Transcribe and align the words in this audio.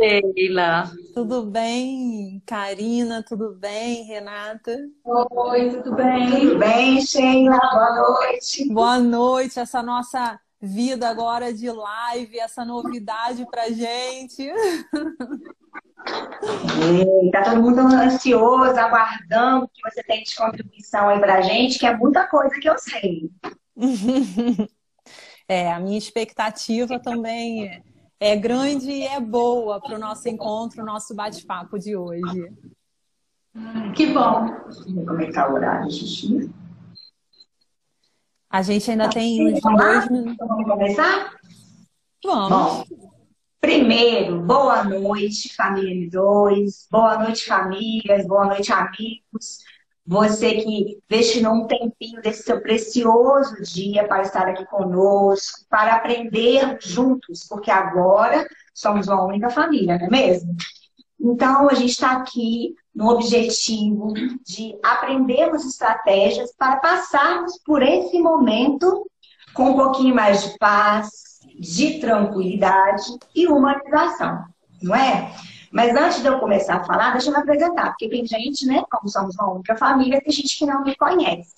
Sheila. 0.00 0.90
Tudo 1.12 1.44
bem? 1.44 2.42
Karina, 2.46 3.22
tudo 3.22 3.54
bem? 3.54 4.04
Renata? 4.04 4.74
Oi, 5.04 5.70
tudo 5.70 5.94
bem? 5.94 6.30
Tudo 6.40 6.58
bem, 6.58 7.02
Sheila? 7.02 7.58
Boa 7.58 7.96
noite. 7.96 8.72
Boa 8.72 8.98
noite. 8.98 9.60
Essa 9.60 9.82
nossa 9.82 10.40
vida 10.58 11.06
agora 11.06 11.52
de 11.52 11.70
live, 11.70 12.38
essa 12.38 12.64
novidade 12.64 13.46
pra 13.50 13.68
gente. 13.68 14.50
Está 17.24 17.42
todo 17.44 17.62
mundo 17.62 17.80
ansioso, 17.80 18.80
aguardando 18.80 19.68
que 19.68 19.82
você 19.82 20.02
tem 20.02 20.22
de 20.22 20.34
contribuição 20.34 21.10
aí 21.10 21.20
pra 21.20 21.42
gente, 21.42 21.78
que 21.78 21.84
é 21.86 21.94
muita 21.94 22.26
coisa 22.26 22.58
que 22.58 22.68
eu 22.70 22.78
sei. 22.78 23.30
É, 25.48 25.72
a 25.72 25.80
minha 25.80 25.98
expectativa 25.98 27.00
também 27.00 27.66
é 27.66 27.82
grande 28.36 28.90
e 28.90 29.06
é 29.06 29.18
boa 29.18 29.80
para 29.80 29.96
o 29.96 29.98
nosso 29.98 30.28
encontro, 30.28 30.84
nosso 30.84 31.14
bate-papo 31.14 31.78
de 31.78 31.96
hoje. 31.96 32.52
Que 33.96 34.12
bom. 34.12 34.46
Como 35.06 35.20
é 35.20 35.26
que 35.26 35.32
tá 35.32 35.48
o 35.48 35.54
horário, 35.54 35.90
Xixi? 35.90 36.50
A 38.50 38.62
gente 38.62 38.90
ainda 38.90 39.08
tem 39.08 39.54
uns 39.54 39.60
dois 39.60 40.10
minutos. 40.10 40.46
Vamos 40.46 40.68
começar? 40.68 41.36
Vamos. 42.22 42.50
Bom, 42.50 42.84
primeiro, 43.60 44.42
boa 44.42 44.84
noite, 44.84 45.54
família 45.54 46.08
M2. 46.08 46.88
Boa 46.90 47.18
noite, 47.18 47.46
famílias. 47.46 48.26
Boa 48.26 48.46
noite, 48.46 48.70
amigos. 48.72 49.58
Você 50.10 50.54
que 50.54 50.98
destinou 51.08 51.54
um 51.54 51.66
tempinho 51.68 52.20
desse 52.20 52.42
seu 52.42 52.60
precioso 52.60 53.62
dia 53.62 54.08
para 54.08 54.22
estar 54.22 54.48
aqui 54.48 54.66
conosco, 54.66 55.60
para 55.70 55.94
aprender 55.94 56.78
juntos, 56.80 57.46
porque 57.48 57.70
agora 57.70 58.44
somos 58.74 59.06
uma 59.06 59.24
única 59.24 59.48
família, 59.50 59.96
não 59.98 60.06
é 60.06 60.10
mesmo? 60.10 60.56
Então, 61.20 61.70
a 61.70 61.74
gente 61.74 61.90
está 61.90 62.10
aqui 62.16 62.74
no 62.92 63.08
objetivo 63.08 64.12
de 64.44 64.76
aprendermos 64.82 65.64
estratégias 65.64 66.52
para 66.58 66.78
passarmos 66.78 67.60
por 67.64 67.80
esse 67.80 68.18
momento 68.18 69.08
com 69.54 69.70
um 69.70 69.76
pouquinho 69.76 70.12
mais 70.12 70.42
de 70.42 70.58
paz, 70.58 71.38
de 71.56 72.00
tranquilidade 72.00 73.04
e 73.32 73.46
humanização, 73.46 74.42
não 74.82 74.92
é? 74.92 75.32
Mas 75.70 75.94
antes 75.94 76.20
de 76.20 76.26
eu 76.26 76.40
começar 76.40 76.76
a 76.76 76.84
falar, 76.84 77.12
deixa 77.12 77.28
eu 77.28 77.32
me 77.32 77.38
apresentar, 77.38 77.90
porque 77.90 78.08
tem 78.08 78.26
gente, 78.26 78.66
né, 78.66 78.82
como 78.90 79.08
somos 79.08 79.36
uma 79.36 79.52
única 79.52 79.76
família, 79.76 80.20
tem 80.20 80.32
gente 80.32 80.58
que 80.58 80.66
não 80.66 80.82
me 80.82 80.96
conhece. 80.96 81.54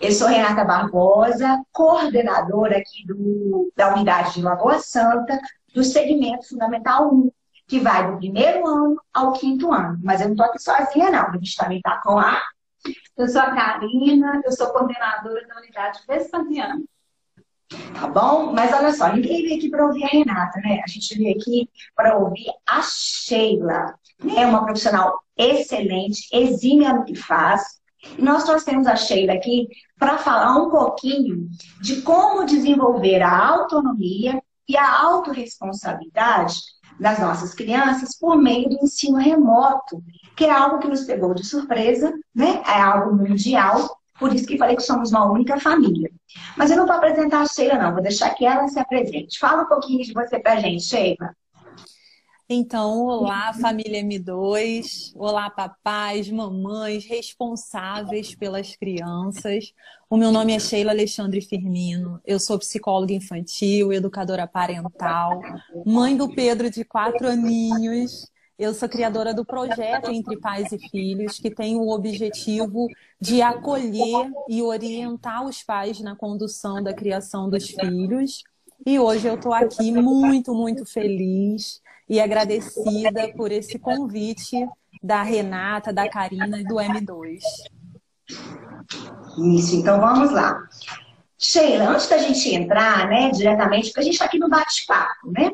Eu 0.00 0.12
sou 0.12 0.28
Renata 0.28 0.64
Barbosa, 0.64 1.60
coordenadora 1.72 2.76
aqui 2.76 3.06
do, 3.06 3.72
da 3.74 3.94
unidade 3.94 4.34
de 4.34 4.42
Lagoa 4.42 4.78
Santa, 4.78 5.40
do 5.74 5.82
segmento 5.82 6.48
Fundamental 6.48 7.12
1, 7.12 7.30
que 7.66 7.80
vai 7.80 8.10
do 8.10 8.18
primeiro 8.18 8.66
ano 8.66 9.00
ao 9.12 9.32
quinto 9.32 9.72
ano. 9.72 9.98
Mas 10.02 10.20
eu 10.20 10.26
não 10.26 10.34
estou 10.34 10.46
aqui 10.46 10.58
sozinha, 10.58 11.10
não. 11.10 11.28
A 11.28 11.32
gente 11.32 11.56
também 11.56 11.78
está 11.78 12.00
com 12.02 12.18
a. 12.18 12.40
Eu 13.16 13.28
sou 13.28 13.40
a 13.40 13.50
Karina, 13.50 14.40
eu 14.44 14.52
sou 14.52 14.68
coordenadora 14.68 15.46
da 15.46 15.56
unidade 15.56 16.00
Vespasiano. 16.06 16.84
Tá 17.68 18.08
bom? 18.08 18.52
Mas 18.52 18.72
olha 18.72 18.92
só, 18.92 19.12
ninguém 19.12 19.42
veio 19.42 19.56
aqui 19.56 19.68
para 19.68 19.86
ouvir 19.86 20.04
a 20.04 20.08
Renata, 20.08 20.58
né? 20.60 20.80
A 20.82 20.90
gente 20.90 21.18
veio 21.18 21.36
aqui 21.36 21.68
para 21.94 22.16
ouvir 22.16 22.46
a 22.66 22.80
Sheila, 22.82 23.94
né? 24.22 24.46
Uma 24.46 24.64
profissional 24.64 25.20
excelente, 25.36 26.28
exímia 26.32 26.94
no 26.94 27.04
que 27.04 27.14
faz. 27.14 27.78
E 28.16 28.22
nós 28.22 28.44
trouxemos 28.44 28.86
a 28.86 28.96
Sheila 28.96 29.34
aqui 29.34 29.68
para 29.98 30.16
falar 30.18 30.56
um 30.56 30.70
pouquinho 30.70 31.48
de 31.80 32.00
como 32.02 32.46
desenvolver 32.46 33.20
a 33.20 33.48
autonomia 33.48 34.40
e 34.66 34.76
a 34.76 35.00
autorresponsabilidade 35.02 36.60
das 36.98 37.18
nossas 37.18 37.54
crianças 37.54 38.16
por 38.18 38.36
meio 38.36 38.68
do 38.68 38.76
ensino 38.82 39.18
remoto, 39.18 40.02
que 40.34 40.44
é 40.44 40.50
algo 40.50 40.78
que 40.78 40.88
nos 40.88 41.04
pegou 41.04 41.34
de 41.34 41.44
surpresa, 41.44 42.12
né? 42.34 42.62
É 42.66 42.80
algo 42.80 43.14
mundial, 43.14 43.98
por 44.18 44.34
isso 44.34 44.46
que 44.46 44.58
falei 44.58 44.76
que 44.76 44.82
somos 44.82 45.10
uma 45.10 45.30
única 45.30 45.60
família. 45.60 46.10
Mas 46.56 46.70
eu 46.70 46.76
não 46.76 46.86
vou 46.86 46.96
apresentar 46.96 47.42
a 47.42 47.46
Sheila, 47.46 47.74
não. 47.74 47.92
Vou 47.92 48.02
deixar 48.02 48.30
que 48.30 48.44
ela 48.44 48.68
se 48.68 48.78
apresente. 48.78 49.38
Fala 49.38 49.62
um 49.62 49.68
pouquinho 49.68 50.04
de 50.04 50.12
você 50.12 50.38
pra 50.38 50.60
gente, 50.60 50.82
Sheila. 50.82 51.34
Então, 52.50 53.04
olá, 53.04 53.52
família 53.52 54.02
M2. 54.02 55.12
Olá, 55.14 55.50
papais, 55.50 56.30
mamães, 56.30 57.04
responsáveis 57.04 58.34
pelas 58.34 58.74
crianças. 58.74 59.74
O 60.08 60.16
meu 60.16 60.32
nome 60.32 60.54
é 60.54 60.58
Sheila 60.58 60.92
Alexandre 60.92 61.42
Firmino. 61.42 62.18
Eu 62.24 62.40
sou 62.40 62.58
psicóloga 62.58 63.12
infantil, 63.12 63.92
educadora 63.92 64.46
parental, 64.46 65.42
mãe 65.84 66.16
do 66.16 66.34
Pedro 66.34 66.70
de 66.70 66.84
quatro 66.84 67.28
aninhos 67.28 68.30
eu 68.58 68.74
sou 68.74 68.88
criadora 68.88 69.32
do 69.32 69.44
projeto 69.44 70.10
Entre 70.10 70.36
Pais 70.38 70.72
e 70.72 70.78
Filhos, 70.90 71.38
que 71.38 71.48
tem 71.48 71.76
o 71.76 71.90
objetivo 71.90 72.88
de 73.20 73.40
acolher 73.40 74.28
e 74.48 74.60
orientar 74.62 75.46
os 75.46 75.62
pais 75.62 76.00
na 76.00 76.16
condução 76.16 76.82
da 76.82 76.92
criação 76.92 77.48
dos 77.48 77.68
filhos. 77.68 78.42
E 78.84 78.98
hoje 78.98 79.28
eu 79.28 79.36
estou 79.36 79.52
aqui 79.52 79.92
muito, 79.92 80.52
muito 80.52 80.84
feliz 80.84 81.80
e 82.08 82.20
agradecida 82.20 83.32
por 83.36 83.52
esse 83.52 83.78
convite 83.78 84.56
da 85.00 85.22
Renata, 85.22 85.92
da 85.92 86.08
Karina 86.08 86.60
e 86.60 86.64
do 86.64 86.76
M2. 86.76 87.38
Isso, 89.56 89.76
então 89.76 90.00
vamos 90.00 90.32
lá. 90.32 90.58
Sheila, 91.38 91.90
antes 91.90 92.08
da 92.08 92.18
gente 92.18 92.52
entrar, 92.52 93.08
né, 93.08 93.30
diretamente, 93.30 93.88
porque 93.88 94.00
a 94.00 94.02
gente 94.02 94.14
está 94.14 94.24
aqui 94.24 94.38
no 94.38 94.48
bate-papo, 94.48 95.30
né? 95.30 95.52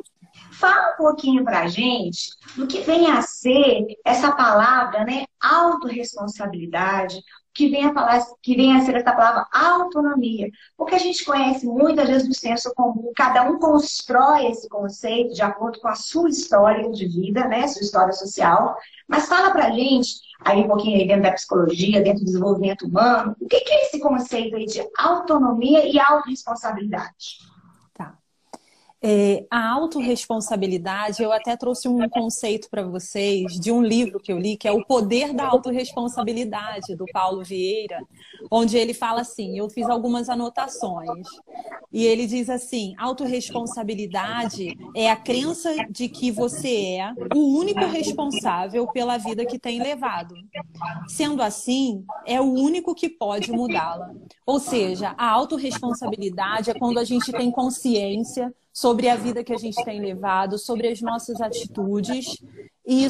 Fala 0.64 0.94
um 0.94 0.96
pouquinho 0.96 1.44
para 1.44 1.60
a 1.60 1.66
gente 1.66 2.30
do 2.56 2.66
que 2.66 2.80
vem 2.80 3.10
a 3.10 3.20
ser 3.20 3.84
essa 4.02 4.32
palavra, 4.32 5.04
né? 5.04 5.26
Autoresponsabilidade, 5.38 7.22
que 7.52 7.68
vem 7.68 7.84
a 7.84 7.92
falar, 7.92 8.24
que 8.42 8.56
vem 8.56 8.74
a 8.74 8.80
ser 8.80 8.94
essa 8.94 9.12
palavra 9.12 9.46
autonomia. 9.52 10.48
Porque 10.74 10.94
a 10.94 10.98
gente 10.98 11.22
conhece 11.22 11.66
muitas 11.66 12.08
vezes 12.08 12.26
do 12.26 12.34
senso 12.34 12.72
comum, 12.74 13.12
cada 13.14 13.42
um 13.42 13.58
constrói 13.58 14.46
esse 14.46 14.66
conceito 14.66 15.34
de 15.34 15.42
acordo 15.42 15.78
com 15.80 15.88
a 15.88 15.94
sua 15.94 16.30
história 16.30 16.90
de 16.90 17.08
vida, 17.08 17.46
né? 17.46 17.68
Sua 17.68 17.82
história 17.82 18.14
social. 18.14 18.74
Mas 19.06 19.28
fala 19.28 19.50
pra 19.50 19.70
gente, 19.70 20.14
aí 20.40 20.62
um 20.62 20.68
pouquinho 20.68 20.98
aí 20.98 21.06
dentro 21.06 21.24
da 21.24 21.32
psicologia, 21.32 22.02
dentro 22.02 22.20
do 22.20 22.24
desenvolvimento 22.24 22.86
humano, 22.86 23.36
o 23.38 23.46
que 23.46 23.56
é 23.56 23.86
esse 23.86 24.00
conceito 24.00 24.56
aí 24.56 24.64
de 24.64 24.82
autonomia 24.96 25.86
e 25.86 26.00
autorresponsabilidade? 26.00 27.52
É, 29.06 29.44
a 29.50 29.70
autorresponsabilidade, 29.72 31.22
eu 31.22 31.30
até 31.30 31.54
trouxe 31.58 31.86
um 31.86 32.08
conceito 32.08 32.70
para 32.70 32.82
vocês 32.82 33.52
de 33.60 33.70
um 33.70 33.82
livro 33.82 34.18
que 34.18 34.32
eu 34.32 34.38
li, 34.38 34.56
que 34.56 34.66
é 34.66 34.72
O 34.72 34.82
Poder 34.82 35.34
da 35.34 35.46
Autoresponsabilidade, 35.46 36.96
do 36.96 37.04
Paulo 37.12 37.44
Vieira, 37.44 38.00
onde 38.50 38.78
ele 38.78 38.94
fala 38.94 39.20
assim: 39.20 39.58
eu 39.58 39.68
fiz 39.68 39.90
algumas 39.90 40.30
anotações. 40.30 41.26
E 41.92 42.06
ele 42.06 42.26
diz 42.26 42.48
assim: 42.48 42.94
autorresponsabilidade 42.96 44.74
é 44.96 45.10
a 45.10 45.16
crença 45.16 45.70
de 45.90 46.08
que 46.08 46.30
você 46.30 46.96
é 46.96 47.12
o 47.34 47.58
único 47.58 47.84
responsável 47.84 48.86
pela 48.86 49.18
vida 49.18 49.44
que 49.44 49.58
tem 49.58 49.82
levado. 49.82 50.34
Sendo 51.08 51.42
assim, 51.42 52.06
é 52.24 52.40
o 52.40 52.50
único 52.50 52.94
que 52.94 53.10
pode 53.10 53.52
mudá-la. 53.52 54.14
Ou 54.46 54.58
seja, 54.58 55.14
a 55.18 55.28
autorresponsabilidade 55.28 56.70
é 56.70 56.74
quando 56.74 56.96
a 56.96 57.04
gente 57.04 57.30
tem 57.32 57.50
consciência 57.50 58.50
sobre 58.74 59.08
a 59.08 59.14
vida 59.14 59.44
que 59.44 59.52
a 59.52 59.56
gente 59.56 59.82
tem 59.84 60.00
levado, 60.00 60.58
sobre 60.58 60.88
as 60.88 61.00
nossas 61.00 61.40
atitudes. 61.40 62.42
E 62.84 63.06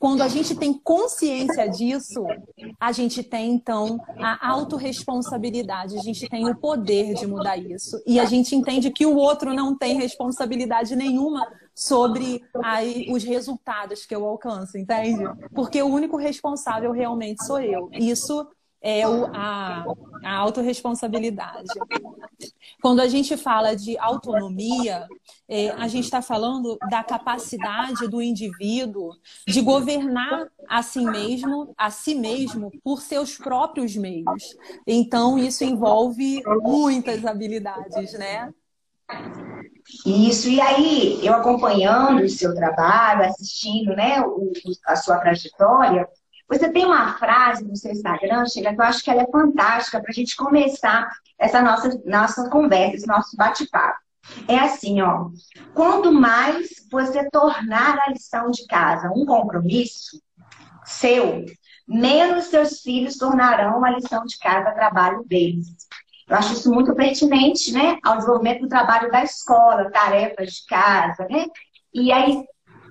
quando 0.00 0.20
a 0.20 0.28
gente 0.28 0.56
tem 0.56 0.74
consciência 0.74 1.68
disso, 1.68 2.26
a 2.78 2.90
gente 2.90 3.22
tem 3.22 3.52
então 3.52 4.00
a 4.18 4.48
autorresponsabilidade, 4.50 5.96
a 5.96 6.02
gente 6.02 6.28
tem 6.28 6.50
o 6.50 6.56
poder 6.56 7.14
de 7.14 7.24
mudar 7.24 7.56
isso. 7.56 8.02
E 8.04 8.18
a 8.18 8.24
gente 8.24 8.56
entende 8.56 8.90
que 8.90 9.06
o 9.06 9.14
outro 9.14 9.54
não 9.54 9.78
tem 9.78 9.96
responsabilidade 9.96 10.96
nenhuma 10.96 11.46
sobre 11.72 12.42
os 13.08 13.22
resultados 13.22 14.04
que 14.04 14.14
eu 14.14 14.26
alcanço, 14.26 14.76
entende? 14.76 15.22
Porque 15.54 15.80
o 15.80 15.86
único 15.86 16.16
responsável 16.16 16.90
realmente 16.90 17.44
sou 17.46 17.60
eu. 17.60 17.88
Isso 17.92 18.46
é 18.86 19.06
o, 19.08 19.26
a, 19.34 19.84
a 20.22 20.36
autorresponsabilidade. 20.36 21.66
Quando 22.80 23.00
a 23.00 23.08
gente 23.08 23.36
fala 23.36 23.74
de 23.74 23.98
autonomia, 23.98 25.08
é, 25.48 25.70
a 25.70 25.88
gente 25.88 26.04
está 26.04 26.22
falando 26.22 26.78
da 26.88 27.02
capacidade 27.02 28.06
do 28.06 28.22
indivíduo 28.22 29.10
de 29.44 29.60
governar 29.60 30.46
a 30.68 30.84
si 30.84 31.04
mesmo, 31.04 31.74
a 31.76 31.90
si 31.90 32.14
mesmo 32.14 32.70
por 32.84 33.00
seus 33.00 33.36
próprios 33.36 33.96
meios. 33.96 34.56
Então, 34.86 35.36
isso 35.36 35.64
envolve 35.64 36.40
muitas 36.62 37.24
habilidades, 37.24 38.12
né? 38.12 38.54
Isso, 40.04 40.48
e 40.48 40.60
aí, 40.60 41.26
eu 41.26 41.34
acompanhando 41.34 42.22
o 42.22 42.28
seu 42.28 42.54
trabalho, 42.54 43.24
assistindo 43.24 43.96
né, 43.96 44.20
o, 44.20 44.52
a 44.86 44.94
sua 44.94 45.18
trajetória, 45.18 46.08
você 46.48 46.70
tem 46.70 46.84
uma 46.84 47.14
frase 47.14 47.64
no 47.64 47.76
seu 47.76 47.90
Instagram, 47.90 48.46
Chega, 48.46 48.74
que 48.74 48.80
eu 48.80 48.84
acho 48.84 49.02
que 49.02 49.10
ela 49.10 49.22
é 49.22 49.30
fantástica 49.30 50.00
para 50.00 50.10
a 50.10 50.14
gente 50.14 50.36
começar 50.36 51.08
essa 51.38 51.60
nossa, 51.60 52.00
nossa 52.04 52.48
conversa, 52.48 52.96
esse 52.96 53.06
nosso 53.06 53.36
bate-papo. 53.36 53.98
É 54.48 54.58
assim, 54.58 55.00
ó. 55.00 55.30
Quanto 55.74 56.12
mais 56.12 56.68
você 56.90 57.28
tornar 57.30 57.98
a 57.98 58.10
lição 58.10 58.50
de 58.50 58.66
casa 58.66 59.10
um 59.14 59.24
compromisso 59.24 60.20
seu, 60.84 61.44
menos 61.86 62.46
seus 62.46 62.80
filhos 62.80 63.16
tornarão 63.16 63.84
a 63.84 63.90
lição 63.90 64.24
de 64.24 64.38
casa 64.38 64.72
trabalho 64.72 65.24
deles. 65.24 65.66
Eu 66.28 66.36
acho 66.36 66.54
isso 66.54 66.72
muito 66.72 66.94
pertinente, 66.94 67.72
né, 67.72 67.98
ao 68.04 68.16
desenvolvimento 68.16 68.62
do 68.62 68.68
trabalho 68.68 69.10
da 69.10 69.22
escola, 69.22 69.90
tarefas 69.90 70.54
de 70.54 70.66
casa, 70.66 71.26
né? 71.30 71.46
E 71.94 72.10
aí, 72.10 72.44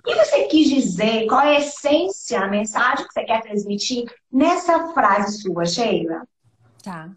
que 0.05 0.15
você 0.15 0.43
quis 0.43 0.69
dizer? 0.69 1.25
Qual 1.27 1.41
é 1.41 1.57
a 1.57 1.59
essência, 1.59 2.39
a 2.39 2.47
mensagem 2.47 3.05
que 3.05 3.13
você 3.13 3.23
quer 3.25 3.41
transmitir 3.41 4.05
nessa 4.31 4.93
frase 4.93 5.41
sua, 5.41 5.65
Sheila? 5.65 6.27
Tá. 6.83 7.09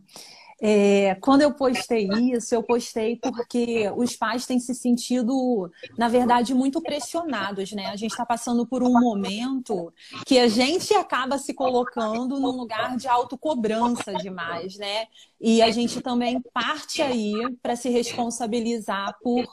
É, 0.61 1.15
quando 1.21 1.43
eu 1.43 1.53
postei 1.55 2.09
isso, 2.35 2.53
eu 2.53 2.65
postei 2.65 3.15
porque 3.17 3.89
os 3.95 4.17
pais 4.17 4.45
têm 4.45 4.59
se 4.59 4.75
sentido, 4.75 5.71
na 5.97 6.09
verdade, 6.09 6.53
muito 6.53 6.83
pressionados, 6.83 7.71
né? 7.71 7.87
A 7.87 7.97
gente 7.97 8.11
está 8.11 8.27
passando 8.27 8.67
por 8.67 8.83
um 8.83 8.91
momento 8.91 9.93
que 10.27 10.37
a 10.37 10.49
gente 10.49 10.93
acaba 10.95 11.39
se 11.39 11.55
colocando 11.55 12.41
num 12.41 12.51
lugar 12.51 12.97
de 12.97 13.07
autocobrança 13.07 14.13
demais, 14.15 14.77
né? 14.77 15.07
E 15.41 15.63
a 15.63 15.71
gente 15.71 16.01
também 16.01 16.43
parte 16.53 17.03
aí 17.03 17.35
para 17.63 17.77
se 17.77 17.89
responsabilizar 17.89 19.17
por 19.23 19.47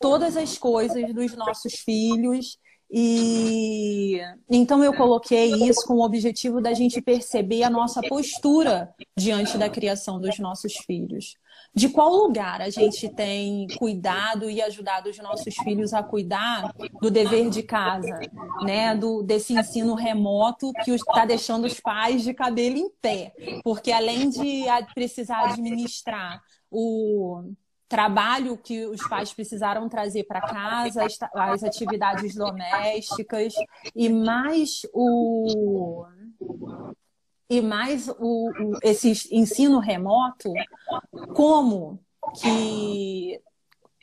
todas 0.00 0.38
as 0.38 0.56
coisas 0.56 1.12
dos 1.12 1.36
nossos 1.36 1.74
filhos 1.74 2.58
e 2.90 4.20
então 4.48 4.82
eu 4.84 4.94
coloquei 4.94 5.52
isso 5.68 5.84
com 5.86 5.94
o 5.94 6.04
objetivo 6.04 6.60
da 6.60 6.72
gente 6.72 7.02
perceber 7.02 7.64
a 7.64 7.70
nossa 7.70 8.00
postura 8.00 8.94
diante 9.16 9.58
da 9.58 9.68
criação 9.68 10.20
dos 10.20 10.38
nossos 10.38 10.74
filhos. 10.86 11.34
De 11.74 11.88
qual 11.88 12.14
lugar 12.14 12.62
a 12.62 12.70
gente 12.70 13.08
tem 13.08 13.66
cuidado 13.78 14.48
e 14.48 14.62
ajudado 14.62 15.10
os 15.10 15.18
nossos 15.18 15.54
filhos 15.56 15.92
a 15.92 16.02
cuidar 16.02 16.72
do 17.00 17.10
dever 17.10 17.50
de 17.50 17.62
casa, 17.62 18.18
né? 18.62 18.94
Do, 18.94 19.22
desse 19.22 19.52
ensino 19.52 19.94
remoto 19.94 20.72
que 20.84 20.92
está 20.92 21.26
deixando 21.26 21.66
os 21.66 21.80
pais 21.80 22.22
de 22.22 22.32
cabelo 22.32 22.76
em 22.76 22.88
pé. 23.02 23.34
Porque 23.64 23.90
além 23.90 24.30
de 24.30 24.64
precisar 24.94 25.50
administrar 25.50 26.40
o 26.70 27.42
trabalho 27.88 28.56
que 28.56 28.84
os 28.86 29.00
pais 29.08 29.32
precisaram 29.32 29.88
trazer 29.88 30.24
para 30.24 30.40
casa, 30.40 31.06
as, 31.34 31.62
atividades 31.62 32.34
domésticas 32.34 33.54
e 33.94 34.08
mais 34.08 34.82
o 34.92 36.04
e 37.48 37.62
mais 37.62 38.08
o, 38.18 38.50
esse 38.82 39.12
ensino 39.30 39.78
remoto, 39.78 40.52
como 41.32 42.00
que 42.40 43.40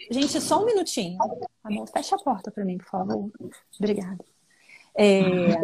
gente 0.10 0.40
só 0.40 0.62
um 0.62 0.66
minutinho, 0.66 1.18
amor, 1.62 1.88
fecha 1.90 2.16
a 2.16 2.20
porta 2.20 2.50
para 2.50 2.64
mim, 2.64 2.78
por 2.78 2.88
favor, 2.88 3.32
obrigada. 3.78 4.24
É, 4.96 5.56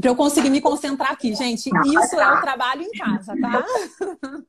para 0.00 0.10
eu 0.10 0.16
conseguir 0.16 0.50
me 0.50 0.60
concentrar 0.60 1.12
aqui, 1.12 1.34
gente, 1.34 1.68
isso 1.68 2.20
é 2.20 2.32
o 2.32 2.40
trabalho 2.40 2.82
em 2.82 2.90
casa, 2.90 3.34
tá? 3.40 3.64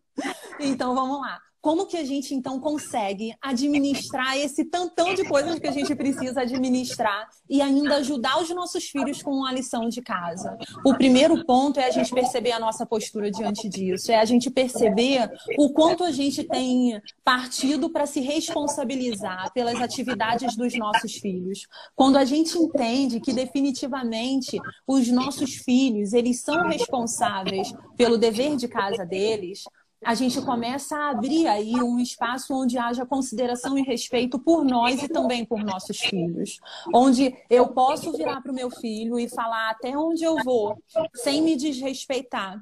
Então 0.60 0.94
vamos 0.94 1.22
lá. 1.22 1.40
Como 1.62 1.86
que 1.86 1.98
a 1.98 2.06
gente 2.06 2.34
então 2.34 2.58
consegue 2.60 3.36
administrar 3.42 4.38
esse 4.38 4.64
tantão 4.64 5.14
de 5.14 5.26
coisas 5.26 5.60
que 5.60 5.68
a 5.68 5.72
gente 5.72 5.94
precisa 5.94 6.42
administrar 6.42 7.28
e 7.50 7.62
ainda 7.62 7.98
ajudar 7.98 8.42
os 8.42 8.50
nossos 8.50 8.86
filhos 8.86 9.22
com 9.22 9.46
a 9.46 9.52
lição 9.52 9.90
de 9.90 10.02
casa? 10.02 10.58
O 10.86 10.94
primeiro 10.96 11.46
ponto 11.46 11.80
é 11.80 11.86
a 11.86 11.92
gente 11.92 12.14
perceber 12.14 12.54
a 12.54 12.60
nossa 12.60 12.86
postura 12.86 13.30
diante 13.30 13.68
disso, 13.68 14.10
é 14.10 14.18
a 14.20 14.26
gente 14.26 14.50
perceber 14.50 15.30
o 15.58 15.74
quanto 15.74 16.06
a 16.06 16.12
gente 16.12 16.46
tem 16.46 17.02
partido 17.26 17.90
para 17.90 18.06
se 18.06 18.22
responsabilizar 18.22 19.52
pelas 19.52 19.82
atividades 19.82 20.56
dos 20.56 20.74
nossos 20.78 21.16
filhos. 21.16 21.68
Quando 21.94 22.18
a 22.18 22.24
gente 22.24 22.58
entende 22.58 23.20
que 23.20 23.34
definitivamente 23.34 24.58
os 24.88 25.10
nossos 25.10 25.56
filhos, 25.56 26.14
eles 26.14 26.40
são 26.40 26.70
responsáveis 26.70 27.74
pelo 27.98 28.18
dever 28.18 28.56
de 28.56 28.68
casa 28.68 29.06
deles, 29.06 29.64
a 30.04 30.14
gente 30.14 30.42
começa 30.42 30.96
a 30.96 31.10
abrir 31.10 31.48
aí 31.48 31.76
um 31.76 32.00
espaço 32.00 32.54
onde 32.54 32.78
haja 32.78 33.06
consideração 33.06 33.78
e 33.78 33.82
respeito 33.82 34.40
por 34.40 34.64
nós 34.64 35.04
e 35.04 35.10
também 35.10 35.46
por 35.46 35.64
nossos 35.64 36.00
filhos. 36.00 36.60
Onde 36.94 37.36
eu 37.50 37.68
posso 37.68 38.12
virar 38.14 38.42
para 38.42 38.52
o 38.52 38.56
meu 38.56 38.70
filho 38.70 39.20
e 39.20 39.28
falar 39.28 39.72
até 39.72 39.98
onde 39.98 40.24
eu 40.24 40.38
vou, 40.44 40.82
sem 41.16 41.42
me 41.42 41.56
desrespeitar 41.56 42.62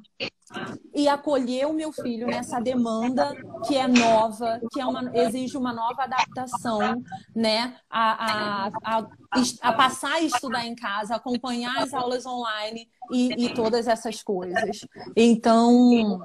e 0.94 1.08
acolher 1.08 1.68
o 1.68 1.74
meu 1.74 1.92
filho 1.92 2.28
nessa 2.28 2.60
demanda 2.60 3.36
que 3.68 3.76
é 3.76 3.88
nova, 3.88 4.60
que 4.72 4.80
é 4.80 4.86
uma, 4.86 5.12
exige 5.14 5.58
uma 5.58 5.74
nova 5.74 6.04
adaptação, 6.04 7.04
né? 7.36 7.76
A, 7.90 8.68
a, 8.68 8.72
a, 8.84 9.08
a 9.62 9.74
passar 9.74 10.14
a 10.14 10.22
estudar 10.22 10.66
em 10.66 10.76
casa, 10.76 11.16
acompanhar 11.16 11.84
as 11.84 11.94
aulas 11.94 12.26
online 12.26 12.88
e, 13.12 13.46
e 13.46 13.54
todas 13.54 13.88
essas 13.88 14.24
coisas. 14.24 14.86
Então, 15.16 16.22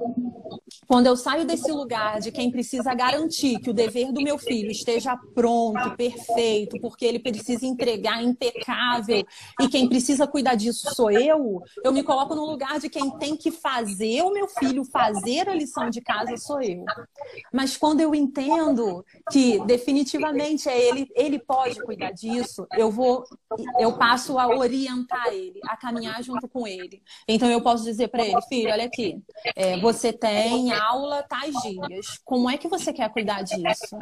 quando 0.86 1.06
eu 1.06 1.16
saio 1.16 1.44
desse 1.44 1.70
lugar 1.70 2.20
de 2.20 2.30
quem 2.30 2.50
precisa 2.50 2.94
garantir 2.94 3.58
que 3.60 3.70
o 3.70 3.74
dever 3.74 4.12
do 4.12 4.22
meu 4.22 4.38
filho 4.38 4.70
esteja 4.70 5.16
pronto, 5.34 5.96
perfeito, 5.96 6.80
porque 6.80 7.04
ele 7.04 7.18
precisa 7.18 7.66
entregar 7.66 8.22
impecável 8.22 9.24
e 9.60 9.68
quem 9.68 9.88
precisa 9.88 10.26
cuidar 10.26 10.54
disso 10.54 10.94
sou 10.94 11.10
eu, 11.10 11.62
eu 11.84 11.92
me 11.92 12.02
coloco 12.02 12.34
no 12.34 12.44
lugar 12.44 12.78
de 12.78 12.88
quem 12.88 13.10
tem 13.18 13.36
que 13.36 13.50
fazer 13.50 14.11
o 14.20 14.32
meu 14.32 14.48
filho 14.48 14.84
fazer 14.84 15.48
a 15.48 15.54
lição 15.54 15.88
de 15.88 16.00
casa 16.00 16.36
sou 16.36 16.60
eu. 16.60 16.84
Mas 17.52 17.76
quando 17.76 18.00
eu 18.00 18.14
entendo 18.14 19.04
que 19.30 19.58
definitivamente 19.64 20.68
é 20.68 20.78
ele, 20.78 21.08
ele 21.14 21.38
pode 21.38 21.80
cuidar 21.82 22.10
disso, 22.10 22.66
eu 22.76 22.90
vou, 22.90 23.24
eu 23.78 23.96
passo 23.96 24.38
a 24.38 24.48
orientar 24.48 25.28
ele, 25.28 25.60
a 25.68 25.76
caminhar 25.76 26.22
junto 26.22 26.48
com 26.48 26.66
ele. 26.66 27.02
Então 27.26 27.48
eu 27.48 27.62
posso 27.62 27.84
dizer 27.84 28.08
para 28.08 28.26
ele, 28.26 28.42
filho, 28.42 28.70
olha 28.70 28.84
aqui, 28.84 29.22
é, 29.54 29.78
você 29.78 30.12
tem 30.12 30.72
aula 30.72 31.22
tais 31.22 31.54
dias. 31.62 32.20
Como 32.24 32.50
é 32.50 32.58
que 32.58 32.68
você 32.68 32.92
quer 32.92 33.08
cuidar 33.10 33.42
disso? 33.42 33.96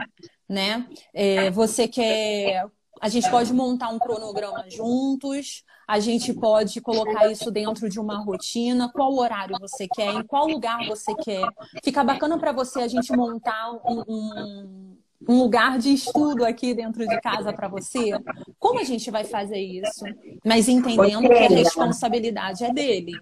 Né? 0.49 0.89
É, 1.15 1.51
você 1.51 1.87
quer 1.87 2.67
a 3.01 3.09
gente 3.09 3.31
pode 3.31 3.53
montar 3.55 3.89
um 3.89 3.99
cronograma 3.99 4.69
juntos, 4.69 5.65
a 5.91 5.99
gente 5.99 6.33
pode 6.33 6.81
colocar 6.81 7.29
isso 7.33 7.51
dentro 7.51 7.89
de 7.89 7.99
uma 7.99 8.19
rotina, 8.19 8.89
qual 8.95 9.13
horário 9.13 9.57
você 9.61 9.89
quer, 9.93 10.15
em 10.15 10.23
qual 10.23 10.47
lugar 10.47 10.87
você 10.87 11.13
quer. 11.17 11.45
Fica 11.83 12.05
bacana 12.05 12.39
para 12.39 12.53
você 12.53 12.83
a 12.83 12.87
gente 12.87 13.11
montar 13.11 13.73
um, 13.85 14.05
um, 14.07 14.97
um, 15.29 15.43
lugar 15.43 15.81
de 15.81 15.93
estudo 15.93 16.45
aqui 16.45 16.75
dentro 16.75 17.05
de 17.09 17.21
casa 17.21 17.53
para 17.53 17.67
você. 17.67 18.13
Como 18.57 18.79
a 18.79 18.85
gente 18.85 19.11
vai 19.11 19.25
fazer 19.25 19.59
isso? 19.59 20.05
Mas 20.45 20.69
entendendo 20.69 21.27
que 21.29 21.35
a 21.35 21.49
responsabilidade 21.49 22.63
é 22.63 22.73
dele. 22.73 23.15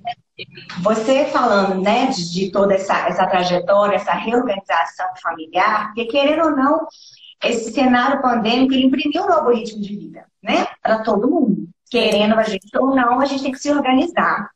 Você 0.83 1.25
falando, 1.25 1.81
né, 1.81 2.09
de, 2.09 2.31
de 2.31 2.53
toda 2.53 2.75
essa, 2.75 3.09
essa 3.09 3.27
trajetória, 3.27 3.97
essa 3.97 4.13
reorganização 4.13 5.07
familiar, 5.23 5.87
porque 5.87 6.05
querendo 6.05 6.45
ou 6.45 6.51
não, 6.51 6.87
esse 7.43 7.73
cenário 7.73 8.21
pandêmico 8.21 8.75
ele 8.75 8.89
imprimiu 8.89 9.23
um 9.23 9.29
novo 9.29 9.53
ritmo 9.55 9.81
de 9.81 9.97
vida, 9.97 10.27
né? 10.43 10.67
Para 10.83 10.99
todo 10.99 11.31
mundo. 11.31 11.58
Querendo 11.90 12.35
a 12.35 12.42
gente 12.42 12.66
ou 12.76 12.95
não, 12.95 13.21
a 13.21 13.25
gente 13.25 13.42
tem 13.42 13.52
que 13.52 13.59
se 13.59 13.71
organizar. 13.71 14.50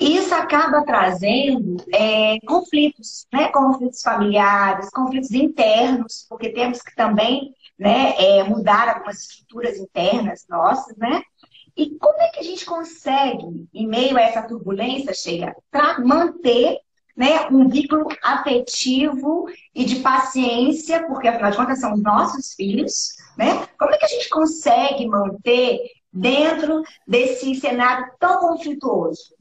Isso 0.00 0.34
acaba 0.34 0.84
trazendo 0.84 1.76
é, 1.94 2.38
conflitos, 2.40 3.26
né? 3.32 3.48
Conflitos 3.48 4.02
familiares, 4.02 4.90
conflitos 4.90 5.30
internos, 5.30 6.26
porque 6.28 6.50
temos 6.50 6.82
que 6.82 6.94
também 6.94 7.54
né, 7.78 8.14
é, 8.18 8.44
mudar 8.44 8.88
algumas 8.88 9.20
estruturas 9.20 9.78
internas 9.78 10.44
nossas, 10.48 10.96
né? 10.96 11.22
E 11.76 11.96
como 11.98 12.20
é 12.20 12.28
que 12.28 12.40
a 12.40 12.42
gente 12.42 12.64
consegue, 12.66 13.68
em 13.72 13.86
meio 13.86 14.16
a 14.16 14.22
essa 14.22 14.42
turbulência, 14.42 15.14
chega, 15.14 15.54
para 15.70 16.00
manter 16.00 16.78
né, 17.16 17.46
um 17.50 17.68
vínculo 17.68 18.08
afetivo 18.22 19.46
e 19.74 19.84
de 19.84 19.96
paciência, 19.96 21.06
porque 21.06 21.28
afinal 21.28 21.50
de 21.50 21.56
contas 21.56 21.80
são 21.80 21.96
nossos 21.96 22.54
filhos, 22.54 23.10
né? 23.36 23.66
Como 23.78 23.94
é 23.94 23.98
que 23.98 24.04
a 24.04 24.08
gente 24.08 24.28
consegue 24.28 25.06
manter 25.06 25.80
dentro 26.12 26.82
desse 27.06 27.54
cenário 27.54 28.12
tão 28.18 28.40
conflituoso? 28.40 29.34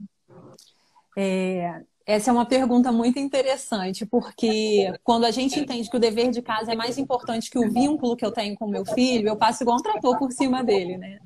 É, 1.18 1.82
essa 2.06 2.32
é 2.32 2.34
uma 2.34 2.46
pergunta 2.46 2.92
muito 2.92 3.20
interessante, 3.20 4.06
porque 4.06 4.92
quando 5.04 5.26
a 5.26 5.32
gente 5.32 5.60
entende 5.60 5.90
que 5.90 5.98
o 5.98 6.00
dever 6.00 6.32
de 6.32 6.42
casa 6.42 6.72
é 6.72 6.76
mais 6.76 6.98
importante 6.98 7.50
que 7.50 7.60
o 7.60 7.72
vínculo 7.72 8.16
que 8.16 8.26
eu 8.26 8.32
tenho 8.32 8.56
com 8.56 8.68
meu 8.68 8.86
filho, 8.86 9.28
eu 9.28 9.36
passo 9.36 9.64
igual 9.64 9.78
um 9.78 9.82
trator 9.82 10.18
por 10.18 10.32
cima 10.32 10.64
dele, 10.64 10.98
né? 10.98 11.20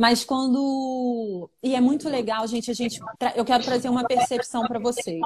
Mas 0.00 0.24
quando. 0.24 1.50
E 1.62 1.74
é 1.74 1.80
muito 1.80 2.08
legal, 2.08 2.46
gente, 2.46 2.70
a 2.70 2.74
gente. 2.74 2.98
Eu 3.36 3.44
quero 3.44 3.62
trazer 3.62 3.90
uma 3.90 4.02
percepção 4.02 4.62
para 4.62 4.78
vocês. 4.78 5.20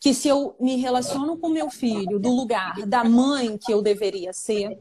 Que 0.00 0.12
se 0.12 0.26
eu 0.26 0.56
me 0.58 0.74
relaciono 0.74 1.38
com 1.38 1.48
meu 1.48 1.70
filho 1.70 2.18
do 2.18 2.30
lugar 2.30 2.74
da 2.84 3.04
mãe 3.04 3.56
que 3.56 3.72
eu 3.72 3.80
deveria 3.80 4.32
ser, 4.32 4.76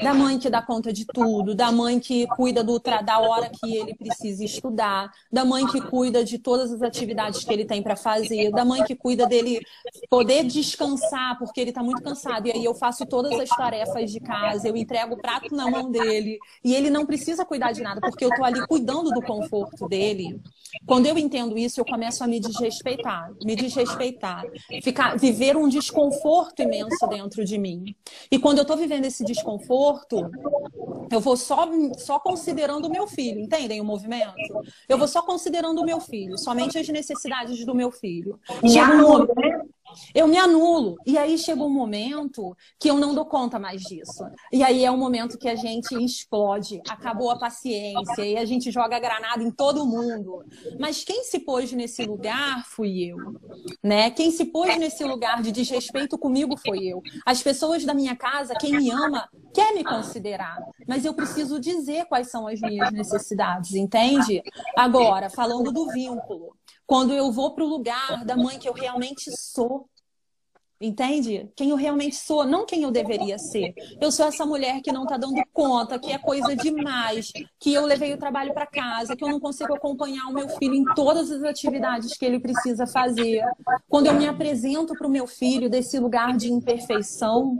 da 0.00 0.14
mãe 0.14 0.38
que 0.38 0.48
dá 0.48 0.62
conta 0.62 0.92
de 0.92 1.04
tudo, 1.04 1.52
da 1.52 1.72
mãe 1.72 1.98
que 1.98 2.28
cuida 2.28 2.62
do 2.62 2.78
da 2.78 3.18
hora 3.18 3.50
que 3.50 3.76
ele 3.76 3.94
precisa 3.96 4.44
estudar, 4.44 5.10
da 5.30 5.44
mãe 5.44 5.66
que 5.66 5.80
cuida 5.80 6.24
de 6.24 6.38
todas 6.38 6.72
as 6.72 6.82
atividades 6.82 7.42
que 7.42 7.52
ele 7.52 7.64
tem 7.64 7.82
para 7.82 7.96
fazer, 7.96 8.52
da 8.52 8.64
mãe 8.64 8.84
que 8.84 8.94
cuida 8.94 9.26
dele 9.26 9.60
poder 10.08 10.44
descansar 10.44 11.36
porque 11.38 11.60
ele 11.60 11.70
está 11.70 11.82
muito 11.82 12.02
cansado 12.02 12.46
e 12.46 12.52
aí 12.52 12.64
eu 12.64 12.74
faço 12.74 13.04
todas 13.04 13.32
as 13.38 13.48
tarefas 13.48 14.12
de 14.12 14.20
casa, 14.20 14.68
eu 14.68 14.76
entrego 14.76 15.14
o 15.14 15.20
prato 15.20 15.54
na 15.56 15.68
mão 15.68 15.90
dele 15.90 16.38
e 16.64 16.72
ele 16.72 16.88
não 16.88 17.04
precisa 17.04 17.44
cuidar 17.44 17.72
de 17.72 17.79
nada 17.80 18.00
porque 18.00 18.24
eu 18.24 18.30
estou 18.30 18.44
ali 18.44 18.66
cuidando 18.66 19.10
do 19.10 19.22
conforto 19.22 19.88
dele. 19.88 20.40
Quando 20.86 21.06
eu 21.06 21.18
entendo 21.18 21.58
isso, 21.58 21.80
eu 21.80 21.84
começo 21.84 22.22
a 22.22 22.26
me 22.26 22.38
desrespeitar, 22.38 23.32
me 23.44 23.56
desrespeitar, 23.56 24.44
ficar, 24.82 25.18
viver 25.18 25.56
um 25.56 25.68
desconforto 25.68 26.62
imenso 26.62 27.06
dentro 27.08 27.44
de 27.44 27.58
mim. 27.58 27.94
E 28.30 28.38
quando 28.38 28.58
eu 28.58 28.62
estou 28.62 28.76
vivendo 28.76 29.04
esse 29.04 29.24
desconforto, 29.24 30.30
eu 31.10 31.20
vou 31.20 31.36
só, 31.36 31.68
só 31.98 32.18
considerando 32.20 32.86
o 32.86 32.90
meu 32.90 33.06
filho, 33.06 33.40
entendem 33.40 33.80
o 33.80 33.84
movimento? 33.84 34.34
Eu 34.88 34.96
vou 34.96 35.08
só 35.08 35.22
considerando 35.22 35.80
o 35.80 35.84
meu 35.84 36.00
filho, 36.00 36.38
somente 36.38 36.78
as 36.78 36.88
necessidades 36.88 37.64
do 37.64 37.74
meu 37.74 37.90
filho. 37.90 38.38
Chega 38.64 38.94
um, 39.06 39.26
eu 40.14 40.26
me 40.26 40.36
anulo. 40.36 40.96
E 41.06 41.16
aí 41.16 41.38
chega 41.38 41.62
um 41.62 41.70
momento 41.70 42.56
que 42.78 42.90
eu 42.90 42.96
não 42.96 43.14
dou 43.14 43.24
conta 43.24 43.58
mais 43.58 43.82
disso. 43.82 44.24
E 44.52 44.62
aí 44.62 44.84
é 44.84 44.90
um 44.90 44.96
momento 44.96 45.38
que 45.38 45.48
a 45.48 45.54
gente 45.54 45.94
explode, 46.02 46.80
acabou 46.88 47.30
a 47.30 47.38
paciência, 47.38 48.24
e 48.24 48.36
a 48.36 48.44
gente 48.44 48.70
joga 48.70 48.98
granada 48.98 49.42
em 49.42 49.50
todo 49.50 49.86
mundo. 49.86 50.44
Mas 50.78 51.04
quem 51.04 51.24
se 51.24 51.40
pôs 51.40 51.72
nesse 51.72 52.04
lugar 52.04 52.64
fui 52.66 53.10
eu. 53.10 53.16
Né? 53.82 54.10
Quem 54.10 54.30
se 54.30 54.46
pôs 54.46 54.76
nesse 54.78 55.04
lugar 55.04 55.42
de 55.42 55.52
desrespeito 55.52 56.18
comigo 56.18 56.56
foi 56.56 56.84
eu. 56.84 57.02
As 57.24 57.42
pessoas 57.42 57.84
da 57.84 57.94
minha 57.94 58.16
casa, 58.16 58.54
quem 58.54 58.72
me 58.72 58.90
ama, 58.90 59.28
quer 59.54 59.72
me 59.74 59.84
considerar. 59.84 60.58
Mas 60.86 61.04
eu 61.04 61.14
preciso 61.14 61.60
dizer 61.60 62.06
quais 62.06 62.30
são 62.30 62.46
as 62.46 62.60
minhas 62.60 62.90
necessidades, 62.92 63.74
entende? 63.74 64.42
Agora, 64.76 65.30
falando 65.30 65.72
do 65.72 65.88
vínculo 65.88 66.54
quando 66.90 67.14
eu 67.14 67.30
vou 67.30 67.52
para 67.52 67.62
o 67.62 67.68
lugar 67.68 68.24
da 68.24 68.36
mãe 68.36 68.58
que 68.58 68.68
eu 68.68 68.72
realmente 68.72 69.30
sou. 69.38 69.88
Entende? 70.80 71.48
Quem 71.54 71.70
eu 71.70 71.76
realmente 71.76 72.16
sou, 72.16 72.44
não 72.44 72.66
quem 72.66 72.82
eu 72.82 72.90
deveria 72.90 73.38
ser. 73.38 73.72
Eu 74.00 74.10
sou 74.10 74.26
essa 74.26 74.44
mulher 74.44 74.80
que 74.82 74.90
não 74.90 75.04
está 75.04 75.16
dando 75.16 75.40
conta, 75.52 76.00
que 76.00 76.10
é 76.10 76.18
coisa 76.18 76.56
demais, 76.56 77.30
que 77.60 77.72
eu 77.72 77.86
levei 77.86 78.12
o 78.12 78.18
trabalho 78.18 78.52
para 78.52 78.66
casa, 78.66 79.14
que 79.14 79.22
eu 79.22 79.28
não 79.28 79.38
consigo 79.38 79.72
acompanhar 79.72 80.26
o 80.26 80.32
meu 80.32 80.48
filho 80.48 80.74
em 80.74 80.84
todas 80.96 81.30
as 81.30 81.44
atividades 81.44 82.16
que 82.16 82.24
ele 82.24 82.40
precisa 82.40 82.88
fazer. 82.88 83.40
Quando 83.88 84.06
eu 84.06 84.14
me 84.14 84.26
apresento 84.26 84.92
para 84.94 85.06
o 85.06 85.10
meu 85.10 85.28
filho 85.28 85.70
desse 85.70 85.96
lugar 85.96 86.36
de 86.36 86.50
imperfeição, 86.50 87.56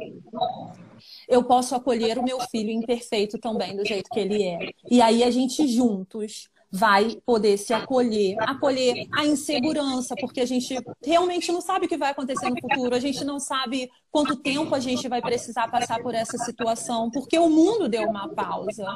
eu 1.28 1.44
posso 1.44 1.76
acolher 1.76 2.18
o 2.18 2.24
meu 2.24 2.40
filho 2.50 2.70
imperfeito 2.70 3.38
também, 3.38 3.76
do 3.76 3.86
jeito 3.86 4.10
que 4.10 4.18
ele 4.18 4.42
é. 4.42 4.72
E 4.90 5.00
aí 5.00 5.22
a 5.22 5.30
gente 5.30 5.68
juntos 5.68 6.48
vai 6.72 7.16
poder 7.26 7.58
se 7.58 7.74
acolher, 7.74 8.36
acolher 8.40 9.08
a 9.12 9.26
insegurança, 9.26 10.14
porque 10.20 10.40
a 10.40 10.46
gente 10.46 10.76
realmente 11.04 11.50
não 11.50 11.60
sabe 11.60 11.86
o 11.86 11.88
que 11.88 11.96
vai 11.96 12.12
acontecer 12.12 12.48
no 12.48 12.60
futuro, 12.60 12.94
a 12.94 13.00
gente 13.00 13.24
não 13.24 13.40
sabe 13.40 13.90
quanto 14.10 14.36
tempo 14.36 14.74
a 14.74 14.80
gente 14.80 15.08
vai 15.08 15.20
precisar 15.20 15.68
passar 15.68 16.00
por 16.00 16.14
essa 16.14 16.38
situação, 16.38 17.10
porque 17.10 17.38
o 17.38 17.48
mundo 17.48 17.88
deu 17.88 18.08
uma 18.08 18.28
pausa. 18.28 18.86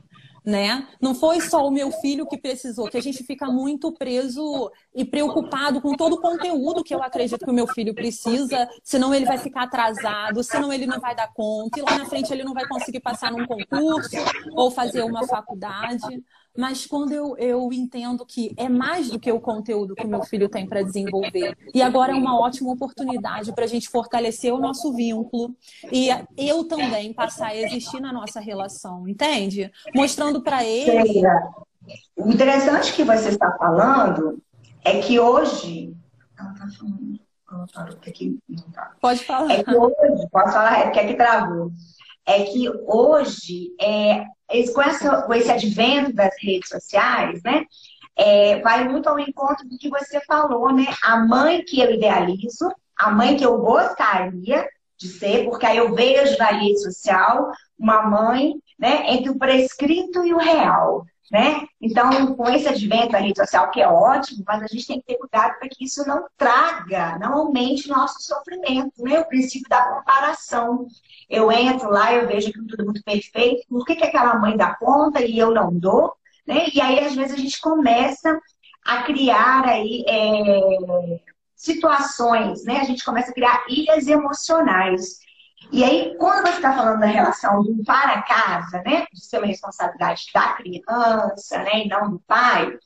Né? 0.46 0.86
Não 1.00 1.14
foi 1.14 1.40
só 1.40 1.66
o 1.66 1.70
meu 1.70 1.90
filho 1.90 2.26
que 2.26 2.36
precisou, 2.36 2.90
que 2.90 2.98
a 2.98 3.02
gente 3.02 3.24
fica 3.24 3.46
muito 3.46 3.90
preso 3.92 4.70
e 4.94 5.02
preocupado 5.02 5.80
com 5.80 5.96
todo 5.96 6.16
o 6.16 6.20
conteúdo 6.20 6.84
que 6.84 6.94
eu 6.94 7.02
acredito 7.02 7.46
que 7.46 7.50
o 7.50 7.54
meu 7.54 7.66
filho 7.66 7.94
precisa, 7.94 8.68
senão 8.82 9.14
ele 9.14 9.24
vai 9.24 9.38
ficar 9.38 9.62
atrasado, 9.62 10.44
senão 10.44 10.70
ele 10.70 10.84
não 10.84 11.00
vai 11.00 11.16
dar 11.16 11.32
conta, 11.32 11.78
e 11.78 11.82
lá 11.82 11.96
na 11.96 12.04
frente 12.04 12.30
ele 12.30 12.44
não 12.44 12.52
vai 12.52 12.68
conseguir 12.68 13.00
passar 13.00 13.32
num 13.32 13.46
concurso 13.46 14.16
ou 14.52 14.70
fazer 14.70 15.02
uma 15.02 15.26
faculdade 15.26 16.22
mas 16.56 16.86
quando 16.86 17.12
eu, 17.12 17.36
eu 17.36 17.72
entendo 17.72 18.24
que 18.24 18.54
é 18.56 18.68
mais 18.68 19.10
do 19.10 19.18
que 19.18 19.30
o 19.30 19.40
conteúdo 19.40 19.94
que 19.94 20.06
o 20.06 20.08
meu 20.08 20.22
filho 20.22 20.48
tem 20.48 20.66
para 20.66 20.82
desenvolver. 20.82 21.56
E 21.74 21.82
agora 21.82 22.12
é 22.12 22.14
uma 22.14 22.38
ótima 22.38 22.72
oportunidade 22.72 23.52
para 23.52 23.64
a 23.64 23.68
gente 23.68 23.88
fortalecer 23.88 24.54
o 24.54 24.60
nosso 24.60 24.92
vínculo 24.92 25.54
e 25.90 26.08
eu 26.36 26.64
também 26.64 27.12
passar 27.12 27.48
a 27.48 27.56
existir 27.56 28.00
na 28.00 28.12
nossa 28.12 28.40
relação, 28.40 29.08
entende? 29.08 29.70
Mostrando 29.94 30.40
para 30.42 30.64
ele. 30.64 31.22
O 32.16 32.30
interessante 32.30 32.92
que 32.92 33.02
você 33.02 33.30
está 33.30 33.50
falando 33.58 34.40
é 34.84 35.00
que 35.00 35.18
hoje. 35.18 35.94
Ela 36.38 36.52
está 36.52 36.68
falando. 36.68 37.20
Tá. 38.72 38.92
Pode 39.00 39.24
falar. 39.24 39.52
É 39.52 39.62
que 39.62 39.74
hoje, 39.74 40.28
posso 40.30 40.52
falar, 40.52 40.78
é 40.80 40.90
que 40.90 40.98
aqui 40.98 41.14
travou. 41.14 41.70
É 42.26 42.42
que 42.44 42.68
hoje 42.86 43.74
é, 43.80 44.24
com, 44.72 44.82
essa, 44.82 45.22
com 45.22 45.34
esse 45.34 45.50
advento 45.50 46.12
das 46.12 46.34
redes 46.40 46.68
sociais, 46.68 47.42
né? 47.42 47.64
É, 48.16 48.60
vai 48.60 48.88
muito 48.88 49.08
ao 49.08 49.18
encontro 49.18 49.68
do 49.68 49.76
que 49.76 49.88
você 49.88 50.20
falou, 50.20 50.72
né? 50.72 50.86
A 51.02 51.18
mãe 51.18 51.64
que 51.64 51.80
eu 51.80 51.90
idealizo, 51.90 52.70
a 52.96 53.10
mãe 53.10 53.36
que 53.36 53.44
eu 53.44 53.58
gostaria 53.58 54.66
de 55.04 55.18
ser, 55.18 55.44
porque 55.44 55.66
aí 55.66 55.76
eu 55.76 55.94
vejo 55.94 56.38
na 56.38 56.46
rede 56.46 56.80
social 56.82 57.50
uma 57.78 58.02
mãe, 58.02 58.54
né, 58.78 59.12
entre 59.12 59.30
o 59.30 59.38
prescrito 59.38 60.24
e 60.24 60.32
o 60.32 60.38
real, 60.38 61.04
né? 61.30 61.66
Então, 61.80 62.34
com 62.34 62.48
esse 62.48 62.68
advento 62.68 63.12
da 63.12 63.18
rede 63.18 63.38
social, 63.38 63.70
que 63.70 63.80
é 63.80 63.88
ótimo, 63.88 64.44
mas 64.46 64.62
a 64.62 64.66
gente 64.66 64.86
tem 64.86 65.00
que 65.00 65.06
ter 65.06 65.16
cuidado 65.16 65.58
para 65.58 65.68
que 65.68 65.84
isso 65.84 66.06
não 66.06 66.24
traga, 66.36 67.18
não 67.18 67.34
aumente 67.34 67.88
nosso 67.88 68.22
sofrimento, 68.22 69.02
né? 69.02 69.20
O 69.20 69.26
princípio 69.26 69.68
da 69.68 69.82
comparação. 69.82 70.86
Eu 71.28 71.50
entro 71.50 71.90
lá, 71.90 72.12
eu 72.14 72.26
vejo 72.26 72.52
que 72.52 72.66
tudo 72.66 72.84
muito 72.84 73.02
perfeito, 73.02 73.66
por 73.68 73.84
que, 73.84 73.96
que 73.96 74.04
aquela 74.04 74.38
mãe 74.38 74.56
dá 74.56 74.74
conta 74.76 75.22
e 75.24 75.38
eu 75.38 75.50
não 75.50 75.72
dou? 75.72 76.14
Né? 76.46 76.66
E 76.74 76.80
aí, 76.80 76.98
às 77.00 77.14
vezes, 77.14 77.32
a 77.32 77.38
gente 77.38 77.60
começa 77.60 78.38
a 78.84 79.02
criar 79.02 79.64
aí 79.66 80.04
é, 80.06 81.20
situações, 81.56 82.64
né? 82.64 82.80
A 82.80 82.84
gente 82.84 83.04
começa 83.04 83.30
a 83.30 83.34
criar 83.34 83.64
ilhas 83.68 84.06
emocionais. 84.06 85.18
E 85.72 85.82
aí, 85.82 86.14
quando 86.18 86.46
você 86.46 86.56
está 86.56 86.74
falando 86.74 87.00
da 87.00 87.06
relação 87.06 87.62
do 87.62 87.82
para 87.84 88.22
casa, 88.22 88.82
né? 88.84 89.06
De 89.12 89.24
ser 89.24 89.38
uma 89.38 89.46
responsabilidade 89.46 90.26
da 90.34 90.52
criança, 90.54 91.58
né? 91.58 91.84
E 91.84 91.88
não 91.88 92.10
do 92.10 92.20
pai, 92.26 92.76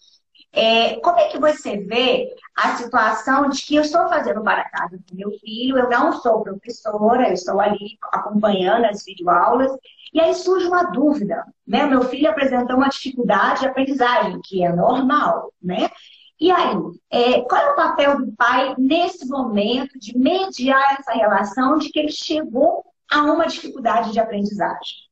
é, 0.53 0.97
como 1.01 1.19
é 1.19 1.29
que 1.29 1.39
você 1.39 1.77
vê 1.77 2.35
a 2.57 2.77
situação 2.77 3.49
de 3.51 3.63
que 3.63 3.77
eu 3.77 3.83
estou 3.83 4.09
fazendo 4.09 4.43
para 4.43 4.69
casa 4.71 4.99
do 4.99 5.15
meu 5.15 5.31
filho, 5.39 5.79
eu 5.79 5.91
não 5.91 6.13
sou 6.21 6.43
professora, 6.43 7.29
eu 7.29 7.35
estou 7.35 7.61
ali 7.61 7.99
acompanhando 8.13 8.87
as 8.87 9.05
videoaulas, 9.05 9.71
e 10.13 10.21
aí 10.21 10.35
surge 10.35 10.67
uma 10.67 10.85
dúvida, 10.85 11.45
né? 11.67 11.87
Meu 11.87 12.03
filho 12.03 12.31
apresentou 12.31 12.77
uma 12.77 12.89
dificuldade 12.89 13.61
de 13.61 13.67
aprendizagem, 13.67 14.41
que 14.43 14.65
é 14.65 14.73
normal, 14.73 15.53
né? 15.63 15.91
E 16.41 16.51
aí, 16.53 16.77
é, 17.11 17.41
qual 17.43 17.61
é 17.61 17.73
o 17.73 17.77
papel 17.77 18.19
do 18.19 18.33
pai 18.33 18.75
nesse 18.79 19.27
momento 19.27 19.99
de 19.99 20.17
mediar 20.17 20.97
essa 20.99 21.13
relação 21.13 21.79
de 21.79 21.91
que 21.91 21.99
ele 21.99 22.13
chegou 22.13 22.85
a 23.11 23.23
uma 23.23 23.47
dificuldade 23.47 24.13
de 24.13 24.21
aprendizagem? 24.21 25.09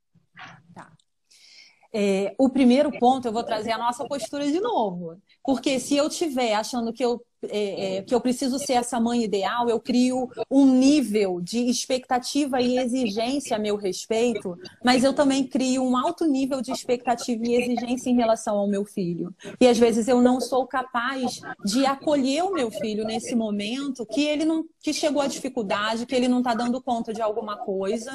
É, 1.98 2.34
o 2.38 2.50
primeiro 2.50 2.92
ponto, 2.98 3.26
eu 3.26 3.32
vou 3.32 3.42
trazer 3.42 3.72
a 3.72 3.78
nossa 3.78 4.06
postura 4.06 4.46
de 4.46 4.60
novo. 4.60 5.20
Porque 5.42 5.80
se 5.80 5.96
eu 5.96 6.10
tiver 6.10 6.54
achando 6.54 6.92
que 6.92 7.02
eu 7.02 7.24
é, 7.50 7.96
é, 7.96 8.02
que 8.02 8.14
eu 8.14 8.20
preciso 8.20 8.58
ser 8.58 8.74
essa 8.74 9.00
mãe 9.00 9.22
ideal, 9.22 9.68
eu 9.68 9.80
crio 9.80 10.28
um 10.50 10.66
nível 10.66 11.40
de 11.40 11.58
expectativa 11.68 12.60
e 12.60 12.78
exigência 12.78 13.56
a 13.56 13.58
meu 13.58 13.76
respeito, 13.76 14.56
mas 14.84 15.04
eu 15.04 15.12
também 15.12 15.46
crio 15.46 15.82
um 15.82 15.96
alto 15.96 16.26
nível 16.26 16.60
de 16.60 16.72
expectativa 16.72 17.42
e 17.44 17.54
exigência 17.54 18.10
em 18.10 18.16
relação 18.16 18.56
ao 18.56 18.68
meu 18.68 18.84
filho. 18.84 19.34
E 19.60 19.66
às 19.66 19.78
vezes 19.78 20.08
eu 20.08 20.20
não 20.20 20.40
sou 20.40 20.66
capaz 20.66 21.40
de 21.64 21.84
acolher 21.84 22.44
o 22.44 22.52
meu 22.52 22.70
filho 22.70 23.04
nesse 23.04 23.34
momento 23.34 24.06
que 24.06 24.24
ele 24.24 24.44
não 24.44 24.64
que 24.80 24.92
chegou 24.92 25.20
a 25.20 25.26
dificuldade, 25.26 26.06
que 26.06 26.14
ele 26.14 26.28
não 26.28 26.38
está 26.38 26.54
dando 26.54 26.80
conta 26.80 27.12
de 27.12 27.20
alguma 27.20 27.56
coisa, 27.56 28.12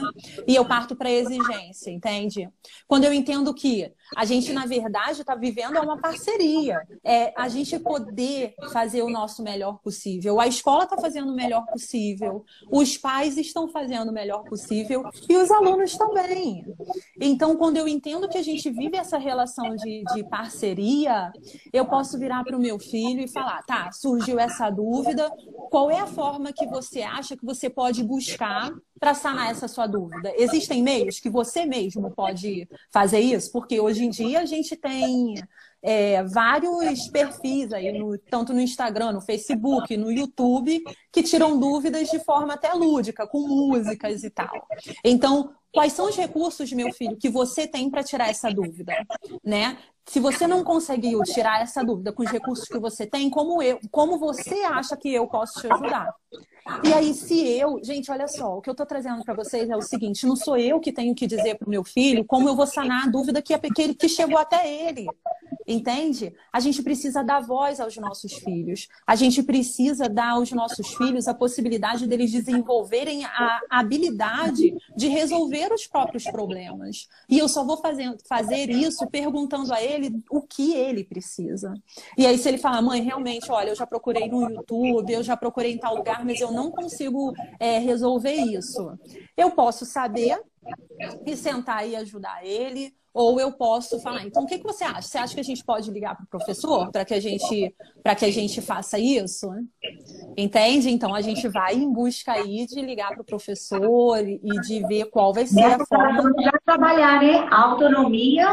e 0.47 0.55
eu 0.55 0.63
parto 0.63 0.95
para 0.95 1.11
exigência, 1.11 1.91
entende? 1.91 2.49
Quando 2.87 3.03
eu 3.03 3.11
entendo 3.11 3.53
que 3.53 3.91
a 4.15 4.23
gente, 4.23 4.53
na 4.53 4.65
verdade, 4.65 5.19
está 5.19 5.35
vivendo 5.35 5.81
uma 5.81 5.97
parceria. 5.97 6.81
É 7.03 7.33
a 7.35 7.47
gente 7.47 7.77
poder 7.79 8.53
fazer 8.71 9.01
o 9.01 9.09
nosso 9.21 9.43
melhor 9.43 9.79
possível. 9.79 10.39
A 10.39 10.47
escola 10.47 10.83
está 10.83 10.97
fazendo 10.97 11.31
o 11.31 11.35
melhor 11.35 11.65
possível, 11.67 12.43
os 12.71 12.97
pais 12.97 13.37
estão 13.37 13.67
fazendo 13.67 14.09
o 14.09 14.13
melhor 14.13 14.43
possível 14.43 15.03
e 15.29 15.37
os 15.37 15.51
alunos 15.51 15.95
também. 15.95 16.65
Então, 17.19 17.55
quando 17.55 17.77
eu 17.77 17.87
entendo 17.87 18.27
que 18.27 18.37
a 18.37 18.43
gente 18.43 18.69
vive 18.71 18.97
essa 18.97 19.17
relação 19.17 19.75
de, 19.75 20.03
de 20.13 20.23
parceria, 20.23 21.31
eu 21.71 21.85
posso 21.85 22.17
virar 22.17 22.43
para 22.43 22.57
o 22.57 22.61
meu 22.61 22.79
filho 22.79 23.21
e 23.21 23.27
falar: 23.27 23.61
tá, 23.63 23.91
surgiu 23.91 24.39
essa 24.39 24.69
dúvida, 24.69 25.29
qual 25.69 25.91
é 25.91 25.99
a 25.99 26.07
forma 26.07 26.51
que 26.51 26.65
você 26.65 27.01
acha 27.01 27.37
que 27.37 27.45
você 27.45 27.69
pode 27.69 28.03
buscar 28.03 28.71
para 28.99 29.13
sanar 29.13 29.51
essa 29.51 29.67
sua 29.67 29.85
dúvida? 29.85 30.33
Existem 30.35 30.81
meios 30.81 31.19
que 31.19 31.29
você 31.29 31.65
mesmo 31.65 32.11
pode 32.11 32.67
fazer 32.91 33.19
isso? 33.19 33.51
Porque 33.51 33.79
hoje 33.79 34.03
em 34.05 34.09
dia 34.09 34.39
a 34.39 34.45
gente 34.45 34.75
tem 34.75 35.35
é, 35.81 36.23
vários 36.23 37.07
perfis 37.07 37.73
aí, 37.73 37.91
no, 37.91 38.17
tanto 38.17 38.53
no 38.53 38.61
Instagram, 38.61 39.13
no 39.13 39.21
Facebook, 39.21 39.95
no 39.97 40.11
YouTube, 40.11 40.83
que 41.11 41.23
tiram 41.23 41.59
dúvidas 41.59 42.09
de 42.09 42.19
forma 42.19 42.53
até 42.53 42.71
lúdica, 42.73 43.27
com 43.27 43.47
músicas 43.47 44.23
e 44.23 44.29
tal. 44.29 44.67
Então, 45.03 45.53
quais 45.73 45.93
são 45.93 46.07
os 46.07 46.15
recursos, 46.15 46.71
meu 46.71 46.91
filho, 46.93 47.17
que 47.17 47.29
você 47.29 47.67
tem 47.67 47.89
para 47.89 48.03
tirar 48.03 48.29
essa 48.29 48.49
dúvida, 48.51 48.93
né? 49.43 49.77
Se 50.05 50.19
você 50.19 50.47
não 50.47 50.63
conseguiu 50.63 51.21
tirar 51.23 51.61
essa 51.61 51.83
dúvida 51.83 52.11
com 52.11 52.23
os 52.23 52.31
recursos 52.31 52.67
que 52.67 52.79
você 52.79 53.05
tem, 53.05 53.29
como 53.29 53.61
eu, 53.61 53.79
como 53.91 54.17
você 54.17 54.63
acha 54.63 54.97
que 54.97 55.13
eu 55.13 55.27
posso 55.27 55.61
te 55.61 55.71
ajudar? 55.71 56.13
E 56.83 56.93
aí, 56.93 57.13
se 57.13 57.47
eu, 57.47 57.79
gente, 57.83 58.11
olha 58.11 58.27
só, 58.27 58.57
o 58.57 58.61
que 58.61 58.69
eu 58.69 58.73
estou 58.73 58.85
trazendo 58.85 59.23
para 59.23 59.33
vocês 59.33 59.69
é 59.69 59.75
o 59.75 59.81
seguinte: 59.81 60.25
não 60.25 60.35
sou 60.35 60.57
eu 60.57 60.79
que 60.79 60.91
tenho 60.91 61.13
que 61.15 61.27
dizer 61.27 61.55
para 61.55 61.67
o 61.67 61.69
meu 61.69 61.83
filho 61.83 62.23
como 62.25 62.47
eu 62.47 62.55
vou 62.55 62.67
sanar 62.67 63.05
a 63.05 63.09
dúvida 63.09 63.41
que, 63.41 63.57
que, 63.57 63.93
que 63.93 64.09
chegou 64.09 64.37
até 64.37 64.71
ele. 64.71 65.07
Entende? 65.67 66.33
A 66.51 66.59
gente 66.59 66.81
precisa 66.81 67.23
dar 67.23 67.39
voz 67.41 67.79
aos 67.79 67.95
nossos 67.97 68.33
filhos. 68.33 68.87
A 69.05 69.15
gente 69.15 69.43
precisa 69.43 70.07
dar 70.07 70.31
aos 70.31 70.51
nossos 70.51 70.93
filhos 70.95 71.27
a 71.27 71.33
possibilidade 71.33 72.07
deles 72.07 72.31
desenvolverem 72.31 73.25
a 73.25 73.59
habilidade 73.69 74.75
de 74.95 75.07
resolver 75.07 75.60
os 75.69 75.85
próprios 75.85 76.23
problemas. 76.23 77.07
E 77.29 77.37
eu 77.37 77.49
só 77.49 77.63
vou 77.63 77.77
fazer, 77.77 78.15
fazer 78.27 78.69
isso 78.69 79.05
perguntando 79.07 79.73
a 79.73 79.83
ele 79.83 80.23
o 80.29 80.41
que 80.41 80.73
ele 80.73 81.03
precisa. 81.03 81.73
E 82.17 82.25
aí, 82.25 82.37
se 82.37 82.47
ele 82.47 82.57
falar, 82.57 82.81
mãe, 82.81 83.01
realmente, 83.01 83.51
olha, 83.51 83.69
eu 83.69 83.75
já 83.75 83.85
procurei 83.85 84.27
no 84.29 84.49
YouTube, 84.49 85.13
eu 85.13 85.23
já 85.23 85.35
procurei 85.35 85.73
em 85.73 85.77
tal 85.77 85.95
lugar, 85.95 86.25
mas 86.25 86.39
eu 86.39 86.51
não 86.51 86.71
consigo 86.71 87.33
é, 87.59 87.77
resolver 87.77 88.33
isso. 88.33 88.97
Eu 89.35 89.51
posso 89.51 89.85
saber 89.85 90.41
e 91.25 91.35
sentar 91.35 91.87
e 91.87 91.95
ajudar 91.95 92.45
ele, 92.45 92.93
ou 93.13 93.39
eu 93.39 93.51
posso 93.51 93.99
falar, 93.99 94.25
então 94.25 94.43
o 94.43 94.45
que, 94.45 94.57
que 94.57 94.63
você 94.63 94.83
acha? 94.83 95.01
Você 95.01 95.17
acha 95.17 95.33
que 95.33 95.41
a 95.41 95.43
gente 95.43 95.63
pode 95.65 95.91
ligar 95.91 96.15
para 96.15 96.23
o 96.23 96.27
professor 96.27 96.89
para 96.91 97.03
que 97.03 97.13
a 97.13 97.19
gente 97.19 97.75
para 98.01 98.15
que 98.15 98.23
a 98.23 98.31
gente 98.31 98.61
faça 98.61 98.97
isso? 98.97 99.49
Entende? 100.37 100.89
Então 100.89 101.13
a 101.13 101.19
gente 101.21 101.47
vai 101.49 101.75
em 101.75 101.91
busca 101.91 102.31
aí 102.31 102.65
de 102.65 102.81
ligar 102.81 103.09
para 103.09 103.21
o 103.21 103.25
professor 103.25 104.17
e 104.19 104.61
de 104.61 104.87
ver 104.87 105.05
qual 105.05 105.33
vai 105.33 105.45
ser 105.45 105.61
a 105.61 105.85
forma. 105.85 106.31
Já 106.41 106.53
trabalhar, 106.65 107.21
né? 107.21 107.47
A 107.51 107.63
autonomia 107.63 108.47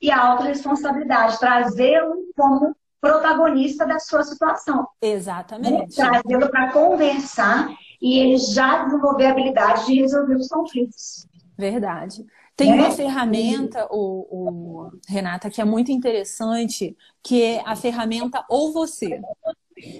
e 0.00 0.10
a 0.10 0.22
autorresponsabilidade, 0.32 1.38
trazê-lo 1.38 2.26
como 2.36 2.76
protagonista 3.00 3.86
da 3.86 3.98
sua 3.98 4.22
situação. 4.22 4.86
Exatamente. 5.00 5.94
Trazê-lo 5.94 6.50
para 6.50 6.72
conversar 6.72 7.74
e 8.00 8.18
ele 8.18 8.36
já 8.36 8.84
desenvolver 8.84 9.26
a 9.26 9.30
habilidade 9.30 9.86
de 9.86 10.00
resolver 10.00 10.36
os 10.36 10.48
conflitos. 10.48 11.26
Verdade. 11.56 12.24
Tem 12.56 12.72
uma 12.72 12.90
ferramenta, 12.92 13.86
o, 13.90 14.26
o, 14.30 14.90
Renata, 15.08 15.50
que 15.50 15.60
é 15.60 15.64
muito 15.64 15.90
interessante, 15.90 16.96
que 17.22 17.42
é 17.42 17.62
a 17.66 17.74
ferramenta 17.74 18.44
Ou 18.48 18.72
Você. 18.72 19.20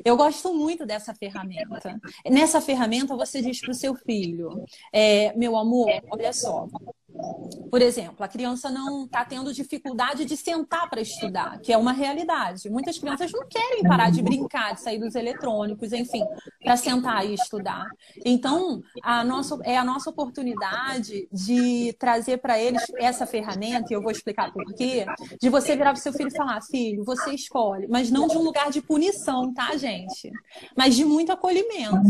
Eu 0.04 0.16
gosto 0.16 0.54
muito 0.54 0.86
dessa 0.86 1.12
ferramenta. 1.14 2.00
Nessa 2.30 2.60
ferramenta, 2.60 3.16
você 3.16 3.42
diz 3.42 3.60
para 3.60 3.72
o 3.72 3.74
seu 3.74 3.94
filho: 3.94 4.64
é, 4.92 5.36
Meu 5.36 5.56
amor, 5.56 5.90
olha 6.10 6.32
só, 6.32 6.68
por 7.70 7.82
exemplo, 7.82 8.24
a 8.24 8.28
criança 8.28 8.70
não 8.70 9.04
está 9.04 9.24
tendo 9.24 9.52
dificuldade 9.52 10.24
de 10.24 10.36
sentar 10.36 10.88
para 10.88 11.00
estudar, 11.00 11.58
que 11.60 11.72
é 11.72 11.78
uma 11.78 11.92
realidade. 11.92 12.68
Muitas 12.70 12.98
crianças 12.98 13.32
não 13.32 13.46
querem 13.48 13.82
parar 13.82 14.10
de 14.10 14.22
brincar, 14.22 14.74
de 14.74 14.80
sair 14.80 14.98
dos 14.98 15.14
eletrônicos, 15.14 15.92
enfim, 15.92 16.24
para 16.62 16.76
sentar 16.76 17.24
e 17.26 17.34
estudar. 17.34 17.86
Então, 18.24 18.80
a 19.02 19.24
nossa, 19.24 19.58
é 19.64 19.76
a 19.76 19.84
nossa 19.84 20.10
oportunidade 20.10 21.28
de 21.32 21.94
trazer 21.98 22.38
para 22.38 22.58
eles 22.58 22.82
essa 22.96 23.26
ferramenta, 23.26 23.92
e 23.92 23.94
eu 23.94 24.02
vou 24.02 24.10
explicar 24.10 24.52
por 24.52 24.64
quê, 24.74 25.06
de 25.40 25.48
você 25.48 25.76
virar 25.76 25.92
para 25.92 25.98
o 25.98 26.02
seu 26.02 26.12
filho 26.12 26.28
e 26.28 26.36
falar: 26.36 26.60
filho, 26.62 27.04
você 27.04 27.32
escolhe, 27.32 27.86
mas 27.88 28.10
não 28.10 28.26
de 28.26 28.36
um 28.36 28.42
lugar 28.42 28.70
de 28.70 28.82
punição, 28.82 29.52
tá, 29.52 29.76
gente? 29.76 30.30
Mas 30.76 30.94
de 30.94 31.04
muito 31.04 31.32
acolhimento. 31.32 32.02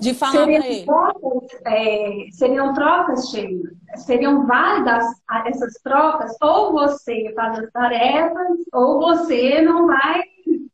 De 0.00 0.14
falar 0.14 0.44
para 0.44 0.66
ele. 0.66 0.84
Trocas, 0.84 1.60
é, 1.64 2.26
seriam 2.32 2.72
trocas, 2.72 3.28
Sheila? 3.30 3.70
Seriam 3.96 4.47
válidas 4.48 5.04
essas 5.46 5.74
trocas, 5.74 6.34
ou 6.42 6.72
você 6.72 7.32
faz 7.36 7.58
as 7.58 7.70
tarefas, 7.70 8.58
ou 8.72 8.98
você 8.98 9.62
não 9.62 9.86
vai 9.86 10.22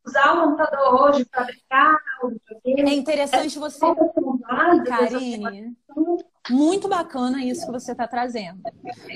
usar 0.07 0.33
o 0.33 0.45
computador 0.45 1.03
hoje 1.03 1.25
para 1.27 1.45
brincar. 1.45 1.99
É 2.65 2.95
interessante 2.95 3.59
você, 3.59 3.85
Karine, 4.87 5.77
muito 6.51 6.89
bacana 6.89 7.43
isso 7.43 7.65
que 7.65 7.73
você 7.73 7.93
está 7.93 8.07
trazendo. 8.07 8.61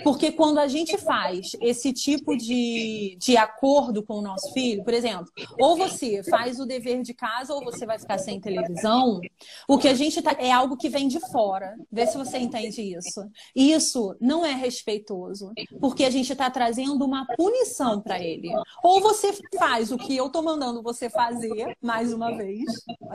Porque 0.03 0.33
quando 0.33 0.59
a 0.59 0.67
gente 0.67 0.97
faz 0.97 1.53
esse 1.61 1.93
tipo 1.93 2.37
de, 2.37 3.17
de 3.21 3.37
acordo 3.37 4.03
com 4.03 4.14
o 4.14 4.23
nosso 4.23 4.53
filho, 4.53 4.83
por 4.83 4.95
exemplo, 4.95 5.27
ou 5.61 5.77
você 5.77 6.23
faz 6.23 6.59
o 6.59 6.67
dever 6.67 7.03
de 7.03 7.12
casa 7.12 7.53
ou 7.53 7.62
você 7.62 7.85
vai 7.85 7.99
ficar 7.99 8.19
sem 8.19 8.41
televisão, 8.41 9.21
o 9.69 9.77
que 9.77 9.88
a 9.88 9.95
gente 9.95 10.23
tá, 10.23 10.37
é 10.38 10.51
algo 10.51 10.77
que 10.77 10.88
vem 10.88 11.07
de 11.09 11.21
fora. 11.31 11.77
Vê 11.93 12.07
se 12.07 12.17
você 12.17 12.38
entende 12.38 12.81
isso. 12.81 13.29
Isso 13.55 14.17
não 14.21 14.45
é 14.45 14.55
respeitoso, 14.55 15.53
porque 15.81 16.05
a 16.05 16.11
gente 16.11 16.33
está 16.33 16.51
trazendo 16.51 17.05
uma 17.05 17.27
punição 17.37 18.01
para 18.01 18.23
ele. 18.23 18.51
Ou 18.83 19.01
você 19.01 19.33
faz 19.59 19.93
o 19.93 19.99
que 19.99 20.17
eu 20.17 20.27
estou 20.27 20.43
mandando 20.43 20.83
você 20.83 21.11
fazer, 21.11 21.77
mais 21.83 22.12
uma 22.12 22.37
vez, 22.37 22.64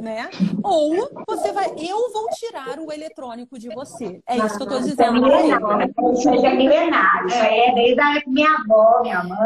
né? 0.01 0.29
Ou 0.63 1.09
você 1.27 1.51
vai, 1.51 1.73
eu 1.77 2.11
vou 2.11 2.29
tirar 2.29 2.79
o 2.79 2.91
eletrônico 2.91 3.57
de 3.57 3.69
você 3.69 4.02
você. 4.03 4.23
É 4.27 4.37
isso 4.37 4.57
que 4.57 4.63
eu 4.63 4.67
estou 4.67 4.81
dizendo 4.81 5.21
para 5.21 5.39
ele. 5.39 6.17
Isso 6.17 6.29
é 6.29 6.55
milenário. 6.55 7.27
Isso 7.27 7.37
é 7.37 7.73
desde 7.73 8.01
a 8.01 8.21
minha 8.27 8.51
avó, 8.51 9.01
minha 9.01 9.23
mãe. 9.23 9.37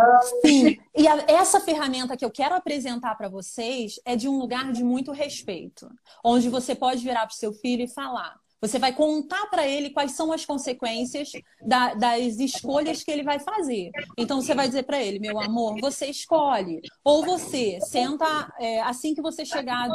Sim. 0.45 0.77
E 0.95 1.07
a, 1.07 1.23
essa 1.27 1.59
ferramenta 1.59 2.17
que 2.17 2.25
eu 2.25 2.31
quero 2.31 2.55
apresentar 2.55 3.15
para 3.15 3.29
vocês 3.29 3.99
é 4.05 4.15
de 4.15 4.27
um 4.27 4.37
lugar 4.37 4.71
de 4.71 4.83
muito 4.83 5.11
respeito. 5.11 5.89
Onde 6.23 6.49
você 6.49 6.75
pode 6.75 7.03
virar 7.03 7.25
para 7.25 7.33
o 7.33 7.37
seu 7.37 7.53
filho 7.53 7.83
e 7.83 7.87
falar: 7.87 8.35
você 8.61 8.79
vai 8.79 8.93
contar 8.93 9.45
para 9.47 9.67
ele 9.67 9.91
quais 9.91 10.13
são 10.13 10.31
as 10.31 10.45
consequências 10.45 11.31
da, 11.61 11.93
das 11.93 12.39
escolhas 12.39 13.03
que 13.03 13.11
ele 13.11 13.23
vai 13.23 13.39
fazer. 13.39 13.91
Então 14.17 14.41
você 14.41 14.55
vai 14.55 14.67
dizer 14.67 14.83
para 14.83 15.01
ele, 15.01 15.19
meu 15.19 15.39
amor, 15.39 15.79
você 15.79 16.07
escolhe. 16.07 16.81
Ou 17.03 17.23
você 17.23 17.79
senta 17.81 18.51
é, 18.59 18.81
assim 18.81 19.13
que 19.13 19.21
você 19.21 19.45
chegar, 19.45 19.87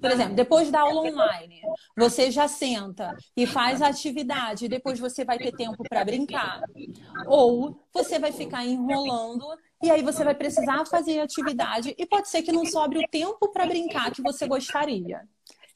por 0.00 0.10
exemplo, 0.10 0.34
depois 0.34 0.70
da 0.70 0.80
aula 0.80 1.02
online, 1.02 1.60
você 1.96 2.30
já 2.30 2.46
senta 2.46 3.16
e 3.36 3.46
faz 3.46 3.82
a 3.82 3.88
atividade. 3.88 4.68
Depois 4.68 4.98
você 4.98 5.24
vai 5.24 5.38
ter 5.38 5.52
tempo 5.52 5.82
para 5.88 6.04
brincar. 6.04 6.60
Ou 7.26 7.80
você 7.92 8.18
vai 8.18 8.32
ficar 8.32 8.64
enrolando 8.64 9.44
e 9.82 9.90
aí 9.90 10.02
você 10.02 10.24
vai 10.24 10.34
precisar 10.34 10.86
fazer 10.86 11.20
atividade 11.20 11.94
e 11.98 12.06
pode 12.06 12.28
ser 12.28 12.42
que 12.42 12.52
não 12.52 12.64
sobre 12.64 12.98
o 12.98 13.08
tempo 13.08 13.52
para 13.52 13.66
brincar 13.66 14.10
que 14.12 14.22
você 14.22 14.46
gostaria. 14.46 15.20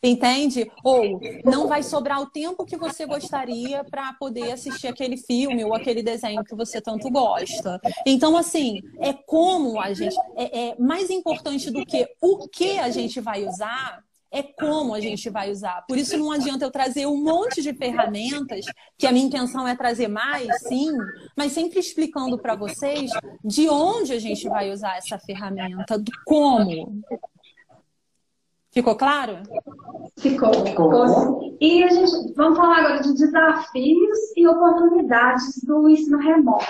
Entende? 0.03 0.71
Ou 0.85 1.21
não 1.45 1.67
vai 1.67 1.83
sobrar 1.83 2.21
o 2.21 2.31
tempo 2.31 2.65
que 2.65 2.77
você 2.77 3.05
gostaria 3.05 3.83
para 3.85 4.13
poder 4.13 4.53
assistir 4.53 4.87
aquele 4.87 5.17
filme 5.17 5.65
ou 5.65 5.75
aquele 5.75 6.03
desenho 6.03 6.45
que 6.45 6.55
você 6.55 6.81
tanto 6.81 7.11
gosta. 7.11 7.81
Então, 8.07 8.37
assim, 8.37 8.81
é 9.01 9.13
como 9.13 9.81
a 9.81 9.93
gente. 9.93 10.17
É, 10.37 10.69
é 10.69 10.77
mais 10.79 11.11
importante 11.11 11.71
do 11.71 11.85
que 11.85 12.07
o 12.21 12.49
que 12.49 12.79
a 12.79 12.91
gente 12.91 13.21
vai 13.21 13.45
usar, 13.45 14.05
é 14.31 14.43
como 14.43 14.95
a 14.95 15.01
gente 15.01 15.29
vai 15.31 15.51
usar. 15.51 15.85
Por 15.89 15.99
isso 15.99 16.17
não 16.17 16.31
adianta 16.31 16.65
eu 16.65 16.71
trazer 16.71 17.07
um 17.07 17.17
monte 17.17 17.63
de 17.63 17.73
ferramentas, 17.73 18.67
que 18.97 19.07
a 19.07 19.13
minha 19.13 19.27
intenção 19.27 19.67
é 19.67 19.75
trazer 19.75 20.09
mais, 20.09 20.49
sim, 20.63 20.93
mas 21.37 21.53
sempre 21.53 21.81
explicando 21.81 22.39
para 22.39 22.55
vocês 22.55 23.11
de 23.45 23.69
onde 23.69 24.13
a 24.13 24.19
gente 24.19 24.49
vai 24.49 24.71
usar 24.71 24.97
essa 24.97 25.19
ferramenta, 25.19 25.99
do 25.99 26.13
como. 26.25 27.03
Ficou 28.79 28.95
claro? 28.95 29.39
Ficou. 30.19 30.53
Ficou. 30.65 31.57
E 31.61 31.83
a 31.83 31.89
gente 31.89 32.33
vamos 32.35 32.57
falar 32.57 32.79
agora 32.79 33.03
de 33.03 33.13
desafios 33.13 34.19
e 34.37 34.47
oportunidades 34.47 35.65
do 35.65 35.89
ensino 35.89 36.17
remoto. 36.19 36.65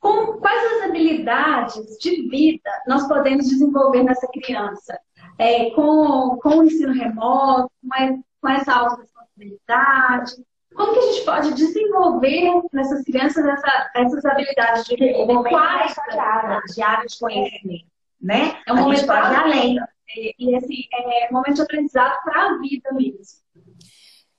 Com, 0.00 0.38
quais 0.38 0.72
as 0.72 0.88
habilidades 0.88 1.96
de 1.98 2.28
vida 2.28 2.70
nós 2.88 3.06
podemos 3.06 3.48
desenvolver 3.48 4.02
nessa 4.02 4.26
criança? 4.26 4.98
É, 5.38 5.70
com, 5.70 6.38
com 6.42 6.58
o 6.58 6.64
ensino 6.64 6.92
remoto, 6.92 7.70
com, 7.80 8.22
com 8.40 8.48
essa 8.48 8.74
autorresponsabilidade, 8.74 10.44
como 10.74 10.92
que 10.92 10.98
a 10.98 11.12
gente 11.12 11.24
pode 11.24 11.54
desenvolver 11.54 12.50
nessas 12.72 13.04
crianças 13.04 13.46
essa, 13.46 13.90
essas 13.94 14.24
habilidades 14.24 14.86
de 14.86 14.96
vida? 14.96 15.42
Quais 15.48 15.94
de 16.74 16.82
área 16.82 17.06
de 17.06 17.16
conhecimento, 17.16 17.86
né? 18.20 18.58
É 18.66 18.72
um 18.72 18.78
a 18.78 18.80
momento 18.80 18.98
gente 18.98 19.06
pode 19.06 19.32
ir 19.32 19.36
além. 19.36 19.78
E, 20.14 20.54
assim, 20.54 20.82
é 20.92 21.32
momento 21.32 21.56
de 21.56 21.62
aprendizado 21.62 22.22
para 22.22 22.50
a 22.50 22.58
vida 22.58 22.92
mesmo. 22.92 23.40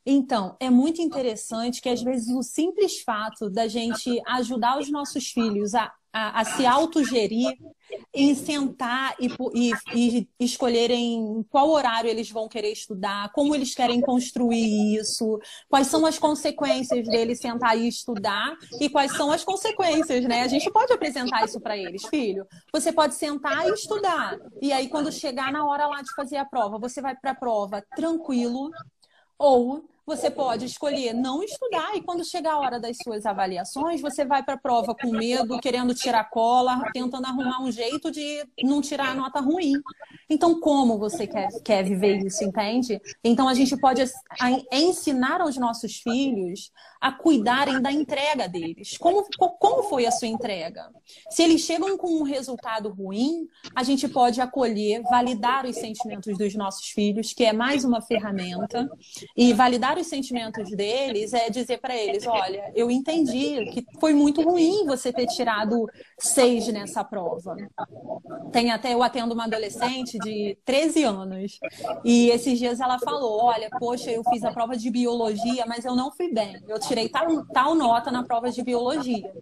Então, 0.06 0.56
é 0.60 0.69
muito 0.69 1.01
interessante 1.01 1.82
que 1.82 1.89
às 1.89 2.01
vezes 2.01 2.34
o 2.34 2.41
simples 2.41 3.01
fato 3.01 3.49
da 3.49 3.67
gente 3.67 4.21
ajudar 4.25 4.80
os 4.80 4.89
nossos 4.89 5.27
filhos 5.27 5.75
a 5.75 5.93
a, 6.12 6.41
a 6.41 6.46
se 6.46 6.65
autogerir 6.65 7.56
em 8.13 8.36
sentar 8.36 9.15
e, 9.20 9.30
e, 9.54 9.72
e, 9.96 10.30
escolherem 10.39 11.46
qual 11.50 11.70
horário 11.70 12.10
eles 12.10 12.30
vão 12.30 12.48
querer 12.48 12.72
estudar, 12.72 13.32
como 13.32 13.56
eles 13.56 13.74
querem 13.74 14.02
construir 14.02 14.98
isso, 14.98 15.39
quais 15.70 15.88
são 15.88 16.06
as 16.06 16.20
consequências 16.20 17.08
deles 17.08 17.39
sentar 17.39 17.78
e 17.78 17.88
estudar 17.88 18.56
e 18.80 18.89
quais 18.89 19.15
são 19.15 19.32
as 19.32 19.43
consequências, 19.43 20.26
né? 20.26 20.41
A 20.41 20.48
gente 20.48 20.70
pode 20.72 20.91
apresentar 20.91 21.46
isso 21.46 21.60
para 21.62 21.78
eles, 21.78 22.06
filho. 22.08 22.46
Você 22.74 22.91
pode 22.91 23.15
sentar 23.15 23.67
e 23.67 23.74
estudar. 23.74 24.38
E 24.62 24.74
aí, 24.74 24.89
quando 24.89 25.12
chegar 25.12 25.52
na 25.52 25.65
hora 25.65 25.88
lá 25.88 26.02
de 26.02 26.13
fazer 26.15 26.38
a 26.38 26.46
prova, 26.46 26.78
você 26.78 27.02
vai 27.02 27.15
para 27.15 27.32
a 27.32 27.36
prova 27.36 27.84
tranquilo 27.96 28.70
ou 29.38 29.88
você 30.08 30.32
pode 30.32 30.63
escolher 30.63 31.13
não 31.13 31.43
estudar 31.43 31.93
e 31.93 32.02
quando 32.02 32.24
chegar 32.24 32.54
a 32.54 32.60
hora 32.60 32.80
das 32.80 32.96
suas 33.04 33.26
avaliações, 33.26 34.00
você 34.00 34.24
vai 34.24 34.41
para 34.41 34.54
a 34.54 34.58
prova 34.58 34.96
com 34.96 35.12
medo, 35.12 35.60
querendo 35.60 35.93
tirar 35.93 36.24
cola, 36.30 36.82
tentando 36.93 37.28
arrumar 37.28 37.62
um 37.62 37.70
jeito 37.70 38.10
de 38.10 38.48
não 38.63 38.82
tirar 38.82 39.10
a 39.10 39.13
nota 39.13 39.41
ruim. 39.41 39.74
Então, 40.30 40.62
como 40.62 40.98
você 40.98 41.28
quer, 41.28 41.50
quer 41.62 41.84
viver 41.84 42.26
isso, 42.26 42.41
entende? 42.41 43.02
Então, 43.22 43.50
a 43.50 43.54
gente 43.54 43.76
pode 43.76 44.02
ensinar 44.72 45.41
aos 45.41 45.58
nossos 45.58 45.98
filhos 45.98 46.72
a 46.99 47.12
cuidarem 47.12 47.81
da 47.81 47.91
entrega 47.91 48.47
deles. 48.47 48.97
Como, 48.97 49.25
como 49.60 49.83
foi 49.83 50.05
a 50.05 50.12
sua 50.12 50.27
entrega? 50.27 50.89
Se 51.29 51.43
eles 51.43 51.62
chegam 51.62 51.97
com 51.97 52.19
um 52.19 52.23
resultado 52.23 52.89
ruim, 52.89 53.47
a 53.75 53.83
gente 53.83 54.07
pode 54.07 54.41
acolher, 54.41 55.01
validar 55.03 55.65
os 55.65 55.75
sentimentos 55.75 56.38
dos 56.38 56.55
nossos 56.55 56.88
filhos, 56.89 57.33
que 57.33 57.45
é 57.45 57.53
mais 57.53 57.83
uma 57.83 58.01
ferramenta, 58.01 58.89
e 59.36 59.53
validar 59.53 59.97
os 59.97 60.07
sentimentos 60.07 60.69
deles 60.71 61.33
é 61.33 61.49
dizer 61.49 61.79
para 61.79 61.95
eles: 61.95 62.25
olha, 62.25 62.71
eu 62.75 62.89
entendi 62.89 63.65
que 63.71 63.86
foi 63.99 64.13
muito 64.13 64.41
ruim 64.41 64.86
você 64.86 65.12
ter 65.13 65.27
tirado 65.27 65.88
seis 66.19 66.67
nessa 66.67 67.03
prova. 67.03 67.56
Tem 68.51 68.71
até, 68.71 68.93
eu 68.93 69.03
atendo 69.03 69.34
uma 69.34 69.45
adolescente 69.45 70.17
de 70.19 70.58
13 70.65 71.03
anos, 71.03 71.60
e 72.03 72.30
esses 72.30 72.58
dias 72.58 72.80
ela 72.80 72.99
falou: 72.99 73.43
olha, 73.43 73.69
poxa, 73.80 74.12
eu 74.12 74.23
fiz 74.23 74.43
a 74.43 74.51
prova 74.51 74.75
de 74.75 74.89
biologia, 74.89 75.65
mas 75.67 75.86
eu 75.86 75.95
não 75.95 76.12
fui 76.12 76.32
bem. 76.32 76.62
Eu 76.67 76.80
tirei 76.80 77.10
tal, 77.10 77.45
tal 77.47 77.75
nota 77.75 78.12
na 78.12 78.23
prova 78.23 78.51
de 78.51 78.63
biologia. 78.63 79.34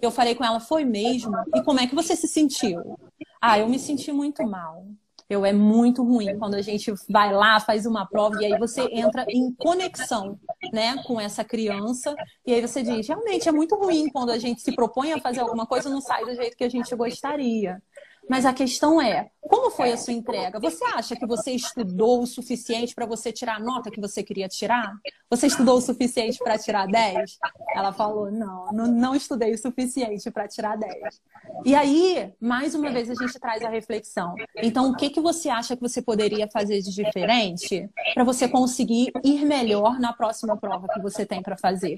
Eu 0.00 0.10
falei 0.10 0.34
com 0.34 0.44
ela, 0.44 0.60
foi 0.60 0.84
mesmo? 0.84 1.32
E 1.54 1.62
como 1.62 1.80
é 1.80 1.86
que 1.86 1.94
você 1.94 2.16
se 2.16 2.28
sentiu? 2.28 2.98
Ah, 3.40 3.58
eu 3.58 3.68
me 3.68 3.78
senti 3.78 4.12
muito 4.12 4.44
mal. 4.46 4.86
Eu 5.32 5.46
é 5.46 5.52
muito 5.52 6.04
ruim 6.04 6.38
quando 6.38 6.54
a 6.54 6.60
gente 6.60 6.92
vai 7.08 7.32
lá, 7.32 7.58
faz 7.58 7.86
uma 7.86 8.06
prova 8.06 8.36
e 8.42 8.44
aí 8.44 8.58
você 8.58 8.82
entra 8.92 9.24
em 9.30 9.50
conexão, 9.54 10.38
né, 10.70 11.02
com 11.04 11.18
essa 11.18 11.42
criança 11.42 12.14
e 12.46 12.52
aí 12.52 12.60
você 12.60 12.82
diz, 12.82 13.08
realmente 13.08 13.48
é 13.48 13.52
muito 13.52 13.74
ruim 13.74 14.10
quando 14.10 14.30
a 14.30 14.38
gente 14.38 14.60
se 14.60 14.74
propõe 14.74 15.14
a 15.14 15.20
fazer 15.20 15.40
alguma 15.40 15.66
coisa 15.66 15.88
e 15.88 15.92
não 15.92 16.02
sai 16.02 16.26
do 16.26 16.34
jeito 16.34 16.54
que 16.54 16.64
a 16.64 16.68
gente 16.68 16.94
gostaria. 16.94 17.82
Mas 18.28 18.46
a 18.46 18.52
questão 18.52 19.00
é, 19.00 19.30
como 19.48 19.70
foi 19.70 19.92
a 19.92 19.96
sua 19.96 20.12
entrega? 20.12 20.60
Você 20.60 20.84
acha 20.84 21.16
que 21.16 21.26
você 21.26 21.50
estudou 21.50 22.22
o 22.22 22.26
suficiente 22.26 22.94
para 22.94 23.04
você 23.04 23.32
tirar 23.32 23.56
a 23.56 23.60
nota 23.60 23.90
que 23.90 24.00
você 24.00 24.22
queria 24.22 24.48
tirar? 24.48 24.94
Você 25.28 25.48
estudou 25.48 25.78
o 25.78 25.80
suficiente 25.80 26.38
para 26.38 26.56
tirar 26.56 26.86
10? 26.86 27.38
Ela 27.74 27.92
falou: 27.92 28.30
não, 28.30 28.72
não, 28.72 28.86
não 28.86 29.14
estudei 29.14 29.52
o 29.52 29.58
suficiente 29.58 30.30
para 30.30 30.46
tirar 30.46 30.78
10. 30.78 31.20
E 31.64 31.74
aí, 31.74 32.32
mais 32.40 32.74
uma 32.74 32.90
vez, 32.90 33.10
a 33.10 33.14
gente 33.14 33.38
traz 33.40 33.62
a 33.64 33.68
reflexão. 33.68 34.34
Então, 34.56 34.90
o 34.90 34.96
que, 34.96 35.10
que 35.10 35.20
você 35.20 35.48
acha 35.48 35.74
que 35.74 35.82
você 35.82 36.00
poderia 36.00 36.48
fazer 36.48 36.80
de 36.80 36.94
diferente 36.94 37.90
para 38.14 38.22
você 38.22 38.48
conseguir 38.48 39.10
ir 39.24 39.44
melhor 39.44 39.98
na 39.98 40.12
próxima 40.12 40.56
prova 40.56 40.86
que 40.86 41.00
você 41.00 41.26
tem 41.26 41.42
para 41.42 41.56
fazer? 41.56 41.96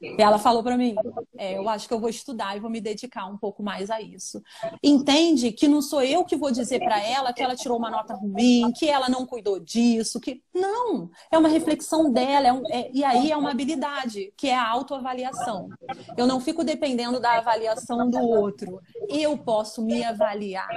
E 0.00 0.20
ela 0.20 0.38
falou 0.38 0.62
para 0.62 0.76
mim: 0.76 0.94
é, 1.38 1.56
eu 1.56 1.68
acho 1.70 1.88
que 1.88 1.94
eu 1.94 2.00
vou 2.00 2.10
estudar 2.10 2.54
e 2.56 2.60
vou 2.60 2.70
me 2.70 2.80
dedicar 2.80 3.26
um 3.26 3.38
pouco 3.38 3.62
mais 3.62 3.90
a 3.90 4.00
isso. 4.00 4.42
Entende 4.82 5.52
que 5.52 5.71
não 5.72 5.82
sou 5.82 6.02
eu 6.02 6.24
que 6.24 6.36
vou 6.36 6.50
dizer 6.50 6.78
para 6.78 7.02
ela 7.04 7.32
que 7.32 7.42
ela 7.42 7.56
tirou 7.56 7.78
uma 7.78 7.90
nota 7.90 8.14
ruim, 8.14 8.70
que 8.72 8.88
ela 8.88 9.08
não 9.08 9.26
cuidou 9.26 9.58
disso, 9.58 10.20
que 10.20 10.42
não, 10.54 11.10
é 11.30 11.38
uma 11.38 11.48
reflexão 11.48 12.12
dela, 12.12 12.46
é 12.46 12.52
um, 12.52 12.62
é, 12.70 12.90
e 12.92 13.02
aí 13.02 13.32
é 13.32 13.36
uma 13.36 13.50
habilidade, 13.50 14.32
que 14.36 14.48
é 14.48 14.56
a 14.56 14.68
autoavaliação. 14.68 15.68
Eu 16.16 16.26
não 16.26 16.40
fico 16.40 16.62
dependendo 16.62 17.18
da 17.18 17.38
avaliação 17.38 18.08
do 18.08 18.20
outro. 18.20 18.80
Eu 19.08 19.36
posso 19.36 19.82
me 19.82 20.04
avaliar 20.04 20.68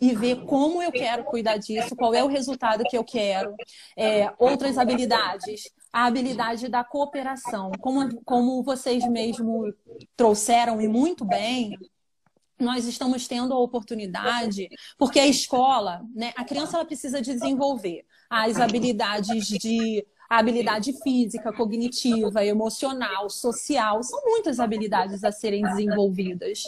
e 0.00 0.16
ver 0.16 0.44
como 0.44 0.82
eu 0.82 0.90
quero 0.90 1.22
cuidar 1.22 1.58
disso, 1.58 1.94
qual 1.94 2.12
é 2.12 2.24
o 2.24 2.28
resultado 2.28 2.82
que 2.82 2.98
eu 2.98 3.04
quero. 3.04 3.54
É, 3.96 4.32
outras 4.36 4.76
habilidades, 4.76 5.70
a 5.92 6.06
habilidade 6.06 6.68
da 6.68 6.82
cooperação. 6.82 7.70
Como, 7.78 8.20
como 8.24 8.64
vocês 8.64 9.06
mesmo 9.08 9.72
trouxeram 10.16 10.80
e 10.80 10.88
muito 10.88 11.24
bem, 11.24 11.78
nós 12.62 12.86
estamos 12.86 13.26
tendo 13.26 13.52
a 13.52 13.58
oportunidade, 13.58 14.68
porque 14.98 15.18
a 15.18 15.26
escola, 15.26 16.02
né, 16.14 16.32
a 16.36 16.44
criança 16.44 16.76
ela 16.76 16.84
precisa 16.84 17.20
desenvolver 17.20 18.04
as 18.30 18.58
habilidades 18.58 19.46
de 19.46 20.04
a 20.32 20.38
habilidade 20.38 20.94
física, 21.02 21.52
cognitiva, 21.52 22.42
emocional, 22.42 23.28
social, 23.28 24.02
são 24.02 24.18
muitas 24.24 24.58
habilidades 24.58 25.22
a 25.24 25.30
serem 25.30 25.62
desenvolvidas. 25.62 26.62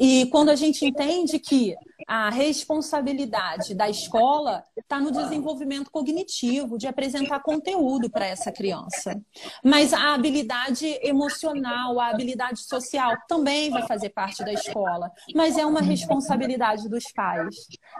E 0.00 0.24
quando 0.30 0.48
a 0.48 0.56
gente 0.56 0.86
entende 0.86 1.38
que 1.38 1.74
a 2.06 2.30
responsabilidade 2.30 3.74
da 3.74 3.88
escola 3.88 4.64
está 4.76 5.00
no 5.00 5.10
desenvolvimento 5.10 5.90
cognitivo, 5.90 6.78
de 6.78 6.86
apresentar 6.86 7.40
conteúdo 7.40 8.10
para 8.10 8.26
essa 8.26 8.50
criança. 8.50 9.20
Mas 9.64 9.92
a 9.92 10.14
habilidade 10.14 10.86
emocional, 11.02 12.00
a 12.00 12.08
habilidade 12.08 12.60
social 12.60 13.16
também 13.28 13.70
vai 13.70 13.86
fazer 13.86 14.10
parte 14.10 14.44
da 14.44 14.52
escola, 14.52 15.10
mas 15.34 15.56
é 15.58 15.66
uma 15.66 15.80
responsabilidade 15.80 16.88
dos 16.88 17.04
pais. 17.12 17.54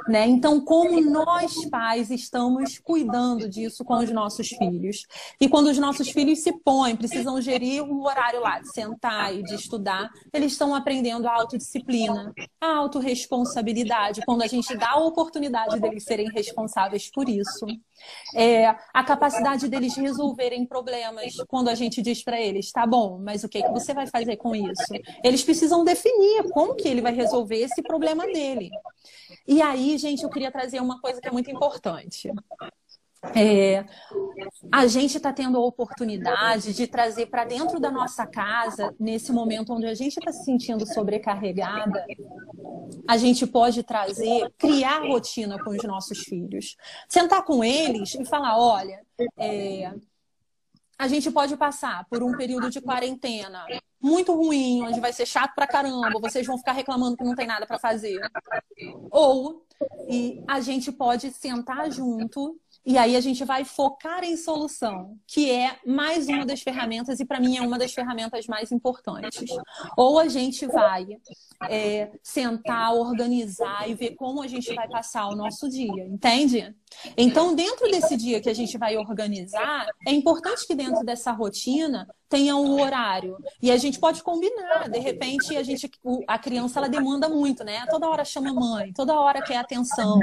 Né? 0.09 0.27
Então, 0.27 0.61
como 0.65 1.01
nós 1.01 1.65
pais 1.71 2.11
estamos 2.11 2.79
cuidando 2.79 3.49
disso 3.49 3.85
com 3.85 3.99
os 3.99 4.11
nossos 4.11 4.49
filhos? 4.49 5.07
E 5.41 5.49
quando 5.49 5.67
os 5.67 5.79
nossos 5.79 6.09
filhos 6.09 6.41
se 6.41 6.53
põem, 6.61 6.97
precisam 6.97 7.41
gerir 7.41 7.83
o 7.83 8.05
horário 8.05 8.41
lá 8.41 8.61
de 8.61 8.73
sentar 8.73 9.35
e 9.35 9.43
de 9.43 9.55
estudar, 9.55 10.11
eles 10.33 10.53
estão 10.53 10.75
aprendendo 10.75 11.29
a 11.29 11.35
autodisciplina, 11.35 12.33
a 12.61 12.77
autorresponsabilidade 12.77 13.92
quando 14.25 14.43
a 14.43 14.47
gente 14.47 14.77
dá 14.77 14.93
a 14.93 15.05
oportunidade 15.05 15.79
deles 15.81 16.05
serem 16.05 16.31
responsáveis 16.31 17.11
por 17.11 17.29
isso. 17.29 17.67
É, 18.35 18.67
a 18.93 19.05
capacidade 19.05 19.69
deles 19.69 19.97
resolverem 19.97 20.67
problemas 20.67 21.35
quando 21.49 21.69
a 21.69 21.75
gente 21.75 22.03
diz 22.03 22.23
para 22.23 22.41
eles, 22.41 22.73
tá 22.73 22.87
bom, 22.87 23.19
mas 23.19 23.45
o 23.45 23.49
que, 23.49 23.63
que 23.63 23.71
você 23.71 23.95
vai 23.95 24.07
fazer 24.07 24.37
com 24.37 24.55
isso? 24.55 24.93
Eles 25.23 25.43
precisam 25.45 25.85
definir 25.85 26.51
como 26.51 26.75
que 26.75 26.89
ele 26.89 27.01
vai 27.01 27.15
resolver 27.15 27.59
esse 27.59 27.83
problema 27.83 28.27
dele. 28.27 28.71
E 29.47 29.61
aí, 29.61 29.97
gente, 29.99 30.23
eu 30.23 30.31
queria 30.31 30.51
trazer 30.51 30.81
uma 30.81 31.01
coisa 31.01 31.21
que 31.21 31.29
é 31.29 31.33
muito 31.33 31.51
importante. 31.51 32.31
É, 33.35 33.85
a 34.71 34.87
gente 34.89 35.17
está 35.17 35.33
tendo 35.33 35.57
a 35.57 35.65
oportunidade 35.65 36.75
de 36.75 36.87
trazer 36.89 37.27
para 37.27 37.45
dentro 37.45 37.79
da 37.79 37.91
nossa 37.91 38.27
casa, 38.27 38.93
nesse 38.99 39.33
momento 39.33 39.73
onde 39.73 39.87
a 39.87 39.95
gente 39.95 40.19
está 40.19 40.33
se 40.33 40.45
sentindo 40.45 40.85
sobrecarregada, 40.85 42.05
a 43.09 43.17
gente 43.17 43.47
pode 43.47 43.85
trazer, 43.85 44.53
criar 44.59 45.07
rotina 45.07 45.57
com 45.63 45.71
os 45.71 45.85
nossos 45.85 46.19
filhos. 46.19 46.77
Sentar 47.09 47.45
com 47.45 47.63
eles 47.63 48.15
e 48.15 48.25
falar: 48.25 48.59
olha, 48.59 49.01
é, 49.39 49.93
a 50.99 51.07
gente 51.07 51.31
pode 51.31 51.57
passar 51.57 52.05
por 52.11 52.23
um 52.23 52.37
período 52.37 52.71
de 52.71 52.81
quarentena 52.81 53.65
muito 54.01 54.35
ruim, 54.35 54.83
onde 54.83 54.99
vai 54.99 55.13
ser 55.13 55.27
chato 55.27 55.55
pra 55.55 55.67
caramba, 55.67 56.21
vocês 56.21 56.45
vão 56.45 56.59
ficar 56.59 56.73
reclamando 56.73 57.17
que 57.17 57.23
não 57.23 57.37
tem 57.37 57.47
nada 57.47 57.67
para 57.67 57.79
fazer. 57.79 58.21
Ou 59.11 59.65
e 60.09 60.43
a 60.49 60.61
gente 60.61 60.91
pode 60.91 61.31
sentar 61.31 61.91
junto 61.91 62.59
e 62.85 62.99
aí 62.99 63.17
a 63.17 63.21
gente 63.21 63.45
vai 63.45 63.65
focar 63.65 64.25
em 64.25 64.37
solução, 64.37 65.17
que 65.27 65.51
é 65.51 65.79
mais 65.87 66.27
uma 66.29 66.45
das 66.45 66.63
ferramentas, 66.63 67.21
e 67.21 67.25
para 67.25 67.39
mim 67.39 67.57
é 67.57 67.63
uma 67.63 67.79
das 67.79 67.93
ferramentas 67.93 68.47
mais 68.47 68.73
importantes. 68.73 69.51
Ou 69.97 70.19
a 70.19 70.27
gente 70.29 70.67
vai 70.67 71.07
é, 71.69 72.11
sentar, 72.23 72.93
organizar 72.95 73.89
e 73.89 73.95
ver 73.95 74.17
como 74.17 74.43
a 74.43 74.49
gente 74.49 74.75
vai 74.75 74.89
passar 74.89 75.29
o 75.29 75.37
nosso 75.37 75.69
dia, 75.69 76.05
entende? 76.07 76.75
Então, 77.17 77.55
dentro 77.55 77.89
desse 77.91 78.17
dia 78.17 78.41
que 78.41 78.51
a 78.51 78.55
gente 78.55 78.77
vai 78.77 78.97
organizar, 78.97 79.87
é 80.07 80.13
importante 80.13 80.67
que 80.67 80.75
dentro 80.75 81.05
dessa 81.05 81.31
rotina 81.31 82.09
tenha 82.29 82.57
um 82.57 82.81
horário. 82.81 83.37
E 83.61 83.71
a 83.71 83.77
gente 83.77 83.99
pode 83.99 84.23
combinar. 84.23 84.89
De 84.89 84.99
repente, 84.99 85.57
a 85.57 85.63
gente, 85.63 85.91
a 86.27 86.39
criança 86.39 86.81
ela 86.81 86.89
demanda 86.89 87.29
muito, 87.29 87.63
né? 87.63 87.85
Toda 87.91 88.09
hora 88.09 88.25
chama 88.25 88.53
mãe, 88.53 88.93
toda 88.93 89.19
hora 89.19 89.43
quer 89.43 89.57
atenção. 89.57 90.19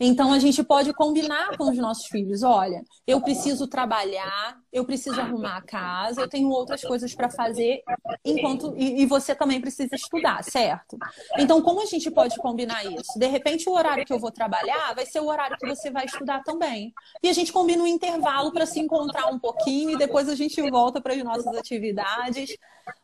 Então 0.00 0.32
a 0.32 0.38
gente 0.38 0.62
pode 0.62 0.92
combinar 0.92 1.56
com 1.56 1.70
os 1.70 1.76
nossos 1.78 2.06
filhos, 2.06 2.42
olha, 2.42 2.82
eu 3.06 3.20
preciso 3.20 3.66
trabalhar, 3.66 4.58
eu 4.76 4.84
preciso 4.84 5.18
arrumar 5.18 5.56
a 5.56 5.62
casa, 5.62 6.20
eu 6.20 6.28
tenho 6.28 6.50
outras 6.50 6.82
coisas 6.82 7.14
para 7.14 7.30
fazer, 7.30 7.82
enquanto 8.22 8.74
e, 8.76 9.00
e, 9.00 9.06
você 9.06 9.34
também 9.34 9.58
precisa 9.58 9.94
estudar, 9.94 10.44
certo? 10.44 10.98
Então, 11.38 11.62
como 11.62 11.80
a 11.80 11.86
gente 11.86 12.10
pode 12.10 12.36
combinar 12.36 12.84
isso? 12.84 13.18
De 13.18 13.26
repente, 13.26 13.70
o 13.70 13.72
horário 13.72 14.04
que 14.04 14.12
eu 14.12 14.18
vou 14.18 14.30
trabalhar 14.30 14.94
vai 14.94 15.06
ser 15.06 15.20
o 15.20 15.28
horário 15.28 15.56
que 15.56 15.66
você 15.66 15.90
vai 15.90 16.04
estudar 16.04 16.42
também. 16.44 16.92
E 17.22 17.28
a 17.30 17.32
gente 17.32 17.54
combina 17.54 17.82
um 17.82 17.86
intervalo 17.86 18.52
para 18.52 18.66
se 18.66 18.78
encontrar 18.78 19.28
um 19.28 19.38
pouquinho 19.38 19.92
e 19.92 19.96
depois 19.96 20.28
a 20.28 20.34
gente 20.34 20.60
volta 20.70 21.00
para 21.00 21.14
as 21.14 21.24
nossas 21.24 21.56
atividades. 21.56 22.54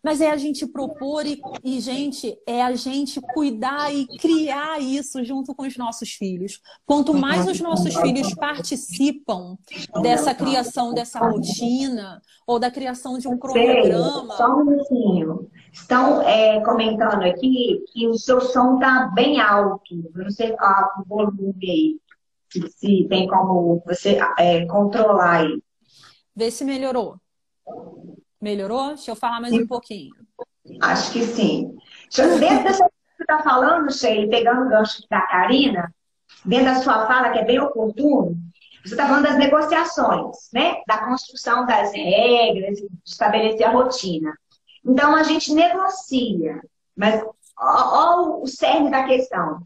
Mas 0.01 0.21
é 0.21 0.31
a 0.31 0.37
gente 0.37 0.65
propor 0.65 1.27
e, 1.27 1.41
e, 1.65 1.81
gente, 1.81 2.39
é 2.47 2.63
a 2.63 2.73
gente 2.75 3.21
cuidar 3.21 3.93
e 3.93 4.07
criar 4.19 4.81
isso 4.81 5.25
junto 5.25 5.55
com 5.55 5.67
os 5.67 5.77
nossos 5.77 6.11
filhos. 6.11 6.61
Quanto 6.87 7.15
mais 7.15 7.49
os 7.49 7.61
nossos 7.61 7.95
filhos 7.97 8.33
participam 8.35 9.57
dessa 10.01 10.35
criação 10.35 10.95
dessa 10.95 11.19
rotina 11.19 11.62
ou 12.47 12.59
da 12.59 12.71
criação 12.71 13.19
de 13.19 13.29
um 13.29 13.39
cronograma. 13.39 14.35
Só 14.35 14.57
um 14.57 14.65
minutinho. 14.65 15.51
Estão 15.73 16.23
é, 16.23 16.61
comentando 16.61 17.23
aqui 17.23 17.85
que 17.93 18.07
o 18.07 18.15
seu 18.15 18.41
som 18.41 18.75
está 18.75 19.11
bem 19.15 19.41
alto. 19.41 19.83
Eu 20.15 20.25
não 20.25 20.31
sei 20.31 20.55
ah, 20.59 20.89
o 21.01 21.09
volume 21.09 21.55
aí. 21.63 22.01
Se, 22.51 22.69
se 22.69 23.07
tem 23.09 23.27
como 23.27 23.83
você 23.87 24.19
é, 24.39 24.67
controlar 24.67 25.41
aí. 25.41 25.63
Vê 26.37 26.51
se 26.51 26.65
melhorou. 26.65 27.17
Melhorou? 28.41 28.89
Deixa 28.89 29.11
eu 29.11 29.17
falar 29.17 29.41
mais 29.41 29.55
sim. 29.55 29.63
um 29.63 29.67
pouquinho. 29.67 30.11
Acho 30.81 31.13
que 31.13 31.23
sim. 31.23 31.77
Dentro 32.15 32.39
dessa 32.39 32.85
que 32.85 32.91
você 33.17 33.23
está 33.23 33.43
falando, 33.43 33.93
Sheila, 33.93 34.29
pegando 34.29 34.67
o 34.67 34.69
gancho 34.69 35.03
da 35.09 35.21
Karina, 35.23 35.95
dentro 36.45 36.67
da 36.67 36.75
sua 36.77 37.07
fala, 37.07 37.31
que 37.31 37.39
é 37.39 37.45
bem 37.45 37.61
oportuno, 37.61 38.37
você 38.85 38.95
está 38.95 39.07
falando 39.07 39.25
das 39.25 39.39
negociações, 39.39 40.37
né? 40.53 40.83
Da 40.87 40.99
construção 41.07 41.65
das 41.67 41.93
regras, 41.93 42.79
de 42.79 42.89
estabelecer 43.05 43.67
a 43.67 43.71
rotina. 43.71 44.37
Então, 44.85 45.15
a 45.15 45.23
gente 45.23 45.53
negocia, 45.55 46.61
mas 46.97 47.23
olha 47.57 48.39
o 48.39 48.47
cerne 48.47 48.91
da 48.91 49.05
questão. 49.05 49.63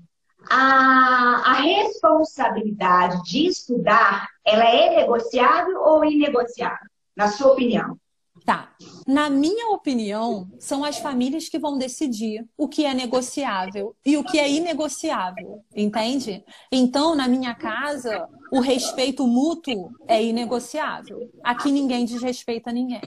A, 0.51 1.43
a 1.45 1.53
responsabilidade 1.55 3.23
de 3.25 3.47
estudar, 3.47 4.29
ela 4.45 4.65
é 4.65 4.97
negociável 4.97 5.81
ou 5.83 6.05
inegociável, 6.05 6.87
na 7.17 7.29
sua 7.29 7.53
opinião? 7.53 7.99
Tá. 8.47 8.69
Na 9.05 9.29
minha 9.29 9.71
opinião, 9.71 10.49
são 10.61 10.85
as 10.85 10.99
famílias 10.99 11.49
que 11.49 11.59
vão 11.59 11.77
decidir 11.77 12.47
o 12.57 12.69
que 12.69 12.87
é 12.87 12.95
negociável 12.95 13.97
e 14.05 14.17
o 14.17 14.23
que 14.23 14.39
é 14.39 14.49
inegociável, 14.49 15.65
entende? 15.75 16.45
Então, 16.71 17.17
na 17.17 17.27
minha 17.27 17.57
casa, 17.57 18.29
o 18.53 18.61
respeito 18.61 19.27
mútuo 19.27 19.91
é 20.07 20.23
inegociável. 20.23 21.29
Aqui 21.43 21.73
ninguém 21.73 22.05
desrespeita 22.05 22.71
ninguém. 22.71 23.03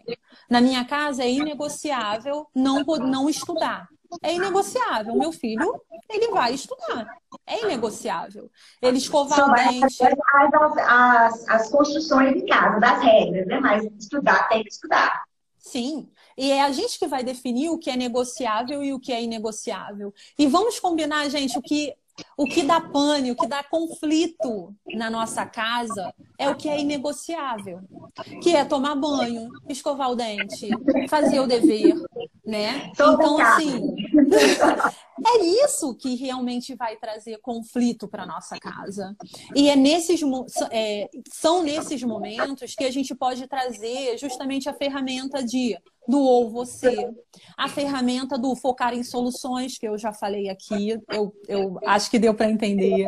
Na 0.50 0.60
minha 0.60 0.84
casa 0.84 1.24
é 1.24 1.32
inegociável 1.32 2.46
não, 2.54 2.84
não 2.84 3.30
estudar. 3.30 3.88
É 4.24 4.34
inegociável. 4.34 5.16
Meu 5.16 5.32
filho, 5.32 5.80
ele 6.10 6.30
vai 6.32 6.54
estudar. 6.54 7.08
É 7.46 7.62
inegociável. 7.62 8.50
Ele 8.82 8.98
escovar 8.98 9.50
o 9.50 9.54
dente. 9.54 10.04
As, 10.04 10.78
as, 10.78 11.50
as 11.50 11.70
construções 11.70 12.36
em 12.36 12.46
casa, 12.46 12.80
das 12.80 13.02
regras, 13.02 13.46
né? 13.46 13.60
Mas 13.60 13.86
estudar 14.00 14.50
tem 14.50 14.64
que 14.64 14.72
estudar. 14.72 15.29
Sim. 15.72 16.10
E 16.38 16.52
é 16.52 16.62
a 16.62 16.72
gente 16.72 16.98
que 16.98 17.08
vai 17.08 17.24
definir 17.24 17.70
o 17.70 17.78
que 17.78 17.90
é 17.90 17.96
negociável 17.96 18.84
e 18.84 18.94
o 18.94 19.00
que 19.00 19.14
é 19.14 19.22
inegociável. 19.22 20.14
E 20.38 20.48
vamos 20.48 20.80
combinar, 20.80 21.30
gente, 21.30 21.58
o 21.58 21.62
que 21.62 21.94
o 22.36 22.46
que 22.46 22.64
dá 22.64 22.82
pane, 22.82 23.32
o 23.32 23.36
que 23.36 23.48
dá 23.48 23.64
conflito 23.64 24.76
na 24.94 25.10
nossa 25.10 25.46
casa 25.46 26.14
é 26.38 26.50
o 26.50 26.56
que 26.56 26.68
é 26.68 26.78
inegociável, 26.78 27.80
que 28.44 28.54
é 28.54 28.66
tomar 28.66 28.96
banho, 28.96 29.50
escovar 29.70 30.12
o 30.12 30.16
dente, 30.16 30.70
fazer 31.10 31.40
o 31.40 31.48
dever, 31.48 31.96
né? 32.50 32.90
Então, 32.92 33.40
assim, 33.40 33.96
é 35.26 35.46
isso 35.66 35.94
que 35.96 36.16
realmente 36.16 36.76
vai 36.76 36.98
trazer 36.98 37.38
conflito 37.42 38.08
para 38.08 38.26
nossa 38.26 38.58
casa. 38.58 39.16
E 39.56 39.70
é 39.70 39.76
nesses 39.76 40.22
é, 40.72 41.10
são 41.32 41.64
nesses 41.64 42.02
momentos 42.04 42.74
que 42.74 42.84
a 42.84 42.92
gente 42.92 43.14
pode 43.14 43.48
trazer 43.48 44.18
justamente 44.18 44.68
a 44.68 44.74
ferramenta 44.74 45.44
de 45.44 45.78
do 46.10 46.20
ou 46.20 46.50
você, 46.50 47.08
a 47.56 47.70
ferramenta 47.70 48.36
do 48.36 48.56
focar 48.56 48.96
em 48.96 49.04
soluções, 49.04 49.78
que 49.78 49.88
eu 49.88 49.96
já 49.96 50.12
falei 50.12 50.50
aqui, 50.50 51.00
eu, 51.08 51.32
eu 51.48 51.80
acho 51.86 52.10
que 52.10 52.18
deu 52.18 52.34
para 52.34 52.50
entender. 52.50 53.08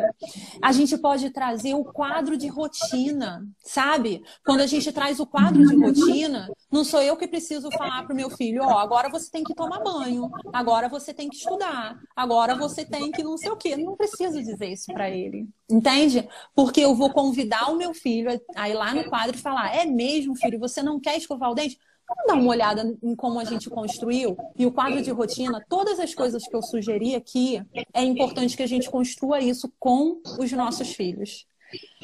A 0.62 0.70
gente 0.70 0.96
pode 0.96 1.28
trazer 1.30 1.74
o 1.74 1.82
quadro 1.82 2.36
de 2.36 2.46
rotina, 2.46 3.44
sabe? 3.58 4.22
Quando 4.46 4.60
a 4.60 4.68
gente 4.68 4.92
traz 4.92 5.18
o 5.18 5.26
quadro 5.26 5.66
de 5.66 5.74
rotina, 5.74 6.48
não 6.72 6.84
sou 6.84 7.02
eu 7.02 7.16
que 7.18 7.28
preciso 7.28 7.70
falar 7.70 8.02
para 8.02 8.14
o 8.14 8.16
meu 8.16 8.30
filho, 8.30 8.62
ó, 8.62 8.74
oh, 8.74 8.78
agora 8.78 9.10
você 9.10 9.30
tem 9.30 9.44
que 9.44 9.54
tomar 9.54 9.80
banho, 9.80 10.30
agora 10.52 10.88
você 10.88 11.12
tem 11.12 11.28
que 11.28 11.36
estudar, 11.36 12.00
agora 12.16 12.54
você 12.54 12.82
tem 12.82 13.10
que 13.10 13.22
não 13.22 13.36
sei 13.36 13.50
o 13.50 13.56
quê. 13.56 13.76
Não 13.76 13.94
preciso 13.94 14.42
dizer 14.42 14.72
isso 14.72 14.92
para 14.92 15.10
ele, 15.10 15.46
entende? 15.70 16.26
Porque 16.54 16.80
eu 16.80 16.94
vou 16.94 17.10
convidar 17.10 17.70
o 17.70 17.76
meu 17.76 17.92
filho 17.92 18.30
a 18.56 18.70
ir 18.70 18.74
lá 18.74 18.94
no 18.94 19.04
quadro 19.04 19.36
e 19.36 19.40
falar, 19.40 19.76
é 19.76 19.84
mesmo, 19.84 20.34
filho, 20.34 20.58
você 20.58 20.82
não 20.82 20.98
quer 20.98 21.16
escovar 21.18 21.50
o 21.50 21.54
dente? 21.54 21.78
Vamos 22.08 22.26
dar 22.26 22.34
uma 22.34 22.50
olhada 22.50 22.98
em 23.02 23.14
como 23.14 23.38
a 23.38 23.44
gente 23.44 23.70
construiu 23.70 24.36
e 24.56 24.66
o 24.66 24.72
quadro 24.72 25.02
de 25.02 25.10
rotina, 25.10 25.64
todas 25.68 26.00
as 26.00 26.14
coisas 26.14 26.42
que 26.46 26.56
eu 26.56 26.62
sugeri 26.62 27.14
aqui, 27.14 27.62
é 27.92 28.02
importante 28.02 28.56
que 28.56 28.62
a 28.62 28.66
gente 28.66 28.90
construa 28.90 29.40
isso 29.40 29.70
com 29.78 30.20
os 30.38 30.50
nossos 30.52 30.92
filhos. 30.94 31.46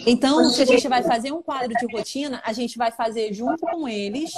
Então, 0.06 0.44
se 0.50 0.62
a 0.62 0.64
gente 0.64 0.88
vai 0.88 1.02
fazer 1.02 1.32
um 1.32 1.42
quadro 1.42 1.74
de 1.74 1.86
rotina, 1.94 2.40
a 2.44 2.52
gente 2.52 2.78
vai 2.78 2.90
fazer 2.90 3.32
junto 3.32 3.58
com 3.66 3.88
eles, 3.88 4.32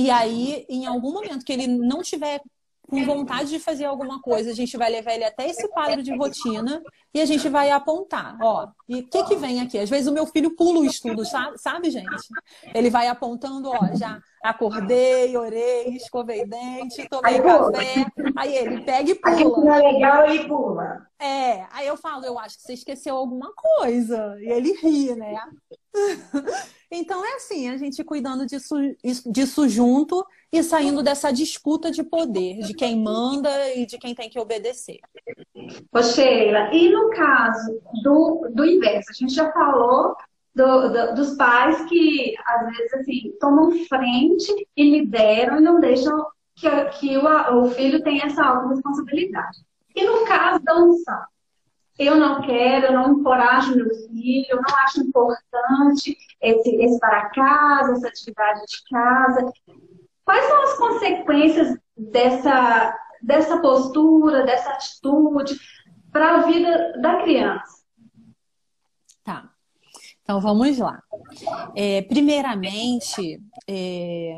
e 0.00 0.12
aí, 0.12 0.64
em 0.68 0.86
algum 0.86 1.12
momento 1.12 1.44
que 1.44 1.52
ele 1.52 1.66
não 1.66 2.02
tiver 2.02 2.40
com 2.88 3.04
vontade 3.04 3.50
de 3.50 3.58
fazer 3.58 3.84
alguma 3.84 4.22
coisa, 4.22 4.52
a 4.52 4.54
gente 4.54 4.76
vai 4.76 4.88
levar 4.88 5.12
ele 5.12 5.24
até 5.24 5.48
esse 5.48 5.66
quadro 5.66 6.04
de 6.04 6.16
rotina 6.16 6.80
e 7.12 7.20
a 7.20 7.26
gente 7.26 7.48
vai 7.48 7.68
apontar, 7.72 8.38
ó, 8.40 8.68
e 8.88 9.00
o 9.00 9.08
que 9.08 9.24
que 9.24 9.34
vem 9.34 9.60
aqui? 9.60 9.76
Às 9.76 9.90
vezes 9.90 10.06
o 10.06 10.12
meu 10.12 10.24
filho 10.24 10.54
pula 10.54 10.78
o 10.78 10.84
estudo, 10.84 11.24
sabe, 11.24 11.58
sabe, 11.58 11.90
gente? 11.90 12.28
Ele 12.72 12.90
vai 12.90 13.08
apontando, 13.08 13.70
ó, 13.70 13.96
já 13.96 14.20
acordei, 14.42 15.36
orei, 15.36 15.96
escovei 15.96 16.46
dente, 16.46 17.08
tomei 17.08 17.34
aí, 17.34 17.42
café, 17.42 18.06
aí 18.36 18.56
ele 18.56 18.84
pega 18.84 19.10
e 19.10 19.14
pula. 19.14 19.34
Aquilo 19.34 19.68
é 19.68 19.92
legal, 19.92 20.28
ele 20.28 20.48
pula. 20.48 21.06
É, 21.18 21.66
aí 21.72 21.86
eu 21.86 21.96
falo, 21.96 22.24
eu 22.24 22.38
acho 22.38 22.56
que 22.56 22.62
você 22.62 22.74
esqueceu 22.74 23.16
alguma 23.16 23.52
coisa, 23.54 24.36
e 24.40 24.50
ele 24.50 24.72
ri, 24.72 25.14
né? 25.14 25.34
Então 26.90 27.22
é 27.22 27.34
assim, 27.34 27.68
a 27.68 27.76
gente 27.76 28.02
cuidando 28.02 28.46
disso, 28.46 28.74
disso 29.26 29.68
junto 29.68 30.24
e 30.50 30.62
saindo 30.62 31.02
dessa 31.02 31.30
disputa 31.30 31.90
de 31.90 32.02
poder, 32.02 32.60
de 32.60 32.72
quem 32.72 32.98
manda 32.98 33.74
e 33.74 33.84
de 33.84 33.98
quem 33.98 34.14
tem 34.14 34.30
que 34.30 34.40
obedecer. 34.40 34.98
Ô 35.92 36.02
Sheila, 36.02 36.72
e 36.72 36.88
no 36.88 37.10
caso 37.10 37.78
do, 38.02 38.48
do 38.54 38.64
inverso? 38.64 39.10
A 39.10 39.14
gente 39.14 39.34
já 39.34 39.52
falou 39.52 40.16
do, 40.58 40.88
do, 40.88 41.14
dos 41.14 41.36
pais 41.36 41.84
que, 41.84 42.34
às 42.44 42.66
vezes, 42.66 42.94
assim, 42.94 43.32
tomam 43.40 43.70
frente 43.86 44.68
e 44.76 44.90
lideram 44.90 45.58
e 45.58 45.60
não 45.60 45.78
deixam 45.78 46.26
que, 46.56 46.68
que 46.98 47.16
o, 47.16 47.62
o 47.62 47.70
filho 47.70 48.02
tenha 48.02 48.26
essa 48.26 48.44
autorresponsabilidade. 48.44 49.58
E 49.94 50.04
no 50.04 50.24
caso 50.24 50.60
da 50.64 50.76
unção? 50.76 51.22
eu 51.98 52.14
não 52.14 52.40
quero, 52.42 52.86
eu 52.86 52.92
não 52.92 53.12
encorajo 53.12 53.74
meu 53.74 53.90
filho, 54.06 54.46
eu 54.48 54.56
não 54.56 54.78
acho 54.84 55.00
importante 55.00 56.16
esse, 56.40 56.76
esse 56.76 56.98
para 57.00 57.28
casa, 57.30 57.92
essa 57.92 58.06
atividade 58.06 58.60
de 58.60 58.84
casa. 58.88 59.52
Quais 60.24 60.44
são 60.44 60.62
as 60.62 60.74
consequências 60.74 61.76
dessa, 61.96 62.96
dessa 63.20 63.58
postura, 63.60 64.44
dessa 64.44 64.70
atitude 64.70 65.58
para 66.12 66.36
a 66.36 66.42
vida 66.42 66.92
da 67.00 67.16
criança? 67.22 67.77
Então 70.28 70.42
vamos 70.42 70.76
lá. 70.76 71.02
É, 71.74 72.02
primeiramente, 72.02 73.40
é, 73.66 74.36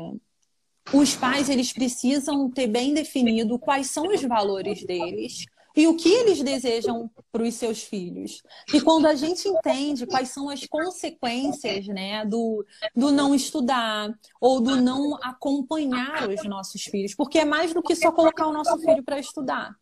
os 0.93 1.17
pais 1.17 1.49
eles 1.49 1.73
precisam 1.73 2.49
ter 2.49 2.67
bem 2.67 2.93
definido 2.93 3.59
quais 3.59 3.89
são 3.89 4.07
os 4.07 4.21
valores 4.21 4.85
deles 4.85 5.45
e 5.75 5.87
o 5.87 5.97
que 5.97 6.07
eles 6.07 6.41
desejam 6.41 7.11
para 7.29 7.43
os 7.43 7.55
seus 7.55 7.83
filhos. 7.83 8.41
E 8.73 8.79
quando 8.79 9.05
a 9.05 9.15
gente 9.15 9.49
entende 9.49 10.07
quais 10.07 10.29
são 10.29 10.47
as 10.47 10.65
consequências 10.65 11.85
né, 11.87 12.25
do, 12.25 12.65
do 12.95 13.11
não 13.11 13.35
estudar 13.35 14.17
ou 14.39 14.61
do 14.61 14.77
não 14.77 15.19
acompanhar 15.21 16.29
os 16.29 16.41
nossos 16.45 16.83
filhos, 16.83 17.13
porque 17.13 17.39
é 17.39 17.45
mais 17.45 17.73
do 17.73 17.83
que 17.83 17.97
só 17.97 18.13
colocar 18.13 18.47
o 18.47 18.53
nosso 18.53 18.79
filho 18.79 19.03
para 19.03 19.19
estudar. 19.19 19.75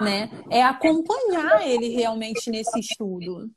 Né? 0.00 0.28
É 0.50 0.60
acompanhar 0.60 1.64
ele 1.64 1.90
realmente 1.90 2.50
nesse 2.50 2.80
estudo. 2.80 3.48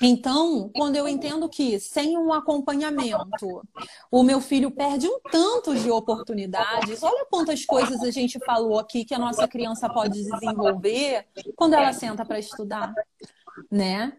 Então, 0.00 0.70
quando 0.74 0.96
eu 0.96 1.08
entendo 1.08 1.48
que 1.48 1.80
sem 1.80 2.16
um 2.16 2.32
acompanhamento 2.32 3.62
o 4.10 4.22
meu 4.22 4.40
filho 4.40 4.70
perde 4.70 5.08
um 5.08 5.18
tanto 5.30 5.74
de 5.74 5.90
oportunidades, 5.90 7.02
olha 7.02 7.26
quantas 7.28 7.64
coisas 7.64 8.00
a 8.02 8.10
gente 8.10 8.38
falou 8.44 8.78
aqui 8.78 9.04
que 9.04 9.14
a 9.14 9.18
nossa 9.18 9.48
criança 9.48 9.88
pode 9.88 10.22
desenvolver 10.22 11.26
quando 11.56 11.74
ela 11.74 11.92
senta 11.92 12.24
para 12.24 12.38
estudar, 12.38 12.92
né? 13.70 14.12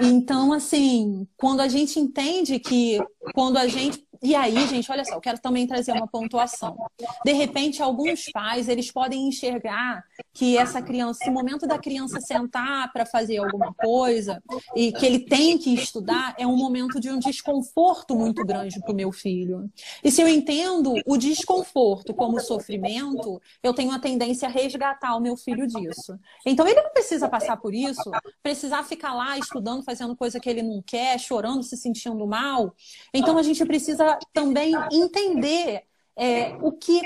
Então, 0.00 0.52
assim, 0.52 1.26
quando 1.36 1.60
a 1.60 1.68
gente 1.68 1.98
entende 2.00 2.58
que 2.58 2.98
quando 3.34 3.56
a 3.58 3.66
gente 3.68 4.04
E 4.22 4.34
aí, 4.34 4.66
gente, 4.68 4.90
olha 4.92 5.04
só, 5.04 5.14
eu 5.14 5.20
quero 5.20 5.40
também 5.40 5.66
trazer 5.66 5.92
uma 5.92 6.06
pontuação. 6.06 6.76
De 7.24 7.32
repente, 7.32 7.82
alguns 7.82 8.30
pais, 8.32 8.68
eles 8.68 8.90
podem 8.92 9.28
enxergar 9.28 10.04
que 10.40 10.56
essa 10.56 10.80
criança, 10.80 11.20
esse 11.22 11.30
momento 11.30 11.66
da 11.66 11.78
criança 11.78 12.18
sentar 12.18 12.90
para 12.94 13.04
fazer 13.04 13.36
alguma 13.36 13.74
coisa 13.74 14.42
e 14.74 14.90
que 14.90 15.04
ele 15.04 15.18
tem 15.18 15.58
que 15.58 15.74
estudar 15.74 16.34
é 16.38 16.46
um 16.46 16.56
momento 16.56 16.98
de 16.98 17.10
um 17.10 17.18
desconforto 17.18 18.16
muito 18.16 18.42
grande 18.42 18.80
para 18.80 18.90
o 18.90 18.96
meu 18.96 19.12
filho. 19.12 19.70
E 20.02 20.10
se 20.10 20.22
eu 20.22 20.26
entendo 20.26 20.94
o 21.04 21.18
desconforto 21.18 22.14
como 22.14 22.40
sofrimento, 22.40 23.38
eu 23.62 23.74
tenho 23.74 23.92
a 23.92 23.98
tendência 23.98 24.48
a 24.48 24.50
resgatar 24.50 25.14
o 25.14 25.20
meu 25.20 25.36
filho 25.36 25.66
disso. 25.66 26.18
Então, 26.46 26.66
ele 26.66 26.80
não 26.80 26.90
precisa 26.90 27.28
passar 27.28 27.58
por 27.58 27.74
isso, 27.74 28.10
precisar 28.42 28.82
ficar 28.84 29.12
lá 29.12 29.36
estudando, 29.36 29.82
fazendo 29.82 30.16
coisa 30.16 30.40
que 30.40 30.48
ele 30.48 30.62
não 30.62 30.80
quer, 30.80 31.20
chorando, 31.20 31.62
se 31.62 31.76
sentindo 31.76 32.26
mal. 32.26 32.74
Então, 33.12 33.36
a 33.36 33.42
gente 33.42 33.62
precisa 33.66 34.18
também 34.32 34.72
entender 34.90 35.82
é, 36.16 36.54
o 36.60 36.72
que, 36.72 37.00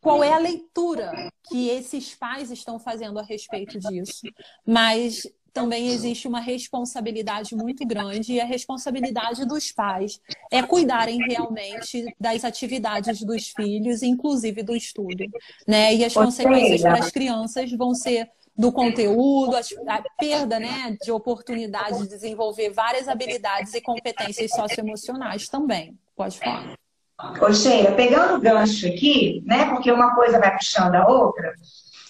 qual 0.00 0.22
é 0.24 0.32
a 0.32 0.38
leitura 0.38 1.30
que 1.48 1.68
esses 1.68 2.14
pais 2.14 2.50
estão 2.50 2.78
fazendo 2.78 3.18
a 3.18 3.22
respeito 3.22 3.78
disso. 3.78 4.26
Mas 4.66 5.26
também 5.56 5.88
existe 5.88 6.28
uma 6.28 6.40
responsabilidade 6.40 7.56
muito 7.56 7.86
grande 7.86 8.34
e 8.34 8.40
a 8.40 8.44
responsabilidade 8.44 9.46
dos 9.46 9.72
pais 9.72 10.20
é 10.50 10.62
cuidarem 10.62 11.18
realmente 11.26 12.04
das 12.20 12.44
atividades 12.44 13.22
dos 13.22 13.48
filhos, 13.56 14.02
inclusive 14.02 14.62
do 14.62 14.76
estudo, 14.76 15.24
né? 15.66 15.94
E 15.94 16.04
as 16.04 16.12
consequências 16.12 16.82
para 16.82 16.98
as 16.98 17.10
crianças 17.10 17.72
vão 17.72 17.94
ser 17.94 18.30
do 18.54 18.70
conteúdo, 18.70 19.56
a, 19.56 20.02
perda 20.18 20.58
né, 20.58 20.96
de 21.02 21.10
oportunidade 21.10 22.02
de 22.02 22.08
desenvolver 22.08 22.70
várias 22.70 23.08
habilidades 23.08 23.72
e 23.72 23.80
competências 23.80 24.50
socioemocionais 24.50 25.48
também. 25.48 25.98
Pode 26.14 26.38
falar. 26.38 26.76
Sheila, 27.54 27.92
pegando 27.92 28.36
o 28.36 28.40
gancho 28.40 28.86
aqui, 28.86 29.42
né? 29.46 29.66
Porque 29.70 29.90
uma 29.90 30.14
coisa 30.14 30.38
vai 30.38 30.54
puxando 30.54 30.94
a 30.94 31.06
outra, 31.08 31.54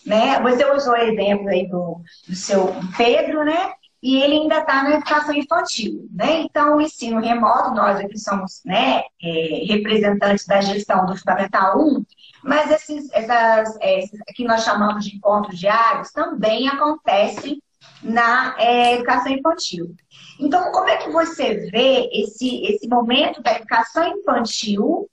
né? 0.04 0.40
Você 0.40 0.64
usou 0.70 0.94
o 0.94 0.96
exemplo 0.96 1.48
aí 1.48 1.68
do, 1.68 2.00
do 2.28 2.34
seu 2.34 2.74
Pedro, 2.96 3.44
né? 3.44 3.72
E 4.02 4.22
ele 4.22 4.34
ainda 4.34 4.58
está 4.58 4.82
na 4.82 4.96
educação 4.96 5.34
infantil, 5.34 6.08
né? 6.12 6.40
Então, 6.40 6.76
o 6.76 6.80
ensino 6.80 7.20
remoto, 7.20 7.74
nós 7.74 7.98
aqui 7.98 8.18
somos 8.18 8.60
né, 8.64 9.02
é, 9.22 9.64
representantes 9.66 10.46
da 10.46 10.60
gestão 10.60 11.06
do 11.06 11.16
Fundamental 11.16 11.80
1, 11.80 12.04
mas 12.44 12.70
esses, 12.70 13.10
essas, 13.12 13.76
esses 13.80 14.20
que 14.34 14.44
nós 14.44 14.62
chamamos 14.62 15.04
de 15.04 15.16
encontros 15.16 15.58
diários 15.58 16.12
também 16.12 16.68
acontecem 16.68 17.60
na 18.02 18.54
é, 18.58 18.94
educação 18.94 19.32
infantil. 19.32 19.94
Então, 20.38 20.70
como 20.72 20.88
é 20.88 20.96
que 20.98 21.10
você 21.10 21.68
vê 21.70 22.08
esse, 22.12 22.62
esse 22.64 22.88
momento 22.88 23.42
da 23.42 23.52
educação 23.54 24.06
infantil 24.08 25.08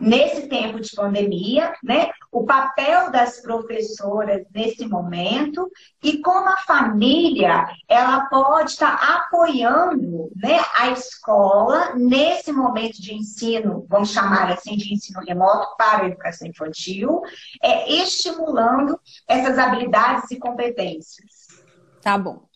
nesse 0.00 0.48
tempo 0.48 0.80
de 0.80 0.94
pandemia, 0.94 1.72
né? 1.82 2.10
O 2.30 2.44
papel 2.44 3.10
das 3.10 3.40
professoras 3.40 4.44
nesse 4.52 4.86
momento 4.86 5.70
e 6.02 6.18
como 6.18 6.48
a 6.48 6.56
família 6.58 7.66
ela 7.88 8.26
pode 8.26 8.72
estar 8.72 8.94
apoiando, 8.94 10.30
né, 10.36 10.60
a 10.74 10.90
escola 10.90 11.94
nesse 11.94 12.52
momento 12.52 13.00
de 13.00 13.14
ensino, 13.14 13.86
vamos 13.88 14.10
chamar 14.10 14.50
assim 14.52 14.76
de 14.76 14.92
ensino 14.92 15.20
remoto 15.20 15.76
para 15.76 16.02
a 16.02 16.06
educação 16.06 16.48
infantil, 16.48 17.22
é 17.62 17.92
estimulando 17.92 18.98
essas 19.28 19.58
habilidades 19.58 20.30
e 20.30 20.38
competências. 20.38 21.64
Tá 22.02 22.18
bom. 22.18 22.53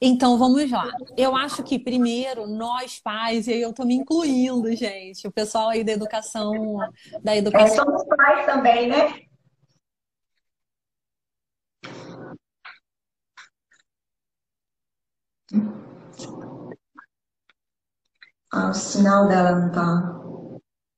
Então 0.00 0.38
vamos 0.38 0.70
lá. 0.70 0.90
Eu 1.16 1.34
acho 1.36 1.62
que 1.62 1.78
primeiro 1.78 2.46
nós 2.46 3.00
pais, 3.00 3.46
e 3.46 3.52
aí 3.52 3.62
eu 3.62 3.70
estou 3.70 3.86
me 3.86 3.94
incluindo, 3.94 4.74
gente, 4.74 5.26
o 5.26 5.32
pessoal 5.32 5.68
aí 5.68 5.84
da 5.84 5.92
educação, 5.92 6.78
da 7.22 7.36
educação. 7.36 7.84
É, 7.84 7.84
somos 7.84 8.04
pais 8.04 8.46
também, 8.46 8.88
né? 8.88 9.20
Ah, 18.52 18.70
o 18.70 18.74
sinal 18.74 19.28
dela 19.28 19.52
não 19.52 19.72
tá. 19.72 20.20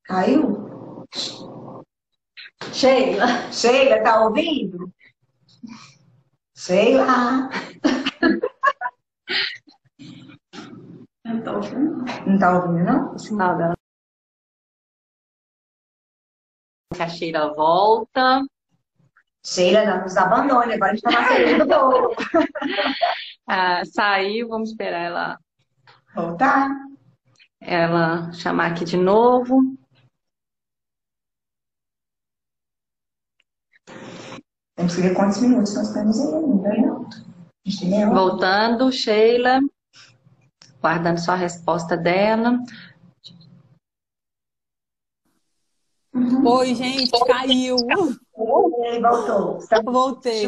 Caiu? 0.05 0.67
Sheila. 2.73 3.51
Sheila, 3.53 4.03
tá 4.03 4.25
ouvindo? 4.25 4.93
Sheila. 6.55 7.49
Não 11.25 11.43
tá 11.43 11.53
ouvindo? 11.57 12.05
Não 12.27 12.39
tá 12.39 12.57
ouvindo, 12.57 12.85
não? 12.85 13.15
O 13.15 13.19
sinal 13.19 13.57
dela. 13.57 13.75
A 16.99 17.09
Sheila 17.09 17.53
volta. 17.55 18.43
Sheila, 19.45 19.85
não 19.85 20.03
nos 20.03 20.17
abandone, 20.17 20.75
agora 20.75 20.93
a 20.93 20.95
gente 20.95 21.03
tá 21.03 21.11
na 21.11 21.29
saída 21.29 21.65
do 21.65 21.67
bolo. 21.67 22.17
ah, 23.47 23.85
saiu, 23.85 24.49
vamos 24.49 24.71
esperar 24.71 25.03
ela 25.03 25.39
voltar. 26.15 26.69
Ela 27.61 28.33
chamar 28.33 28.73
aqui 28.73 28.85
de 28.85 28.97
novo. 28.97 29.77
Temos 34.77 34.95
que 34.95 35.03
ver 35.03 35.15
quantos 35.15 35.41
minutos 35.41 35.75
nós 35.75 35.93
temos 35.93 36.21
ainda, 36.21 36.69
né? 36.69 37.26
Voltando, 38.13 38.93
Sheila 38.93 39.61
guardando 40.87 41.19
só 41.19 41.33
a 41.33 41.37
resposta 41.37 41.97
dela. 41.97 42.59
Uhum. 46.15 46.47
Oi, 46.47 46.75
gente, 46.77 47.11
caiu. 47.27 47.77
Oi, 48.35 49.01
voltou. 49.01 49.59
Voltei. 49.85 50.47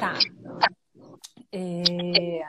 Tá. 0.00 0.14
É... 1.52 2.40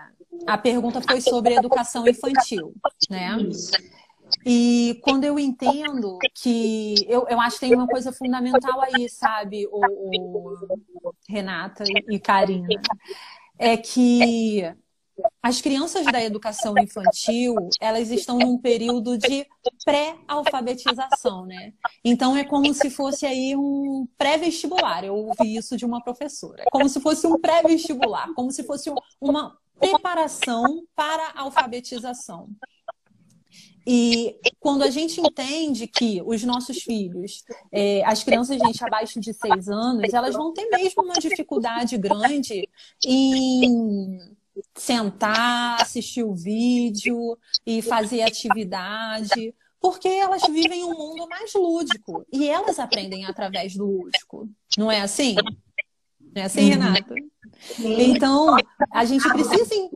A 0.48 0.58
pergunta 0.58 1.02
foi 1.02 1.20
sobre 1.20 1.56
educação 1.56 2.08
infantil, 2.08 2.74
né? 3.10 3.36
E 4.46 5.00
quando 5.04 5.24
eu 5.24 5.38
entendo 5.40 6.18
que. 6.34 6.96
Eu, 7.08 7.28
eu 7.30 7.40
acho 7.40 7.60
que 7.60 7.68
tem 7.68 7.76
uma 7.76 7.88
coisa 7.88 8.12
fundamental 8.12 8.82
aí, 8.82 9.10
sabe, 9.10 9.68
o, 9.72 9.80
o 9.80 11.14
Renata 11.28 11.84
e 12.10 12.20
Karina 12.20 12.68
é 13.60 13.76
que 13.76 14.64
as 15.42 15.62
crianças 15.62 16.06
da 16.06 16.24
educação 16.24 16.76
infantil, 16.78 17.56
elas 17.82 18.12
estão 18.12 18.38
num 18.38 18.58
período 18.58 19.18
de 19.18 19.48
pré-alfabetização, 19.84 21.46
né? 21.46 21.74
Então 22.04 22.36
é 22.38 22.44
como 22.44 22.72
se 22.74 22.90
fosse 22.90 23.26
aí 23.26 23.56
um 23.56 24.08
pré-vestibular. 24.18 25.04
Eu 25.04 25.16
ouvi 25.16 25.56
isso 25.56 25.76
de 25.76 25.86
uma 25.86 26.04
professora. 26.04 26.64
Como 26.72 26.88
se 26.88 27.00
fosse 27.00 27.26
um 27.26 27.40
pré-vestibular, 27.40 28.32
como 28.36 28.52
se 28.52 28.64
fosse 28.64 28.92
uma 29.20 29.58
preparação 29.80 30.84
para 30.96 31.30
a 31.30 31.42
alfabetização. 31.42 32.50
E 33.90 34.38
quando 34.60 34.84
a 34.84 34.90
gente 34.90 35.22
entende 35.22 35.88
que 35.88 36.22
os 36.26 36.44
nossos 36.44 36.84
filhos, 36.84 37.46
é, 37.72 38.04
as 38.04 38.22
crianças, 38.22 38.58
gente, 38.58 38.84
abaixo 38.84 39.18
de 39.18 39.34
seis 39.34 39.70
anos, 39.70 40.14
elas 40.14 40.36
vão 40.36 40.52
ter 40.52 40.66
mesmo 40.66 41.04
uma 41.04 41.14
dificuldade 41.14 41.98
grande 41.98 42.68
em 43.06 44.20
sentar, 44.76 45.82
assistir 45.82 46.22
o 46.22 46.36
vídeo 46.36 47.38
e 47.66 47.82
fazer 47.82 48.24
atividade, 48.24 49.56
porque 49.80 50.10
elas 50.10 50.42
vivem 50.50 50.84
um 50.84 50.94
mundo 50.94 51.26
mais 51.30 51.54
lúdico 51.54 52.26
e 52.30 52.50
elas 52.50 52.80
aprendem 52.80 53.24
através 53.24 53.74
do 53.74 53.86
lúdico. 53.86 54.50
Não 54.78 54.92
é 54.92 55.00
assim? 55.00 55.36
Não 56.36 56.42
é 56.42 56.44
assim, 56.44 56.64
uhum. 56.64 56.70
Renata? 56.72 57.16
Então, 57.80 58.58
a 58.92 59.06
gente 59.06 59.28
precisa 59.30 59.90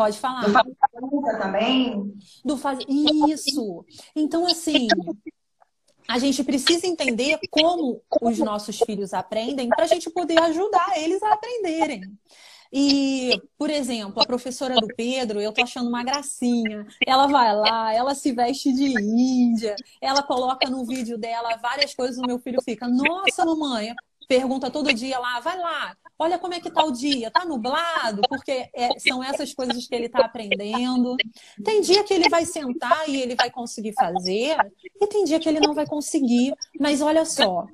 Pode 0.00 0.18
falar. 0.18 0.46
Do 0.46 0.52
fazer 0.54 1.38
também? 1.38 2.14
Do 2.42 2.56
fazer. 2.56 2.86
Isso. 2.88 3.84
Então, 4.16 4.46
assim, 4.46 4.88
a 6.08 6.18
gente 6.18 6.42
precisa 6.42 6.86
entender 6.86 7.38
como 7.50 8.00
os 8.22 8.38
nossos 8.38 8.78
filhos 8.78 9.12
aprendem 9.12 9.68
para 9.68 9.84
a 9.84 9.86
gente 9.86 10.08
poder 10.08 10.40
ajudar 10.40 10.96
eles 10.96 11.22
a 11.22 11.34
aprenderem. 11.34 12.00
E, 12.72 13.42
por 13.58 13.68
exemplo, 13.68 14.22
a 14.22 14.26
professora 14.26 14.76
do 14.76 14.86
Pedro, 14.86 15.38
eu 15.38 15.52
tô 15.52 15.62
achando 15.62 15.90
uma 15.90 16.02
gracinha. 16.02 16.86
Ela 17.06 17.26
vai 17.26 17.54
lá, 17.54 17.92
ela 17.92 18.14
se 18.14 18.32
veste 18.32 18.72
de 18.72 18.86
índia, 18.86 19.76
ela 20.00 20.22
coloca 20.22 20.70
no 20.70 20.86
vídeo 20.86 21.18
dela 21.18 21.58
várias 21.58 21.94
coisas, 21.94 22.16
o 22.16 22.26
meu 22.26 22.38
filho 22.38 22.62
fica, 22.62 22.88
nossa, 22.88 23.44
mamãe, 23.44 23.94
pergunta 24.30 24.70
todo 24.70 24.94
dia 24.94 25.18
lá, 25.18 25.40
vai 25.40 25.58
lá, 25.58 25.96
olha 26.16 26.38
como 26.38 26.54
é 26.54 26.60
que 26.60 26.70
tá 26.70 26.84
o 26.84 26.92
dia, 26.92 27.32
tá 27.32 27.44
nublado, 27.44 28.22
porque 28.28 28.70
é, 28.72 28.96
são 29.00 29.24
essas 29.24 29.52
coisas 29.52 29.88
que 29.88 29.92
ele 29.92 30.06
está 30.06 30.20
aprendendo. 30.24 31.16
Tem 31.64 31.80
dia 31.80 32.04
que 32.04 32.14
ele 32.14 32.28
vai 32.28 32.46
sentar 32.46 33.08
e 33.08 33.20
ele 33.20 33.34
vai 33.34 33.50
conseguir 33.50 33.92
fazer, 33.92 34.56
e 35.00 35.06
tem 35.08 35.24
dia 35.24 35.40
que 35.40 35.48
ele 35.48 35.58
não 35.58 35.74
vai 35.74 35.84
conseguir. 35.84 36.54
Mas 36.78 37.02
olha 37.02 37.24
só, 37.24 37.66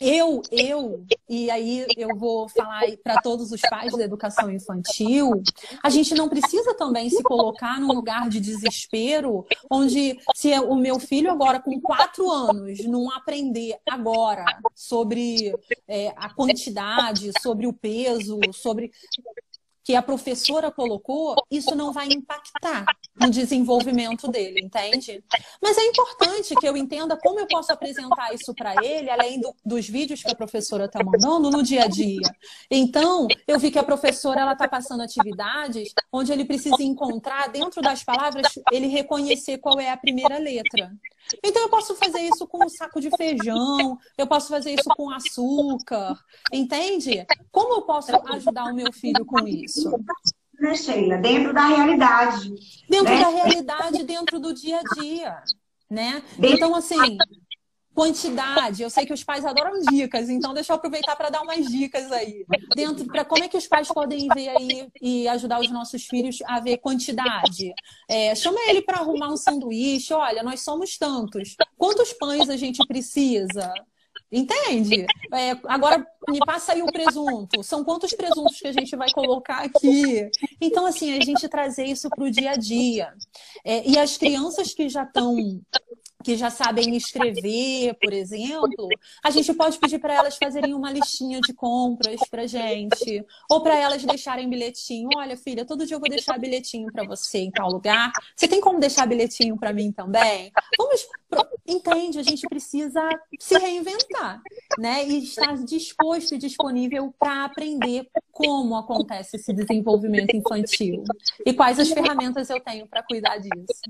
eu, 0.00 0.42
eu, 0.50 1.04
e 1.28 1.50
aí 1.50 1.86
eu 1.96 2.16
vou 2.16 2.48
falar 2.48 2.82
para 3.02 3.20
todos 3.20 3.50
os 3.50 3.60
pais 3.60 3.92
da 3.92 4.04
educação 4.04 4.50
infantil, 4.50 5.42
a 5.82 5.90
gente 5.90 6.14
não 6.14 6.28
precisa 6.28 6.74
também 6.74 7.10
se 7.10 7.22
colocar 7.22 7.80
num 7.80 7.92
lugar 7.92 8.28
de 8.28 8.40
desespero, 8.40 9.44
onde 9.70 10.18
se 10.34 10.52
o 10.60 10.76
meu 10.76 11.00
filho 11.00 11.30
agora 11.30 11.60
com 11.60 11.80
quatro 11.80 12.30
anos 12.30 12.84
não 12.84 13.10
aprender 13.10 13.76
agora 13.88 14.44
sobre 14.74 15.54
é, 15.86 16.12
a 16.16 16.32
quantidade, 16.32 17.30
sobre 17.40 17.66
o 17.66 17.72
peso, 17.72 18.38
sobre 18.52 18.92
que 19.88 19.96
a 19.96 20.02
professora 20.02 20.70
colocou, 20.70 21.34
isso 21.50 21.74
não 21.74 21.94
vai 21.94 22.08
impactar 22.08 22.84
no 23.18 23.30
desenvolvimento 23.30 24.30
dele, 24.30 24.60
entende? 24.62 25.24
Mas 25.62 25.78
é 25.78 25.86
importante 25.86 26.54
que 26.56 26.68
eu 26.68 26.76
entenda 26.76 27.16
como 27.16 27.40
eu 27.40 27.46
posso 27.46 27.72
apresentar 27.72 28.34
isso 28.34 28.54
para 28.54 28.74
ele, 28.84 29.08
além 29.08 29.40
do, 29.40 29.56
dos 29.64 29.88
vídeos 29.88 30.22
que 30.22 30.30
a 30.30 30.34
professora 30.34 30.84
está 30.84 31.02
mandando 31.02 31.50
no 31.50 31.62
dia 31.62 31.84
a 31.84 31.88
dia. 31.88 32.20
Então, 32.70 33.28
eu 33.46 33.58
vi 33.58 33.70
que 33.70 33.78
a 33.78 33.82
professora 33.82 34.42
ela 34.42 34.52
está 34.52 34.68
passando 34.68 35.02
atividades 35.02 35.94
onde 36.12 36.32
ele 36.32 36.44
precisa 36.44 36.82
encontrar 36.82 37.48
dentro 37.48 37.80
das 37.80 38.04
palavras, 38.04 38.46
ele 38.70 38.88
reconhecer 38.88 39.56
qual 39.56 39.80
é 39.80 39.90
a 39.90 39.96
primeira 39.96 40.36
letra. 40.36 40.92
Então 41.44 41.62
eu 41.62 41.68
posso 41.68 41.94
fazer 41.96 42.20
isso 42.20 42.46
com 42.46 42.64
um 42.64 42.68
saco 42.68 43.00
de 43.00 43.10
feijão, 43.16 43.98
eu 44.16 44.26
posso 44.26 44.48
fazer 44.48 44.72
isso 44.72 44.88
com 44.96 45.10
açúcar, 45.10 46.18
entende? 46.52 47.26
Como 47.50 47.74
eu 47.74 47.82
posso 47.82 48.10
ajudar 48.32 48.64
o 48.64 48.74
meu 48.74 48.92
filho 48.92 49.24
com 49.24 49.46
isso? 49.46 49.90
Né, 50.58 50.74
Sheila? 50.74 51.16
Dentro 51.18 51.54
da 51.54 51.66
realidade. 51.66 52.54
Dentro 52.88 53.14
né? 53.14 53.20
da 53.20 53.28
realidade, 53.28 54.02
dentro 54.04 54.40
do 54.40 54.52
dia 54.52 54.80
a 54.80 55.00
dia, 55.00 55.42
né? 55.88 56.22
Então, 56.38 56.74
assim, 56.74 57.16
quantidade. 57.98 58.80
Eu 58.80 58.90
sei 58.90 59.04
que 59.04 59.12
os 59.12 59.24
pais 59.24 59.44
adoram 59.44 59.80
dicas, 59.90 60.30
então 60.30 60.54
deixa 60.54 60.72
eu 60.72 60.76
aproveitar 60.76 61.16
para 61.16 61.30
dar 61.30 61.42
umas 61.42 61.66
dicas 61.66 62.12
aí. 62.12 62.46
Dentro 62.76 63.04
para 63.06 63.24
como 63.24 63.42
é 63.42 63.48
que 63.48 63.56
os 63.56 63.66
pais 63.66 63.88
podem 63.88 64.28
ver 64.28 64.50
aí 64.50 64.88
e 65.02 65.26
ajudar 65.26 65.60
os 65.60 65.68
nossos 65.68 66.06
filhos 66.06 66.38
a 66.46 66.60
ver 66.60 66.78
quantidade. 66.78 67.74
É, 68.08 68.36
chama 68.36 68.60
ele 68.68 68.82
para 68.82 68.98
arrumar 68.98 69.32
um 69.32 69.36
sanduíche. 69.36 70.14
Olha, 70.14 70.44
nós 70.44 70.60
somos 70.60 70.96
tantos. 70.96 71.56
Quantos 71.76 72.12
pães 72.12 72.48
a 72.48 72.56
gente 72.56 72.86
precisa? 72.86 73.72
Entende? 74.30 75.04
É, 75.32 75.52
agora 75.64 76.06
me 76.28 76.38
passa 76.46 76.74
aí 76.74 76.82
o 76.82 76.92
presunto. 76.92 77.64
São 77.64 77.82
quantos 77.82 78.12
presuntos 78.12 78.60
que 78.60 78.68
a 78.68 78.72
gente 78.72 78.94
vai 78.94 79.10
colocar 79.10 79.64
aqui? 79.64 80.30
Então, 80.60 80.86
assim, 80.86 81.18
a 81.18 81.24
gente 81.24 81.48
trazer 81.48 81.86
isso 81.86 82.08
para 82.10 82.24
o 82.24 82.30
dia 82.30 82.52
a 82.52 82.56
dia. 82.56 83.12
É, 83.64 83.88
e 83.88 83.98
as 83.98 84.16
crianças 84.16 84.72
que 84.72 84.88
já 84.88 85.02
estão 85.02 85.34
que 86.28 86.36
já 86.36 86.50
sabem 86.50 86.94
escrever, 86.94 87.94
por 87.94 88.12
exemplo, 88.12 88.86
a 89.24 89.30
gente 89.30 89.54
pode 89.54 89.78
pedir 89.78 89.98
para 89.98 90.12
elas 90.12 90.36
fazerem 90.36 90.74
uma 90.74 90.92
listinha 90.92 91.40
de 91.40 91.54
compras 91.54 92.20
para 92.30 92.46
gente, 92.46 93.24
ou 93.50 93.62
para 93.62 93.74
elas 93.74 94.04
deixarem 94.04 94.46
bilhetinho. 94.46 95.08
Olha, 95.16 95.38
filha, 95.38 95.64
todo 95.64 95.86
dia 95.86 95.96
eu 95.96 96.00
vou 96.00 96.10
deixar 96.10 96.38
bilhetinho 96.38 96.92
para 96.92 97.06
você 97.06 97.38
em 97.38 97.50
tal 97.50 97.70
lugar. 97.70 98.12
Você 98.36 98.46
tem 98.46 98.60
como 98.60 98.78
deixar 98.78 99.06
bilhetinho 99.06 99.56
para 99.56 99.72
mim 99.72 99.90
também? 99.90 100.52
Vamos, 100.76 101.08
entende? 101.66 102.18
A 102.18 102.22
gente 102.22 102.46
precisa 102.46 103.08
se 103.40 103.56
reinventar, 103.56 104.42
né? 104.78 105.08
E 105.08 105.24
estar 105.24 105.56
disposto 105.64 106.34
e 106.34 106.38
disponível 106.38 107.10
para 107.18 107.46
aprender 107.46 108.06
como 108.30 108.76
acontece 108.76 109.36
esse 109.36 109.54
desenvolvimento 109.54 110.36
infantil 110.36 111.04
e 111.46 111.54
quais 111.54 111.78
as 111.78 111.88
ferramentas 111.88 112.50
eu 112.50 112.60
tenho 112.60 112.86
para 112.86 113.02
cuidar 113.02 113.38
disso 113.38 113.80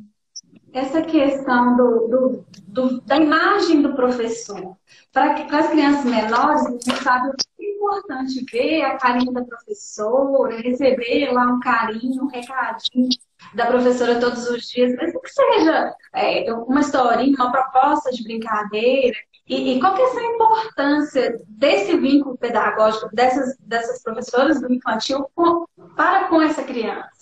essa 0.72 1.02
questão 1.02 1.76
do, 1.76 2.08
do, 2.08 2.44
do, 2.66 3.00
da 3.02 3.16
imagem 3.16 3.82
do 3.82 3.94
professor. 3.94 4.76
Para 5.12 5.34
as 5.34 5.68
crianças 5.70 6.04
menores, 6.04 6.66
a 6.66 6.70
gente 6.70 7.02
sabe 7.02 7.28
o 7.30 7.32
que 7.32 7.66
é 7.66 7.70
importante 7.74 8.44
ver 8.52 8.82
a 8.82 8.96
carinha 8.98 9.32
da 9.32 9.44
professora, 9.44 10.60
receber 10.60 11.32
lá 11.32 11.46
um 11.46 11.60
carinho, 11.60 12.24
um 12.24 12.28
recadinho 12.28 13.08
da 13.54 13.66
professora 13.66 14.20
todos 14.20 14.48
os 14.48 14.68
dias, 14.68 14.94
mesmo 14.96 15.20
que 15.20 15.30
seja 15.30 15.94
é, 16.14 16.52
uma 16.52 16.80
historinha, 16.80 17.34
uma 17.36 17.52
proposta 17.52 18.10
de 18.10 18.22
brincadeira. 18.22 19.16
E, 19.48 19.72
e 19.76 19.80
qual 19.80 19.94
que 19.94 20.02
é 20.02 20.04
essa 20.04 20.20
importância 20.20 21.40
desse 21.48 21.96
vínculo 21.96 22.36
pedagógico 22.36 23.08
dessas, 23.14 23.56
dessas 23.60 24.02
professoras 24.02 24.60
do 24.60 24.70
infantil 24.70 25.26
com, 25.34 25.64
para 25.96 26.28
com 26.28 26.42
essa 26.42 26.62
criança? 26.62 27.17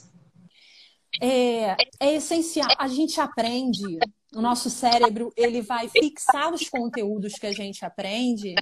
É, 1.21 1.77
é 2.01 2.15
essencial. 2.15 2.69
A 2.79 2.89
gente 2.89 3.21
aprende, 3.21 3.99
o 4.35 4.41
nosso 4.41 4.71
cérebro 4.71 5.33
ele 5.37 5.61
vai 5.63 5.89
fixar 5.89 6.53
os 6.53 6.69
conteúdos 6.69 7.35
que 7.35 7.47
a 7.47 7.53
gente 7.53 7.85
aprende 7.85 8.55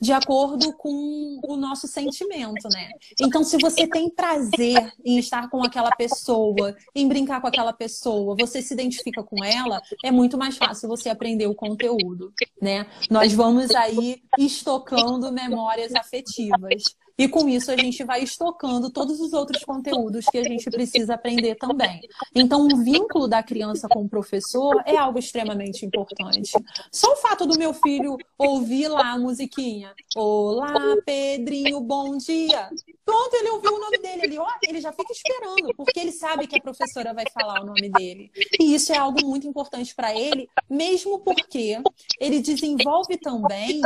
de 0.00 0.12
acordo 0.12 0.72
com 0.76 1.40
o 1.42 1.56
nosso 1.56 1.86
sentimento, 1.86 2.68
né? 2.72 2.90
Então, 3.20 3.42
se 3.42 3.56
você 3.56 3.86
tem 3.86 4.10
prazer 4.10 4.92
em 5.04 5.18
estar 5.18 5.48
com 5.48 5.64
aquela 5.64 5.90
pessoa, 5.92 6.76
em 6.94 7.08
brincar 7.08 7.40
com 7.40 7.46
aquela 7.46 7.72
pessoa, 7.72 8.36
você 8.38 8.60
se 8.60 8.74
identifica 8.74 9.22
com 9.22 9.42
ela, 9.42 9.80
é 10.04 10.10
muito 10.10 10.36
mais 10.36 10.56
fácil 10.56 10.88
você 10.88 11.08
aprender 11.08 11.46
o 11.46 11.54
conteúdo, 11.54 12.32
né? 12.60 12.86
Nós 13.10 13.32
vamos 13.32 13.70
aí 13.70 14.22
estocando 14.38 15.32
memórias 15.32 15.94
afetivas. 15.94 16.82
E 17.16 17.28
com 17.28 17.48
isso 17.48 17.70
a 17.70 17.76
gente 17.76 18.02
vai 18.02 18.22
estocando 18.24 18.90
todos 18.90 19.20
os 19.20 19.32
outros 19.32 19.62
conteúdos 19.64 20.26
que 20.26 20.38
a 20.38 20.42
gente 20.42 20.68
precisa 20.68 21.14
aprender 21.14 21.54
também. 21.54 22.00
Então, 22.34 22.66
o 22.66 22.82
vínculo 22.82 23.28
da 23.28 23.42
criança 23.42 23.88
com 23.88 24.02
o 24.02 24.08
professor 24.08 24.82
é 24.84 24.96
algo 24.96 25.18
extremamente 25.18 25.86
importante. 25.86 26.52
Só 26.90 27.12
o 27.12 27.16
fato 27.16 27.46
do 27.46 27.56
meu 27.56 27.72
filho 27.72 28.16
ouvir 28.36 28.88
lá 28.88 29.12
a 29.12 29.18
musiquinha. 29.18 29.94
Olá, 30.16 30.96
Pedrinho, 31.06 31.80
bom 31.80 32.16
dia. 32.16 32.68
Pronto, 33.04 33.34
ele 33.34 33.50
ouviu 33.50 33.74
o 33.74 33.78
nome 33.78 33.98
dele 33.98 34.22
ali. 34.22 34.38
Ó, 34.38 34.48
ele 34.66 34.80
já 34.80 34.92
fica 34.92 35.12
esperando, 35.12 35.72
porque 35.76 36.00
ele 36.00 36.12
sabe 36.12 36.48
que 36.48 36.58
a 36.58 36.62
professora 36.62 37.14
vai 37.14 37.26
falar 37.32 37.62
o 37.62 37.66
nome 37.66 37.90
dele. 37.90 38.32
E 38.58 38.74
isso 38.74 38.92
é 38.92 38.96
algo 38.96 39.24
muito 39.24 39.46
importante 39.46 39.94
para 39.94 40.12
ele, 40.14 40.48
mesmo 40.68 41.20
porque 41.20 41.78
ele 42.18 42.40
desenvolve 42.40 43.16
também 43.18 43.82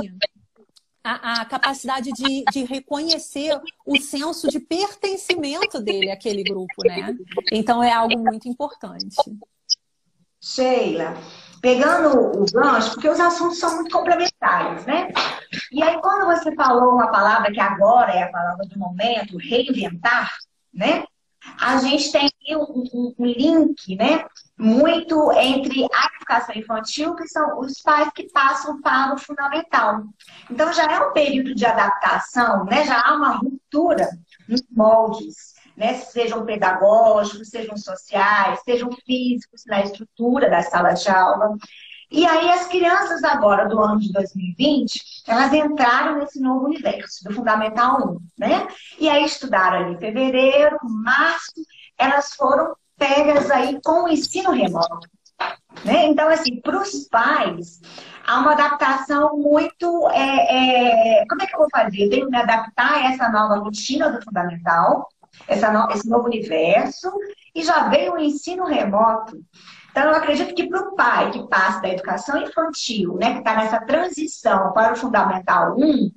a, 1.08 1.40
a 1.40 1.44
capacidade 1.44 2.12
de, 2.12 2.44
de, 2.52 2.64
reconhecer 2.64 3.58
o 3.86 3.98
senso 4.00 4.48
de 4.48 4.60
pertencimento 4.60 5.80
dele 5.80 6.10
àquele 6.10 6.42
grupo, 6.42 6.82
né? 6.84 7.16
Então 7.50 7.82
é 7.82 7.92
algo 7.92 8.18
muito 8.18 8.48
importante. 8.48 9.16
Sheila, 10.40 11.14
pegando 11.60 12.40
o 12.40 12.44
gancho, 12.52 12.92
porque 12.92 13.08
os 13.08 13.18
assuntos 13.18 13.58
são 13.58 13.76
muito 13.76 13.90
complementares, 13.90 14.84
né? 14.86 15.08
E 15.72 15.82
aí, 15.82 15.98
quando 16.00 16.26
você 16.26 16.54
falou 16.54 16.94
uma 16.94 17.08
palavra 17.08 17.50
que 17.50 17.60
agora 17.60 18.12
é 18.12 18.22
a 18.22 18.30
palavra 18.30 18.66
do 18.66 18.78
momento, 18.78 19.36
reinventar, 19.38 20.30
né? 20.72 21.04
A 21.60 21.78
gente 21.78 22.12
tem 22.12 22.30
um, 22.56 23.14
um 23.18 23.24
link, 23.24 23.96
né? 23.96 24.24
muito 24.58 25.30
entre 25.32 25.86
a 25.94 26.10
educação 26.16 26.54
infantil, 26.56 27.14
que 27.14 27.28
são 27.28 27.60
os 27.60 27.80
pais 27.80 28.10
que 28.12 28.28
passam 28.32 28.80
para 28.80 29.14
o 29.14 29.18
fundamental. 29.18 30.02
Então, 30.50 30.72
já 30.72 30.84
é 30.84 30.98
um 30.98 31.12
período 31.12 31.54
de 31.54 31.64
adaptação, 31.64 32.64
né? 32.64 32.84
já 32.84 33.00
há 33.00 33.14
uma 33.14 33.36
ruptura 33.36 34.08
nos 34.48 34.62
moldes, 34.70 35.54
né? 35.76 35.94
sejam 35.94 36.44
pedagógicos, 36.44 37.48
sejam 37.48 37.76
sociais, 37.76 38.60
sejam 38.64 38.90
físicos, 39.06 39.62
na 39.64 39.82
estrutura 39.82 40.50
da 40.50 40.62
sala 40.62 40.92
de 40.92 41.08
aula. 41.08 41.56
E 42.10 42.24
aí, 42.26 42.50
as 42.50 42.66
crianças 42.66 43.22
agora 43.22 43.68
do 43.68 43.78
ano 43.78 44.00
de 44.00 44.10
2020, 44.12 45.00
elas 45.26 45.52
entraram 45.52 46.18
nesse 46.18 46.40
novo 46.40 46.64
universo, 46.64 47.22
do 47.24 47.34
Fundamental 47.34 48.16
1, 48.16 48.18
né? 48.38 48.66
E 48.98 49.08
aí 49.08 49.24
estudaram 49.24 49.78
ali 49.78 49.94
em 49.94 49.98
fevereiro, 49.98 50.78
março, 50.82 51.52
elas 51.98 52.34
foram 52.34 52.74
pegas 52.96 53.50
aí 53.50 53.78
com 53.84 54.04
o 54.04 54.08
ensino 54.08 54.50
remoto. 54.50 55.08
Né? 55.84 56.06
Então, 56.06 56.28
assim, 56.28 56.60
para 56.60 56.80
os 56.80 57.08
pais, 57.08 57.80
há 58.26 58.40
uma 58.40 58.52
adaptação 58.52 59.36
muito. 59.36 60.08
É, 60.10 61.20
é, 61.20 61.24
como 61.28 61.42
é 61.42 61.46
que 61.46 61.54
eu 61.54 61.60
vou 61.60 61.68
fazer? 61.70 62.04
Eu 62.04 62.10
tenho 62.10 62.24
que 62.26 62.32
me 62.32 62.38
adaptar 62.38 62.94
a 62.94 63.12
essa 63.12 63.28
nova 63.28 63.56
rotina 63.56 64.10
do 64.10 64.22
fundamental, 64.22 65.08
essa 65.46 65.70
no, 65.70 65.90
esse 65.92 66.08
novo 66.08 66.26
universo, 66.26 67.12
e 67.54 67.62
já 67.62 67.88
veio 67.88 68.14
o 68.14 68.18
ensino 68.18 68.64
remoto. 68.64 69.38
Então, 69.90 70.04
eu 70.04 70.16
acredito 70.16 70.54
que 70.54 70.68
para 70.68 70.80
o 70.80 70.94
pai 70.94 71.30
que 71.30 71.48
passa 71.48 71.80
da 71.80 71.88
educação 71.88 72.40
infantil, 72.40 73.16
né, 73.16 73.32
que 73.32 73.38
está 73.38 73.56
nessa 73.56 73.80
transição 73.80 74.72
para 74.72 74.92
o 74.92 74.96
Fundamental 74.96 75.74
1, 75.76 76.10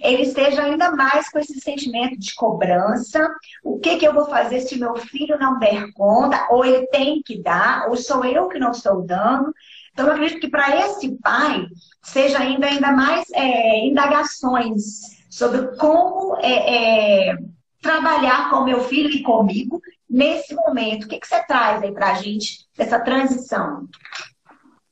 ele 0.00 0.22
esteja 0.22 0.62
ainda 0.62 0.92
mais 0.92 1.28
com 1.28 1.38
esse 1.38 1.60
sentimento 1.60 2.18
de 2.18 2.34
cobrança. 2.34 3.28
O 3.64 3.78
que, 3.78 3.96
que 3.96 4.06
eu 4.06 4.14
vou 4.14 4.26
fazer 4.26 4.60
se 4.60 4.78
meu 4.78 4.96
filho 4.96 5.38
não 5.38 5.58
der 5.58 5.92
conta? 5.92 6.46
Ou 6.50 6.64
ele 6.64 6.86
tem 6.86 7.20
que 7.22 7.42
dar, 7.42 7.88
ou 7.88 7.96
sou 7.96 8.24
eu 8.24 8.48
que 8.48 8.58
não 8.58 8.70
estou 8.70 9.02
dando. 9.02 9.52
Então, 9.92 10.06
eu 10.06 10.12
acredito 10.12 10.40
que 10.40 10.48
para 10.48 10.86
esse 10.86 11.16
pai, 11.16 11.66
seja 12.02 12.38
ainda, 12.38 12.66
ainda 12.66 12.92
mais 12.92 13.24
é, 13.32 13.84
indagações 13.84 15.18
sobre 15.28 15.76
como 15.76 16.36
é, 16.40 17.30
é, 17.30 17.36
trabalhar 17.82 18.50
com 18.50 18.64
meu 18.64 18.80
filho 18.84 19.10
e 19.10 19.22
comigo 19.22 19.80
nesse 20.08 20.54
momento. 20.54 21.04
O 21.04 21.08
que, 21.08 21.18
que 21.18 21.26
você 21.26 21.42
traz 21.44 21.82
aí 21.82 21.92
para 21.92 22.12
a 22.12 22.14
gente 22.14 22.66
dessa 22.76 22.98
transição? 23.00 23.88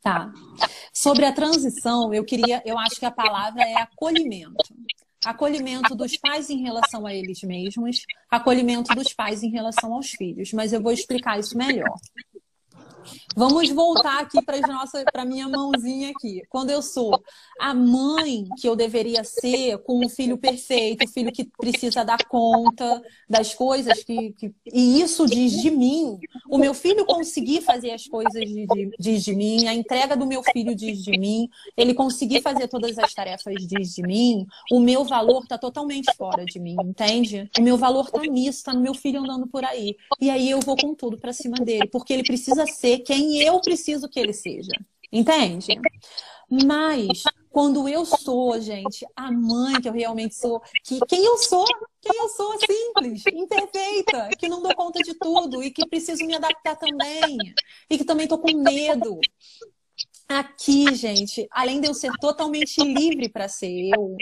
Tá. 0.03 0.33
Sobre 0.93 1.25
a 1.25 1.33
transição, 1.33 2.15
eu 2.15 2.25
queria, 2.25 2.63
eu 2.65 2.79
acho 2.79 2.97
que 2.97 3.05
a 3.05 3.11
palavra 3.11 3.63
é 3.63 3.75
acolhimento. 3.75 4.55
Acolhimento 5.25 5.97
dos 5.97 6.17
pais 6.17 6.49
em 6.51 6.63
relação 6.63 7.05
a 7.05 7.13
eles 7.13 7.43
mesmos, 7.43 8.03
acolhimento 8.31 8.95
dos 8.95 9.13
pais 9.13 9.43
em 9.43 9.51
relação 9.51 9.93
aos 9.93 10.11
filhos, 10.11 10.53
mas 10.53 10.73
eu 10.73 10.81
vou 10.81 10.93
explicar 10.93 11.41
isso 11.41 11.59
melhor. 11.59 11.97
Vamos 13.37 13.71
voltar 13.71 14.21
aqui 14.21 14.43
para 14.43 14.57
nossa, 14.67 15.05
para 15.13 15.25
minha 15.25 15.49
mãozinha 15.49 16.11
aqui. 16.11 16.43
Quando 16.49 16.71
eu 16.71 16.83
sou 16.83 17.23
a 17.61 17.75
mãe 17.75 18.45
que 18.59 18.69
eu 18.69 18.77
deveria 18.77 19.23
ser, 19.25 19.79
com 19.79 20.05
o 20.05 20.09
filho 20.09 20.39
perfeito, 20.39 21.05
o 21.05 21.09
filho 21.09 21.33
que 21.33 21.45
precisa 21.45 22.05
dar 22.05 22.25
conta 22.27 23.03
das 23.29 23.55
coisas 23.55 24.03
que, 24.03 24.33
que... 24.33 24.55
e 24.73 25.01
isso 25.01 25.27
diz 25.27 25.53
de 25.61 25.71
mim. 25.71 26.19
O 26.49 26.59
meu 26.59 26.75
filho 26.75 27.05
conseguir 27.05 27.63
fazer 27.63 27.91
as 27.91 28.07
coisas 28.07 28.45
de, 28.45 28.67
de, 28.67 28.91
diz 28.99 29.25
de 29.25 29.35
mim. 29.35 29.67
A 29.67 29.75
entrega 29.75 30.17
do 30.17 30.27
meu 30.27 30.43
filho 30.43 30.75
diz 30.75 31.03
de 31.03 31.19
mim. 31.19 31.49
Ele 31.77 31.95
conseguir 31.95 32.41
fazer 32.43 32.69
todas 32.69 32.99
as 32.99 33.13
tarefas 33.13 33.55
diz 33.67 33.95
de 33.95 34.03
mim. 34.03 34.47
O 34.71 34.81
meu 34.81 35.05
valor 35.05 35.43
está 35.43 35.59
totalmente 35.59 36.15
fora 36.17 36.45
de 36.45 36.59
mim, 36.59 36.77
entende? 36.85 37.51
O 37.59 37.63
meu 37.63 37.77
valor 37.77 38.07
está 38.07 38.21
nisso, 38.23 38.59
está 38.59 38.73
no 38.73 38.81
meu 38.81 38.95
filho 38.95 39.21
andando 39.21 39.47
por 39.47 39.65
aí. 39.65 39.97
E 40.21 40.31
aí 40.31 40.51
eu 40.51 40.61
vou 40.61 40.77
com 40.77 40.95
tudo 40.95 41.19
para 41.19 41.33
cima 41.33 41.57
dele, 41.59 41.89
porque 41.89 42.13
ele 42.13 42.23
precisa 42.23 42.67
ser 42.67 42.96
quem 42.99 43.41
eu 43.43 43.61
preciso 43.61 44.09
que 44.09 44.19
ele 44.19 44.33
seja. 44.33 44.73
Entende? 45.13 45.81
Mas 46.49 47.23
quando 47.51 47.89
eu 47.89 48.05
sou, 48.05 48.61
gente, 48.61 49.07
a 49.17 49.33
mãe 49.33 49.81
que 49.81 49.89
eu 49.89 49.93
realmente 49.93 50.35
sou, 50.35 50.61
que 50.85 51.01
quem 51.09 51.25
eu 51.25 51.37
sou, 51.39 51.65
quem 52.01 52.17
eu 52.17 52.29
sou 52.29 52.55
simples, 52.61 53.25
imperfeita, 53.33 54.29
que 54.39 54.49
não 54.49 54.63
dou 54.63 54.75
conta 54.75 55.01
de 55.03 55.15
tudo 55.15 55.63
e 55.63 55.71
que 55.71 55.89
preciso 55.89 56.25
me 56.25 56.37
adaptar 56.37 56.77
também, 56.77 57.39
e 57.91 57.99
que 57.99 58.05
também 58.05 58.29
tô 58.29 58.39
com 58.39 58.53
medo. 58.53 59.19
Aqui, 60.29 60.95
gente, 60.95 61.47
além 61.51 61.81
de 61.81 61.89
eu 61.89 61.95
ser 61.95 62.13
totalmente 62.21 62.81
livre 62.83 63.29
para 63.29 63.49
ser 63.49 63.91
eu, 63.95 64.17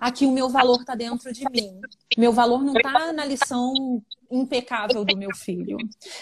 aqui 0.00 0.26
o 0.26 0.32
meu 0.32 0.48
valor 0.48 0.80
está 0.80 0.94
dentro 0.94 1.32
de 1.32 1.44
mim. 1.50 1.80
Meu 2.16 2.32
valor 2.32 2.64
não 2.64 2.74
está 2.74 3.12
na 3.12 3.24
lição 3.24 4.02
impecável 4.34 5.04
do 5.04 5.16
meu 5.16 5.34
filho. 5.34 5.76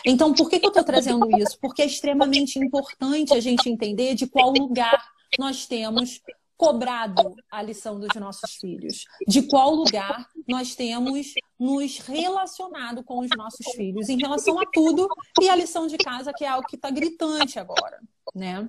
Então, 0.05 0.33
por 0.33 0.49
que, 0.49 0.59
que 0.59 0.67
eu 0.67 0.71
estou 0.71 0.85
trazendo 0.85 1.29
isso? 1.39 1.59
Porque 1.61 1.83
é 1.83 1.87
extremamente 1.87 2.59
importante 2.59 3.35
a 3.35 3.41
gente 3.41 3.69
entender 3.69 4.15
de 4.15 4.27
qual 4.27 4.53
lugar 4.53 5.03
nós 5.39 5.67
temos 5.67 6.21
cobrado 6.57 7.35
a 7.51 7.61
lição 7.61 7.99
dos 7.99 8.15
nossos 8.15 8.55
filhos, 8.55 9.05
de 9.27 9.43
qual 9.43 9.75
lugar 9.75 10.29
nós 10.47 10.77
temos 10.77 11.35
nos 11.59 11.99
relacionado 11.99 13.03
com 13.03 13.19
os 13.19 13.31
nossos 13.37 13.67
filhos 13.75 14.09
em 14.09 14.17
relação 14.17 14.61
a 14.61 14.67
tudo 14.73 15.09
e 15.41 15.49
a 15.49 15.57
lição 15.57 15.89
de 15.89 15.97
casa 15.97 16.33
que 16.33 16.45
é 16.45 16.49
algo 16.49 16.69
que 16.69 16.77
está 16.77 16.89
gritante 16.89 17.59
agora, 17.59 18.01
né? 18.33 18.69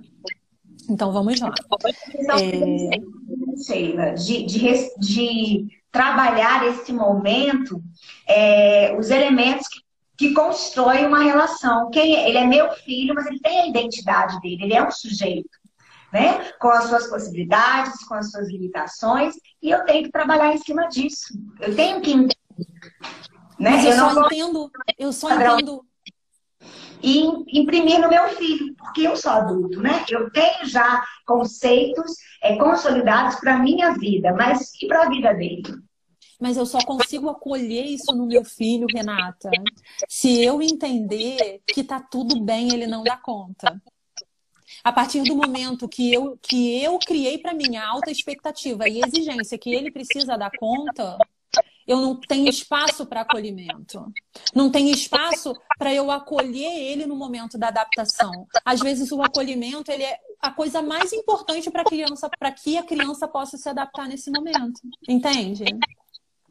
Então 0.89 1.11
vamos 1.11 1.39
lá. 1.39 1.53
É... 2.39 3.63
Sheila, 3.63 4.13
de, 4.13 4.43
de, 4.43 4.97
de 4.97 5.82
trabalhar 5.93 6.65
esse 6.65 6.91
momento, 6.91 7.79
é, 8.27 8.97
os 8.97 9.11
elementos 9.11 9.67
que, 9.67 9.79
que 10.17 10.33
constroem 10.33 11.05
uma 11.05 11.21
relação. 11.21 11.91
Quem 11.91 12.15
é? 12.15 12.27
Ele 12.27 12.39
é 12.39 12.47
meu 12.47 12.71
filho, 12.71 13.13
mas 13.13 13.27
ele 13.27 13.39
tem 13.39 13.61
a 13.61 13.67
identidade 13.67 14.41
dele, 14.41 14.63
ele 14.63 14.73
é 14.73 14.85
um 14.85 14.91
sujeito. 14.91 15.61
Né? 16.11 16.51
Com 16.59 16.69
as 16.69 16.85
suas 16.85 17.07
possibilidades, 17.07 18.03
com 18.05 18.15
as 18.15 18.31
suas 18.31 18.47
limitações, 18.47 19.35
e 19.61 19.69
eu 19.69 19.85
tenho 19.85 20.03
que 20.03 20.11
trabalhar 20.11 20.53
em 20.53 20.57
cima 20.57 20.87
disso. 20.87 21.33
Eu 21.59 21.75
tenho 21.75 22.01
que 22.01 22.11
entender. 22.11 22.35
Né? 23.59 23.71
Mas 23.71 23.85
eu, 23.85 23.91
eu 23.91 23.97
só 23.97 24.25
entendo, 24.25 24.71
eu 24.97 25.13
só 25.13 25.35
entendo 25.35 25.85
e 27.03 27.59
imprimir 27.59 27.99
no 27.99 28.07
meu 28.07 28.29
filho, 28.29 28.73
porque 28.75 29.01
eu 29.01 29.15
sou 29.17 29.31
adulto, 29.31 29.81
né? 29.81 30.05
Eu 30.09 30.31
tenho 30.31 30.65
já 30.65 31.03
conceitos 31.25 32.15
é, 32.41 32.55
consolidados 32.55 33.35
para 33.35 33.55
a 33.55 33.59
minha 33.59 33.93
vida, 33.93 34.33
mas 34.33 34.71
e 34.81 34.87
para 34.87 35.03
a 35.03 35.09
vida 35.09 35.33
dele? 35.33 35.63
Mas 36.39 36.57
eu 36.57 36.65
só 36.65 36.79
consigo 36.79 37.29
acolher 37.29 37.85
isso 37.85 38.11
no 38.13 38.25
meu 38.25 38.43
filho, 38.43 38.87
Renata, 38.93 39.51
se 40.07 40.43
eu 40.43 40.61
entender 40.61 41.61
que 41.67 41.83
tá 41.83 41.99
tudo 41.99 42.41
bem, 42.41 42.73
ele 42.73 42.87
não 42.87 43.03
dá 43.03 43.17
conta. 43.17 43.81
A 44.83 44.91
partir 44.91 45.23
do 45.23 45.35
momento 45.35 45.87
que 45.87 46.11
eu, 46.11 46.37
que 46.41 46.81
eu 46.81 46.97
criei 46.99 47.37
para 47.37 47.53
mim 47.53 47.77
alta 47.77 48.11
expectativa 48.11 48.87
e 48.87 49.01
exigência 49.01 49.57
que 49.57 49.73
ele 49.73 49.91
precisa 49.91 50.37
dar 50.37 50.51
conta, 50.57 51.17
eu 51.87 51.97
não 51.97 52.15
tenho 52.15 52.49
espaço 52.49 53.05
para 53.05 53.21
acolhimento. 53.21 54.05
Não 54.53 54.69
tenho 54.69 54.89
espaço 54.89 55.53
para 55.77 55.93
eu 55.93 56.09
acolher 56.09 56.91
ele 56.91 57.05
no 57.05 57.15
momento 57.15 57.57
da 57.57 57.67
adaptação. 57.67 58.47
Às 58.63 58.79
vezes 58.79 59.11
o 59.11 59.21
acolhimento 59.21 59.91
ele 59.91 60.03
é 60.03 60.17
a 60.41 60.51
coisa 60.51 60.81
mais 60.81 61.13
importante 61.13 61.69
para 61.69 61.81
a 61.81 61.85
criança, 61.85 62.29
para 62.37 62.51
que 62.51 62.77
a 62.77 62.83
criança 62.83 63.27
possa 63.27 63.57
se 63.57 63.67
adaptar 63.69 64.07
nesse 64.07 64.31
momento. 64.31 64.81
Entende? 65.07 65.65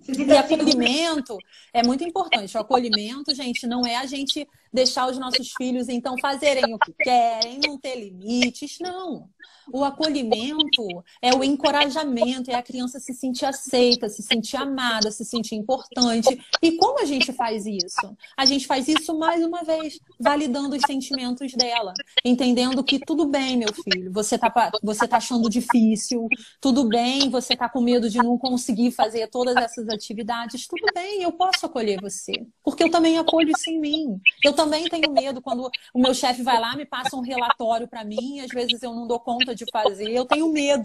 E 0.09 0.37
acolhimento 0.37 1.39
é 1.73 1.83
muito 1.83 2.03
importante. 2.03 2.57
O 2.57 2.61
acolhimento, 2.61 3.35
gente, 3.35 3.67
não 3.67 3.87
é 3.87 3.97
a 3.97 4.07
gente 4.07 4.47
deixar 4.73 5.11
os 5.11 5.19
nossos 5.19 5.53
filhos, 5.57 5.89
então, 5.89 6.17
fazerem 6.21 6.75
o 6.75 6.79
que 6.79 6.93
querem, 6.93 7.61
não 7.67 7.79
ter 7.79 7.97
limites. 7.97 8.79
Não. 8.81 9.29
O 9.73 9.85
acolhimento 9.85 10.83
é 11.21 11.35
o 11.35 11.45
encorajamento, 11.45 12.51
é 12.51 12.55
a 12.55 12.63
criança 12.63 12.99
se 12.99 13.15
sentir 13.15 13.45
aceita, 13.45 14.09
se 14.09 14.23
sentir 14.23 14.57
amada, 14.57 15.11
se 15.11 15.25
sentir 15.25 15.55
importante. 15.55 16.41
E 16.61 16.73
como 16.73 17.01
a 17.01 17.05
gente 17.05 17.33
faz 17.33 17.65
isso? 17.67 18.17
A 18.37 18.45
gente 18.45 18.67
faz 18.67 18.89
isso 18.89 19.17
mais 19.17 19.45
uma 19.45 19.63
vez, 19.63 19.99
validando 20.19 20.75
os 20.77 20.83
sentimentos 20.87 21.53
dela, 21.55 21.93
entendendo 22.25 22.83
que 22.83 22.99
tudo 22.99 23.27
bem, 23.27 23.57
meu 23.57 23.73
filho, 23.73 24.13
você 24.13 24.37
tá, 24.37 24.53
você 24.83 25.07
tá 25.07 25.19
achando 25.19 25.49
difícil, 25.49 26.27
tudo 26.61 26.89
bem, 26.89 27.31
você 27.31 27.55
tá 27.55 27.69
com 27.69 27.81
medo 27.81 28.11
de 28.11 28.19
não 28.19 28.37
conseguir 28.39 28.91
fazer 28.91 29.29
todas 29.29 29.55
essas 29.57 29.89
atividades, 29.89 30.67
tudo 30.67 30.87
bem, 30.95 31.23
eu 31.23 31.33
posso 31.33 31.67
acolher 31.67 32.01
você, 32.01 32.47
porque 32.65 32.83
eu 32.83 32.91
também 32.91 33.19
acolho 33.19 33.51
isso 33.51 33.71
em 33.71 33.81
mim. 33.81 34.21
Eu 34.45 34.53
também 34.63 34.89
tenho 34.89 35.13
medo 35.13 35.43
quando 35.43 35.69
o 35.93 36.01
meu 36.01 36.15
chefe 36.15 36.43
vai 36.43 36.61
lá, 36.61 36.77
me 36.77 36.87
passa 36.87 37.17
um 37.17 37.21
relatório 37.21 37.89
para 37.89 38.05
mim, 38.05 38.41
às 38.41 38.49
vezes 38.49 38.83
eu 38.83 38.95
não 38.95 39.07
dou 39.07 39.19
conta 39.19 39.55
de 39.55 39.65
fazer, 39.73 40.11
eu 40.11 40.25
tenho 40.25 40.53
medo. 40.53 40.85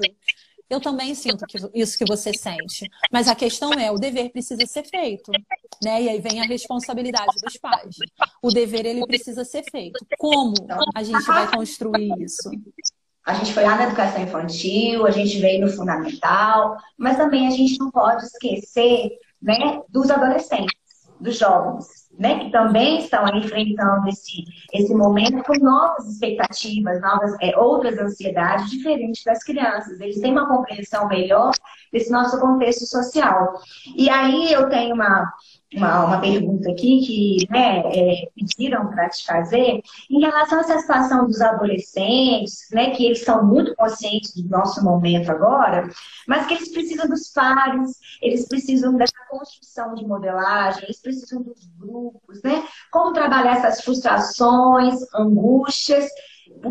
Eu 0.69 0.81
também 0.81 1.15
sinto 1.15 1.45
que, 1.47 1.57
isso 1.73 1.97
que 1.97 2.03
você 2.05 2.33
sente. 2.33 2.89
Mas 3.09 3.29
a 3.29 3.35
questão 3.35 3.71
é, 3.71 3.89
o 3.89 3.97
dever 3.97 4.31
precisa 4.31 4.65
ser 4.65 4.83
feito, 4.83 5.31
né? 5.81 6.01
E 6.01 6.09
aí 6.09 6.19
vem 6.19 6.41
a 6.41 6.45
responsabilidade 6.45 7.37
dos 7.41 7.55
pais. 7.55 7.95
O 8.41 8.51
dever, 8.51 8.85
ele 8.85 9.05
precisa 9.07 9.45
ser 9.45 9.63
feito. 9.71 10.05
Como 10.17 10.55
a 10.93 11.03
gente 11.03 11.25
vai 11.25 11.49
construir 11.49 12.11
isso? 12.21 12.51
A 13.25 13.35
gente 13.35 13.53
foi 13.53 13.63
lá 13.63 13.77
na 13.77 13.83
educação 13.83 14.21
infantil, 14.21 15.05
a 15.05 15.11
gente 15.11 15.39
veio 15.39 15.65
no 15.65 15.71
fundamental, 15.71 16.75
mas 16.97 17.15
também 17.15 17.47
a 17.47 17.51
gente 17.51 17.79
não 17.79 17.89
pode 17.89 18.25
esquecer 18.25 19.11
né, 19.41 19.81
dos 19.87 20.09
adolescentes, 20.09 20.75
dos 21.17 21.37
jovens 21.37 22.06
né, 22.17 22.39
que 22.39 22.51
também 22.51 22.99
estão 22.99 23.25
enfrentando 23.35 24.07
esse, 24.09 24.43
esse 24.73 24.93
momento 24.93 25.43
com 25.43 25.53
novas 25.59 26.07
expectativas, 26.07 26.99
novas, 27.01 27.35
é, 27.41 27.57
outras 27.57 27.97
ansiedades 27.99 28.69
diferentes 28.71 29.23
das 29.23 29.43
crianças. 29.43 29.99
Eles 29.99 30.19
têm 30.19 30.31
uma 30.31 30.47
compreensão 30.47 31.07
melhor 31.07 31.51
desse 31.91 32.11
nosso 32.11 32.39
contexto 32.39 32.85
social. 32.85 33.53
E 33.95 34.09
aí 34.09 34.51
eu 34.51 34.67
tenho 34.69 34.95
uma, 34.95 35.31
uma, 35.75 36.05
uma 36.05 36.21
pergunta 36.21 36.71
aqui 36.71 37.01
que 37.05 37.47
né, 37.51 37.81
é, 37.85 38.29
pediram 38.35 38.87
para 38.87 39.09
te 39.09 39.25
fazer 39.25 39.81
em 40.09 40.21
relação 40.21 40.59
a 40.59 40.61
essa 40.61 40.79
situação 40.79 41.25
dos 41.27 41.41
adolescentes, 41.41 42.67
né, 42.71 42.91
que 42.91 43.05
eles 43.05 43.23
são 43.23 43.45
muito 43.45 43.75
conscientes 43.75 44.33
do 44.35 44.49
nosso 44.49 44.83
momento 44.83 45.29
agora, 45.29 45.87
mas 46.27 46.45
que 46.45 46.53
eles 46.53 46.71
precisam 46.71 47.07
dos 47.07 47.31
pares, 47.33 47.91
eles 48.21 48.47
precisam 48.47 48.95
dessa 48.95 49.17
construção 49.29 49.93
de 49.95 50.05
modelagem, 50.05 50.83
eles 50.83 51.01
precisam 51.01 51.43
dos 51.43 51.67
grupos, 51.77 52.06
né? 52.43 52.63
Como 52.91 53.13
trabalhar 53.13 53.57
essas 53.57 53.81
frustrações, 53.81 54.95
angústias, 55.13 56.07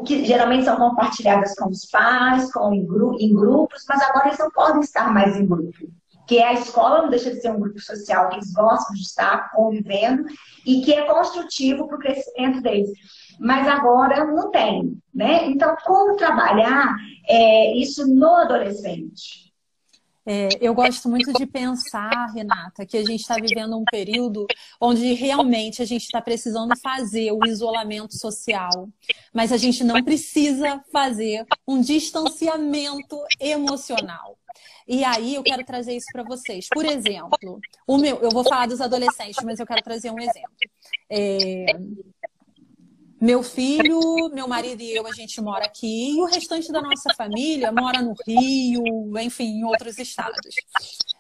que 0.04 0.24
geralmente 0.24 0.64
são 0.64 0.76
compartilhadas 0.76 1.54
com 1.54 1.68
os 1.68 1.84
pais, 1.86 2.52
com, 2.52 2.72
em, 2.72 2.84
gru 2.84 3.16
em 3.20 3.34
grupos, 3.34 3.84
mas 3.88 4.02
agora 4.02 4.28
eles 4.28 4.38
não 4.38 4.50
podem 4.50 4.80
estar 4.80 5.12
mais 5.12 5.36
em 5.36 5.46
grupo 5.46 5.86
que 6.26 6.38
é 6.38 6.48
a 6.48 6.52
escola 6.54 7.02
não 7.02 7.10
deixa 7.10 7.30
de 7.30 7.40
ser 7.40 7.50
um 7.50 7.60
grupo 7.60 7.80
social 7.80 8.28
que 8.28 8.36
eles 8.36 8.52
gostam 8.52 8.94
de 8.94 9.02
estar 9.02 9.52
convivendo 9.52 10.24
e 10.66 10.82
que 10.82 10.92
é 10.92 11.06
construtivo 11.06 11.86
para 11.86 11.96
o 11.96 12.00
crescimento 12.00 12.60
deles. 12.60 12.90
Mas 13.38 13.68
agora 13.68 14.24
não 14.24 14.50
tem, 14.50 15.00
né? 15.14 15.46
Então, 15.46 15.76
como 15.84 16.16
trabalhar 16.16 16.96
é, 17.28 17.76
isso 17.76 18.06
no 18.12 18.34
adolescente? 18.34 19.45
É, 20.26 20.48
eu 20.60 20.74
gosto 20.74 21.08
muito 21.08 21.32
de 21.32 21.46
pensar, 21.46 22.32
Renata, 22.34 22.84
que 22.84 22.96
a 22.96 23.04
gente 23.04 23.20
está 23.20 23.36
vivendo 23.36 23.78
um 23.78 23.84
período 23.84 24.44
onde 24.80 25.12
realmente 25.12 25.80
a 25.80 25.84
gente 25.84 26.02
está 26.02 26.20
precisando 26.20 26.76
fazer 26.82 27.30
o 27.30 27.46
isolamento 27.46 28.18
social, 28.18 28.88
mas 29.32 29.52
a 29.52 29.56
gente 29.56 29.84
não 29.84 30.02
precisa 30.02 30.82
fazer 30.92 31.46
um 31.66 31.80
distanciamento 31.80 33.16
emocional. 33.40 34.36
E 34.88 35.04
aí 35.04 35.34
eu 35.34 35.42
quero 35.42 35.64
trazer 35.64 35.96
isso 35.96 36.06
para 36.12 36.24
vocês. 36.24 36.66
Por 36.72 36.84
exemplo, 36.84 37.60
o 37.86 37.98
meu, 37.98 38.16
eu 38.18 38.30
vou 38.30 38.42
falar 38.42 38.66
dos 38.66 38.80
adolescentes, 38.80 39.44
mas 39.44 39.60
eu 39.60 39.66
quero 39.66 39.82
trazer 39.82 40.10
um 40.10 40.18
exemplo. 40.18 40.50
É, 41.08 41.66
Meu 43.26 43.42
filho, 43.42 44.30
meu 44.32 44.46
marido 44.46 44.80
e 44.80 44.94
eu, 44.94 45.04
a 45.04 45.10
gente 45.10 45.40
mora 45.40 45.64
aqui, 45.64 46.12
e 46.12 46.20
o 46.20 46.26
restante 46.26 46.70
da 46.70 46.80
nossa 46.80 47.12
família 47.12 47.72
mora 47.72 48.00
no 48.00 48.14
Rio, 48.24 49.18
enfim, 49.18 49.46
em 49.46 49.64
outros 49.64 49.98
estados. 49.98 50.54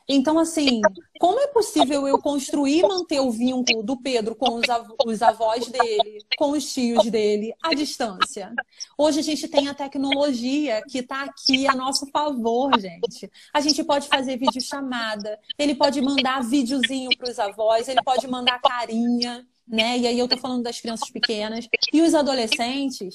Então, 0.08 0.38
assim, 0.38 0.80
como 1.18 1.40
é 1.40 1.48
possível 1.48 2.06
eu 2.06 2.16
construir 2.20 2.78
e 2.78 2.82
manter 2.86 3.18
o 3.18 3.32
vínculo 3.32 3.82
do 3.82 3.96
Pedro 3.96 4.36
com 4.36 4.54
os, 4.54 4.68
av 4.68 4.86
os 5.04 5.20
avós 5.20 5.66
dele, 5.66 6.24
com 6.38 6.52
os 6.52 6.72
tios 6.72 7.10
dele, 7.10 7.52
à 7.60 7.74
distância? 7.74 8.54
Hoje 8.96 9.18
a 9.18 9.24
gente 9.24 9.48
tem 9.48 9.66
a 9.66 9.74
tecnologia 9.74 10.82
que 10.88 10.98
está 10.98 11.24
aqui 11.24 11.66
a 11.66 11.74
nosso 11.74 12.06
favor, 12.12 12.70
gente. 12.78 13.28
A 13.52 13.60
gente 13.60 13.82
pode 13.82 14.06
fazer 14.06 14.36
videochamada, 14.36 15.40
ele 15.58 15.74
pode 15.74 16.00
mandar 16.00 16.40
videozinho 16.44 17.10
para 17.18 17.28
os 17.28 17.40
avós, 17.40 17.88
ele 17.88 18.04
pode 18.04 18.28
mandar 18.28 18.60
carinha 18.60 19.44
né? 19.66 19.98
E 19.98 20.06
aí 20.06 20.18
eu 20.18 20.28
tô 20.28 20.36
falando 20.36 20.62
das 20.62 20.80
crianças 20.80 21.10
pequenas 21.10 21.66
e 21.92 22.02
os 22.02 22.14
adolescentes. 22.14 23.14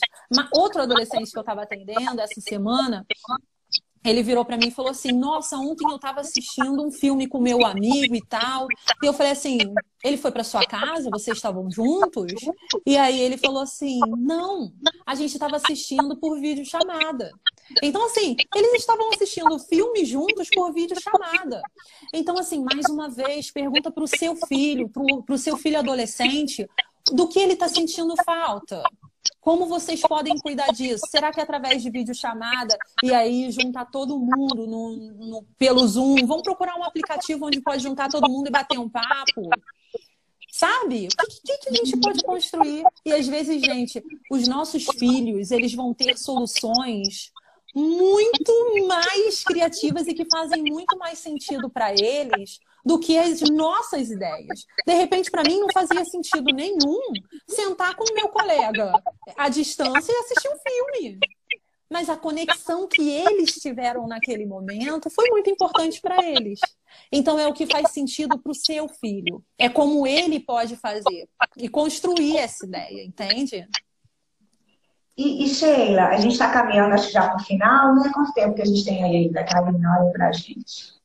Outro 0.53 0.81
adolescente 0.81 1.31
que 1.31 1.37
eu 1.37 1.41
estava 1.41 1.63
atendendo 1.63 2.19
essa 2.19 2.41
semana, 2.41 3.05
ele 4.03 4.23
virou 4.23 4.43
para 4.43 4.57
mim 4.57 4.67
e 4.67 4.71
falou 4.71 4.91
assim: 4.91 5.11
Nossa, 5.11 5.57
ontem 5.57 5.87
eu 5.87 5.95
estava 5.95 6.21
assistindo 6.21 6.83
um 6.83 6.91
filme 6.91 7.27
com 7.27 7.39
meu 7.39 7.65
amigo 7.65 8.15
e 8.15 8.25
tal. 8.27 8.67
E 9.01 9.05
eu 9.05 9.13
falei 9.13 9.31
assim: 9.31 9.59
Ele 10.03 10.17
foi 10.17 10.31
para 10.31 10.43
sua 10.43 10.65
casa? 10.65 11.09
Vocês 11.11 11.37
estavam 11.37 11.69
juntos? 11.69 12.33
E 12.85 12.97
aí 12.97 13.19
ele 13.19 13.37
falou 13.37 13.61
assim: 13.61 13.99
Não, 14.17 14.73
a 15.05 15.15
gente 15.15 15.33
estava 15.33 15.55
assistindo 15.55 16.17
por 16.17 16.39
vídeo 16.39 16.65
chamada. 16.65 17.31
Então, 17.81 18.05
assim, 18.05 18.35
eles 18.55 18.73
estavam 18.73 19.09
assistindo 19.09 19.57
filme 19.59 20.05
juntos 20.05 20.49
por 20.53 20.73
vídeo 20.73 20.95
chamada. 21.01 21.61
Então, 22.13 22.37
assim, 22.37 22.63
mais 22.63 22.85
uma 22.89 23.09
vez, 23.09 23.51
pergunta 23.51 23.91
para 23.91 24.03
o 24.03 24.07
seu 24.07 24.35
filho, 24.47 24.89
para 24.89 25.35
o 25.35 25.37
seu 25.37 25.57
filho 25.57 25.79
adolescente, 25.79 26.67
do 27.11 27.27
que 27.27 27.39
ele 27.39 27.53
está 27.53 27.67
sentindo 27.67 28.15
falta. 28.23 28.83
Como 29.39 29.65
vocês 29.65 30.01
podem 30.01 30.37
cuidar 30.37 30.67
disso? 30.67 31.05
Será 31.09 31.31
que 31.31 31.39
é 31.39 31.43
através 31.43 31.81
de 31.81 31.89
videochamada 31.89 32.77
e 33.03 33.11
aí 33.11 33.49
juntar 33.51 33.85
todo 33.85 34.19
mundo 34.19 34.67
no, 34.67 34.95
no, 34.95 35.43
pelo 35.57 35.87
Zoom? 35.87 36.27
Vamos 36.27 36.43
procurar 36.43 36.75
um 36.77 36.83
aplicativo 36.83 37.47
onde 37.47 37.59
pode 37.59 37.81
juntar 37.81 38.07
todo 38.09 38.29
mundo 38.29 38.47
e 38.47 38.51
bater 38.51 38.77
um 38.77 38.89
papo? 38.89 39.49
Sabe? 40.51 41.07
O 41.07 41.45
que, 41.45 41.57
que, 41.57 41.69
a 41.69 41.73
gente 41.73 41.97
pode 41.97 42.23
construir? 42.23 42.83
E 43.05 43.13
às 43.13 43.27
vezes, 43.27 43.61
gente, 43.63 44.03
os 44.29 44.47
nossos 44.47 44.85
filhos, 44.99 45.49
eles 45.49 45.73
vão 45.73 45.93
ter 45.93 46.17
soluções 46.17 47.30
muito 47.75 48.87
mais 48.87 49.43
criativas 49.43 50.07
e 50.07 50.13
que 50.13 50.25
fazem 50.31 50.63
muito 50.63 50.97
mais 50.97 51.19
sentido 51.19 51.69
para 51.69 51.91
eles 51.91 52.59
do 52.83 52.99
que 52.99 53.17
as 53.17 53.41
nossas 53.41 54.09
ideias. 54.09 54.65
De 54.85 54.93
repente, 54.93 55.29
para 55.29 55.43
mim, 55.43 55.59
não 55.59 55.67
fazia 55.73 56.03
sentido 56.05 56.53
nenhum 56.53 56.99
sentar 57.47 57.95
com 57.95 58.03
o 58.03 58.15
meu 58.15 58.29
colega 58.29 58.91
à 59.37 59.49
distância 59.49 60.11
e 60.11 60.15
assistir 60.15 60.49
um 60.49 60.57
filme. 60.57 61.19
Mas 61.89 62.09
a 62.09 62.15
conexão 62.15 62.87
que 62.87 63.09
eles 63.09 63.55
tiveram 63.55 64.07
naquele 64.07 64.45
momento 64.45 65.09
foi 65.09 65.29
muito 65.29 65.49
importante 65.49 65.99
para 65.99 66.25
eles. 66.25 66.59
Então, 67.11 67.37
é 67.37 67.45
o 67.47 67.53
que 67.53 67.67
faz 67.67 67.91
sentido 67.91 68.39
para 68.39 68.51
o 68.51 68.55
seu 68.55 68.87
filho. 68.87 69.43
É 69.57 69.67
como 69.67 70.07
ele 70.07 70.39
pode 70.39 70.77
fazer 70.77 71.27
e 71.57 71.67
construir 71.67 72.37
essa 72.37 72.65
ideia, 72.65 73.03
entende? 73.03 73.67
E, 75.21 75.43
e 75.43 75.47
Sheila, 75.49 76.07
a 76.07 76.17
gente 76.17 76.31
está 76.31 76.49
caminhando, 76.49 76.95
acho 76.95 77.07
que 77.07 77.13
já 77.13 77.27
para 77.27 77.35
o 77.35 77.45
final, 77.45 77.93
né? 77.93 78.09
Quanto 78.11 78.33
tempo 78.33 78.55
que 78.55 78.63
a 78.63 78.65
gente 78.65 78.83
tem 78.83 79.03
aí 79.03 79.15
ainda, 79.17 79.43
Carolina? 79.43 79.97
Olha 79.99 80.11
para 80.11 80.29
a 80.29 80.31
gente. 80.31 80.95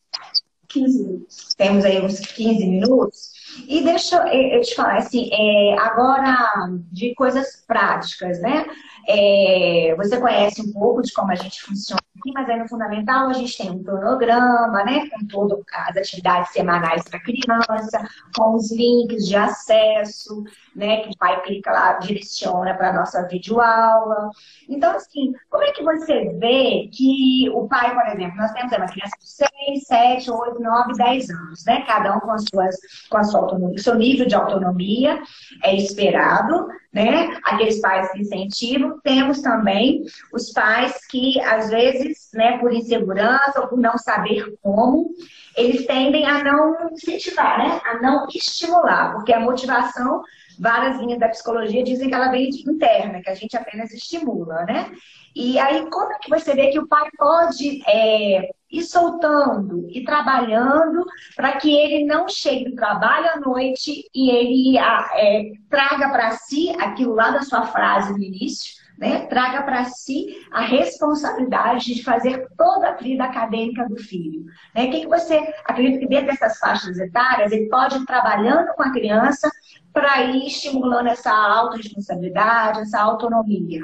15 0.69 1.03
minutos. 1.05 1.55
Temos 1.55 1.85
aí 1.85 2.03
uns 2.03 2.21
15 2.21 2.67
minutos. 2.67 3.36
E 3.69 3.83
deixa 3.83 4.17
eu 4.29 4.61
te 4.61 4.75
falar, 4.75 4.99
assim, 4.99 5.29
é, 5.33 5.79
agora 5.79 6.69
de 6.93 7.15
coisas 7.15 7.65
práticas, 7.67 8.41
né? 8.41 8.67
É, 9.09 9.95
você 9.97 10.21
conhece 10.21 10.61
um 10.61 10.73
pouco 10.73 11.01
de 11.01 11.13
como 11.13 11.31
a 11.31 11.37
gente 11.37 11.63
funciona 11.63 12.01
aqui, 12.19 12.33
mas 12.35 12.49
aí 12.49 12.59
no 12.59 12.69
fundamental 12.69 13.29
a 13.29 13.33
gente 13.33 13.57
tem 13.57 13.71
um 13.71 13.83
cronograma, 13.83 14.85
né? 14.85 15.09
Com 15.11 15.27
todas 15.27 15.61
as 15.73 15.97
atividades 15.97 16.53
semanais 16.53 17.05
para 17.05 17.21
criança, 17.21 18.05
com 18.37 18.55
os 18.55 18.73
links 18.73 19.27
de 19.27 19.37
acesso, 19.37 20.43
né? 20.75 21.03
Que 21.03 21.11
o 21.11 21.17
pai 21.19 21.41
clica 21.43 21.71
lá, 21.71 21.93
direciona 21.95 22.75
para 22.75 22.91
a 22.91 22.93
nossa 22.93 23.23
videoaula. 23.29 24.31
Então, 24.69 24.97
assim, 24.97 25.33
como 25.51 25.63
é 25.63 25.73
que 25.73 25.85
você 25.85 26.31
vê 26.41 26.89
que 26.93 27.49
o 27.55 27.69
pai, 27.69 27.95
por 27.95 28.07
exemplo, 28.09 28.37
nós 28.37 28.53
temos 28.53 28.73
uma 28.73 28.87
criança 28.87 29.17
de 29.21 29.29
6, 29.29 29.87
7, 29.87 30.31
8, 30.31 30.61
9, 30.61 30.93
10 30.95 31.31
anos, 31.31 31.65
né? 31.65 31.83
Cada 31.87 32.17
um 32.17 32.21
com, 32.21 32.33
as 32.33 32.45
suas, 32.51 32.77
com 33.09 33.19
a 33.19 33.25
sua 33.25 33.45
autonomia, 33.47 33.78
seu 33.78 33.94
nível 33.94 34.26
de 34.26 34.34
autonomia 34.34 35.20
é 35.62 35.74
esperado, 35.74 36.66
né? 36.92 37.38
Aqueles 37.44 37.80
pais 37.80 38.11
que 38.12 38.20
incentivam. 38.20 38.99
Temos 39.03 39.40
também 39.40 40.05
os 40.32 40.53
pais 40.53 41.07
que, 41.09 41.40
às 41.40 41.70
vezes, 41.70 42.30
né, 42.34 42.59
por 42.59 42.72
insegurança 42.72 43.61
ou 43.61 43.68
por 43.68 43.78
não 43.78 43.97
saber 43.99 44.57
como, 44.62 45.11
eles 45.57 45.86
tendem 45.86 46.26
a 46.26 46.44
não 46.44 46.90
incentivar, 46.92 47.59
né? 47.59 47.80
A 47.84 48.01
não 48.01 48.26
estimular, 48.34 49.12
porque 49.12 49.32
a 49.32 49.40
motivação, 49.40 50.22
várias 50.59 50.99
linhas 50.99 51.19
da 51.19 51.29
psicologia 51.29 51.85
dizem 51.85 52.09
que 52.09 52.15
ela 52.15 52.31
vem 52.31 52.51
de 52.51 52.69
interna, 52.69 53.21
que 53.23 53.31
a 53.31 53.35
gente 53.35 53.57
apenas 53.57 53.93
estimula, 53.93 54.65
né? 54.65 54.91
E 55.35 55.59
aí, 55.59 55.89
como 55.91 56.13
é 56.13 56.19
que 56.19 56.31
você 56.31 56.55
vê 56.55 56.69
que 56.69 56.79
o 56.79 56.89
pai 56.89 57.11
pode 57.19 57.83
é, 57.87 58.49
ir 58.71 58.83
soltando 58.83 59.87
e 59.91 60.03
trabalhando 60.03 61.05
para 61.37 61.53
que 61.59 61.75
ele 61.75 62.07
não 62.07 62.29
chegue 62.29 62.71
do 62.71 62.77
trabalho 62.77 63.29
à 63.29 63.41
noite 63.41 64.09
e 64.15 64.31
ele 64.31 64.79
é, 64.79 65.53
traga 65.69 66.09
para 66.09 66.31
si 66.33 66.71
aquilo 66.81 67.15
lá 67.15 67.31
da 67.31 67.43
sua 67.43 67.67
frase 67.67 68.13
no 68.13 68.23
início, 68.23 68.77
né? 68.99 69.27
Traga 69.27 69.63
para 69.63 69.85
si 69.85 70.47
a 70.51 70.63
responsabilidade 70.63 71.95
de 71.95 72.03
fazer 72.03 72.47
toda 72.57 72.89
a 72.89 72.97
vida 72.97 73.25
acadêmica 73.25 73.87
do 73.87 73.97
filho. 73.97 74.47
Né? 74.75 74.87
O 74.87 74.91
que, 74.91 75.01
que 75.01 75.07
você 75.07 75.37
acredita 75.67 75.99
que 75.99 76.09
dentro 76.09 76.27
dessas 76.27 76.59
faixas 76.59 76.99
etárias 76.99 77.53
ele 77.53 77.69
pode 77.69 77.97
ir 77.99 78.07
trabalhando 78.07 78.73
com 78.75 78.83
a 78.83 78.93
criança 78.93 79.51
para 79.97 80.24
ir 80.24 80.47
estimulando 80.47 81.07
essa 81.07 81.32
autorresponsabilidade, 81.32 82.80
essa 82.80 83.01
autonomia? 83.01 83.82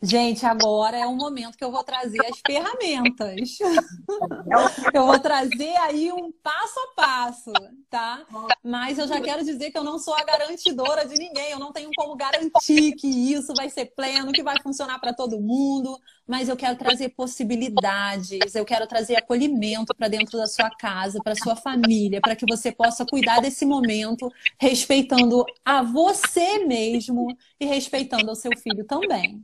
Gente, 0.00 0.46
agora 0.46 0.96
é 0.96 1.04
o 1.04 1.16
momento 1.16 1.58
que 1.58 1.64
eu 1.64 1.72
vou 1.72 1.82
trazer 1.82 2.24
as 2.26 2.40
ferramentas. 2.46 3.58
Eu 4.94 5.04
vou 5.04 5.18
trazer 5.18 5.76
aí 5.78 6.12
um 6.12 6.30
passo 6.30 6.78
a 6.78 6.94
passo, 6.94 7.52
tá? 7.90 8.24
Mas 8.62 8.98
eu 8.98 9.08
já 9.08 9.20
quero 9.20 9.44
dizer 9.44 9.70
que 9.70 9.76
eu 9.76 9.82
não 9.82 9.98
sou 9.98 10.14
a 10.14 10.22
garantidora 10.22 11.04
de 11.04 11.16
ninguém. 11.16 11.50
Eu 11.50 11.58
não 11.58 11.72
tenho 11.72 11.90
como 11.96 12.16
garantir 12.16 12.92
que 12.92 13.08
isso 13.08 13.52
vai 13.56 13.68
ser 13.68 13.86
pleno, 13.86 14.32
que 14.32 14.42
vai 14.42 14.60
funcionar 14.62 15.00
para 15.00 15.12
todo 15.12 15.40
mundo. 15.40 15.98
Mas 16.26 16.48
eu 16.48 16.56
quero 16.56 16.76
trazer 16.76 17.10
possibilidades, 17.10 18.54
eu 18.54 18.64
quero 18.64 18.86
trazer 18.86 19.16
acolhimento 19.16 19.94
para 19.94 20.08
dentro 20.08 20.36
da 20.36 20.46
sua 20.46 20.68
casa, 20.70 21.20
para 21.22 21.36
sua 21.36 21.54
família, 21.54 22.20
para 22.20 22.34
que 22.34 22.44
você 22.44 22.72
possa 22.72 23.06
cuidar 23.06 23.40
desse 23.40 23.64
momento, 23.64 24.32
respeitando 24.58 25.44
a 25.64 25.82
você 25.82 26.64
mesmo 26.64 27.28
e 27.60 27.66
respeitando 27.66 28.28
ao 28.28 28.34
seu 28.34 28.50
filho 28.58 28.84
também. 28.84 29.40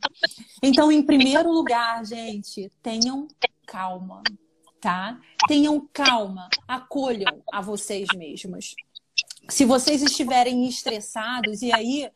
Então, 0.60 0.90
em 0.90 1.02
primeiro 1.02 1.52
lugar, 1.52 2.04
gente, 2.04 2.68
tenham 2.82 3.28
calma, 3.64 4.22
tá? 4.80 5.20
Tenham 5.46 5.88
calma, 5.92 6.48
acolham 6.66 7.42
a 7.52 7.60
vocês 7.60 8.08
mesmos. 8.16 8.74
Se 9.48 9.64
vocês 9.64 10.02
estiverem 10.02 10.66
estressados, 10.66 11.62
e 11.62 11.72
aí 11.72 12.10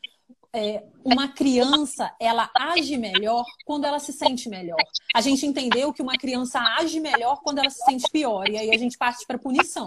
é, 0.57 0.83
uma 1.05 1.29
criança 1.29 2.11
ela 2.19 2.51
age 2.57 2.97
melhor 2.97 3.45
quando 3.67 3.85
ela 3.85 3.99
se 3.99 4.11
sente 4.11 4.49
melhor. 4.49 4.79
A 5.15 5.21
gente 5.21 5.45
entendeu 5.45 5.93
que 5.93 6.01
uma 6.01 6.17
criança 6.17 6.59
age 6.79 6.99
melhor 6.99 7.41
quando 7.45 7.59
ela 7.59 7.69
se 7.69 7.85
sente 7.85 8.11
pior, 8.11 8.49
e 8.49 8.57
aí 8.57 8.71
a 8.71 8.79
gente 8.79 8.97
parte 8.97 9.27
para 9.27 9.39
punição. 9.39 9.87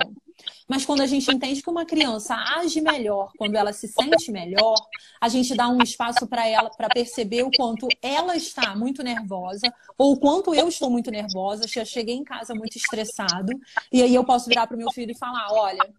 Mas 0.67 0.85
quando 0.85 1.01
a 1.01 1.07
gente 1.07 1.29
entende 1.33 1.63
que 1.63 1.69
uma 1.69 1.85
criança 1.85 2.35
age 2.35 2.79
melhor 2.81 3.31
quando 3.37 3.55
ela 3.55 3.73
se 3.73 3.87
sente 3.87 4.31
melhor, 4.31 4.75
a 5.19 5.27
gente 5.27 5.55
dá 5.55 5.67
um 5.67 5.81
espaço 5.81 6.27
para 6.27 6.47
ela 6.47 6.69
para 6.69 6.87
perceber 6.87 7.43
o 7.43 7.51
quanto 7.57 7.87
ela 8.01 8.37
está 8.37 8.75
muito 8.75 9.03
nervosa 9.03 9.73
ou 9.97 10.13
o 10.13 10.19
quanto 10.19 10.53
eu 10.53 10.67
estou 10.69 10.89
muito 10.89 11.09
nervosa. 11.09 11.65
Eu 11.75 11.85
cheguei 11.85 12.15
em 12.15 12.23
casa 12.23 12.53
muito 12.53 12.77
estressado 12.77 13.51
e 13.91 14.03
aí 14.03 14.13
eu 14.13 14.23
posso 14.23 14.47
virar 14.47 14.67
para 14.67 14.75
o 14.75 14.79
meu 14.79 14.91
filho 14.91 15.11
e 15.11 15.17
falar: 15.17 15.47
olha, 15.51 15.93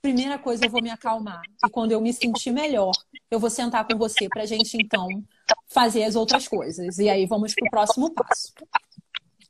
primeira 0.00 0.38
coisa 0.38 0.64
eu 0.64 0.70
vou 0.70 0.82
me 0.82 0.90
acalmar 0.90 1.42
e 1.64 1.70
quando 1.70 1.92
eu 1.92 2.00
me 2.00 2.12
sentir 2.12 2.50
melhor, 2.50 2.92
eu 3.30 3.38
vou 3.38 3.50
sentar 3.50 3.86
com 3.86 3.96
você 3.96 4.28
para 4.28 4.42
a 4.42 4.46
gente 4.46 4.76
então 4.76 5.06
fazer 5.68 6.04
as 6.04 6.16
outras 6.16 6.48
coisas. 6.48 6.98
E 6.98 7.08
aí 7.08 7.26
vamos 7.26 7.54
para 7.54 7.66
o 7.66 7.70
próximo 7.70 8.10
passo. 8.12 8.52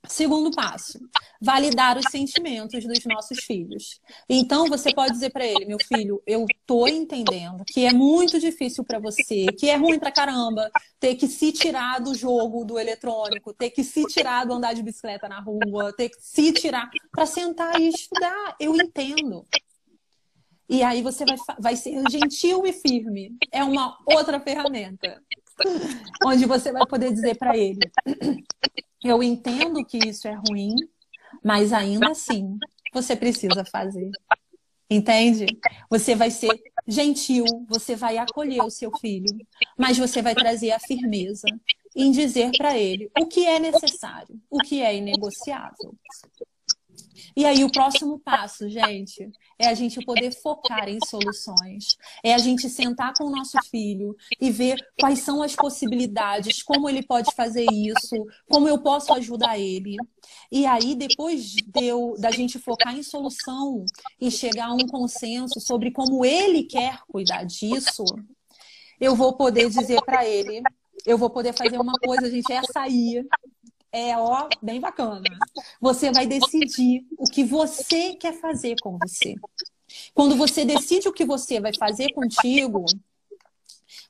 Segundo 0.09 0.51
passo, 0.51 0.99
validar 1.41 1.97
os 1.97 2.07
sentimentos 2.11 2.85
dos 2.85 3.05
nossos 3.05 3.45
filhos. 3.45 4.01
Então 4.29 4.67
você 4.67 4.93
pode 4.93 5.13
dizer 5.13 5.31
para 5.31 5.47
ele, 5.47 5.67
meu 5.67 5.77
filho, 5.79 6.21
eu 6.27 6.47
tô 6.67 6.89
entendendo 6.89 7.65
que 7.65 7.85
é 7.85 7.93
muito 7.93 8.41
difícil 8.41 8.83
para 8.83 8.99
você, 8.99 9.47
que 9.53 9.69
é 9.69 9.77
ruim 9.77 9.99
para 10.01 10.11
caramba 10.11 10.69
ter 10.99 11.15
que 11.15 11.29
se 11.29 11.53
tirar 11.53 12.01
do 12.01 12.15
jogo 12.15 12.65
do 12.65 12.79
eletrônico, 12.79 13.55
ter 13.55 13.71
que 13.71 13.85
se 13.85 14.05
tirar 14.07 14.47
do 14.47 14.55
andar 14.55 14.73
de 14.73 14.83
bicicleta 14.83 15.29
na 15.29 15.41
rua, 15.41 15.93
ter 15.97 16.09
que 16.09 16.17
se 16.21 16.53
tirar 16.55 16.91
para 17.13 17.27
sentar 17.27 17.79
e 17.79 17.91
estudar. 17.91 18.57
Eu 18.59 18.75
entendo. 18.75 19.47
E 20.71 20.85
aí 20.85 21.03
você 21.03 21.25
vai, 21.25 21.37
vai 21.59 21.77
ser 21.77 22.01
gentil 22.09 22.65
e 22.65 22.73
firme. 22.73 23.37
É 23.51 23.65
uma 23.65 23.99
outra 24.07 24.39
ferramenta 24.39 25.21
onde 26.25 26.47
você 26.47 26.71
vai 26.71 26.87
poder 26.87 27.13
dizer 27.13 27.37
para 27.37 27.57
ele: 27.57 27.81
eu 29.03 29.21
entendo 29.21 29.85
que 29.85 29.99
isso 29.99 30.29
é 30.29 30.41
ruim, 30.49 30.77
mas 31.43 31.73
ainda 31.73 32.13
assim 32.13 32.57
você 32.95 33.17
precisa 33.17 33.65
fazer. 33.65 34.13
Entende? 34.89 35.47
Você 35.89 36.15
vai 36.15 36.31
ser 36.31 36.51
gentil, 36.87 37.45
você 37.69 37.97
vai 37.97 38.19
acolher 38.19 38.63
o 38.63 38.71
seu 38.71 38.91
filho, 38.99 39.37
mas 39.77 39.99
você 39.99 40.23
vai 40.23 40.37
trazer 40.37 40.71
a 40.71 40.79
firmeza 40.79 41.47
em 41.97 42.13
dizer 42.13 42.53
para 42.57 42.79
ele 42.79 43.11
o 43.19 43.27
que 43.27 43.45
é 43.45 43.59
necessário, 43.59 44.41
o 44.49 44.59
que 44.59 44.83
é 44.83 44.97
inegociável. 44.97 45.95
E 47.37 47.45
aí, 47.45 47.65
o 47.65 47.71
próximo 47.71 48.19
passo, 48.19 48.69
gente, 48.69 49.31
é 49.59 49.69
a 49.69 49.75
gente 49.75 50.05
poder 50.05 50.33
focar 50.33 50.89
em 50.89 50.99
soluções. 51.07 51.97
É 52.23 52.35
a 52.35 52.39
gente 52.39 52.69
sentar 52.69 53.13
com 53.15 53.25
o 53.25 53.31
nosso 53.31 53.59
filho 53.71 54.17
e 54.41 54.51
ver 54.51 54.79
quais 54.99 55.21
são 55.21 55.43
as 55.43 55.55
possibilidades, 55.55 56.63
como 56.63 56.89
ele 56.89 57.03
pode 57.03 57.35
fazer 57.35 57.67
isso, 57.71 58.17
como 58.49 58.69
eu 58.69 58.79
posso 58.79 59.13
ajudar 59.15 59.59
ele. 59.59 59.97
E 60.51 60.67
aí, 60.67 60.95
depois 60.95 61.53
de 61.53 61.63
eu, 61.77 62.15
da 62.19 62.31
gente 62.31 62.59
focar 62.59 62.97
em 62.97 63.03
solução 63.03 63.85
e 64.21 64.31
chegar 64.31 64.69
a 64.69 64.75
um 64.75 64.87
consenso 64.87 65.61
sobre 65.61 65.91
como 65.91 66.25
ele 66.25 66.65
quer 66.65 67.01
cuidar 67.09 67.45
disso, 67.45 68.05
eu 69.01 69.15
vou 69.15 69.33
poder 69.35 69.69
dizer 69.71 70.01
para 70.03 70.27
ele, 70.27 70.63
eu 71.07 71.17
vou 71.17 71.31
poder 71.31 71.55
fazer 71.55 71.79
uma 71.81 71.95
coisa, 71.99 72.31
gente, 72.31 72.53
é 72.53 72.59
açaí 72.59 73.25
é 73.93 74.17
ó, 74.17 74.49
bem 74.63 74.81
bacana. 74.81 75.23
Você 75.81 76.11
vai 76.13 76.27
decidir 76.27 77.05
o 77.19 77.25
que 77.25 77.45
você 77.45 78.15
quer 78.15 78.41
fazer 78.41 78.77
com 78.81 78.99
você. 78.99 79.35
Quando 80.15 80.37
você 80.37 80.65
decide 80.65 81.09
o 81.09 81.13
que 81.13 81.25
você 81.25 81.61
vai 81.61 81.73
fazer 81.77 82.13
contigo, 82.13 82.85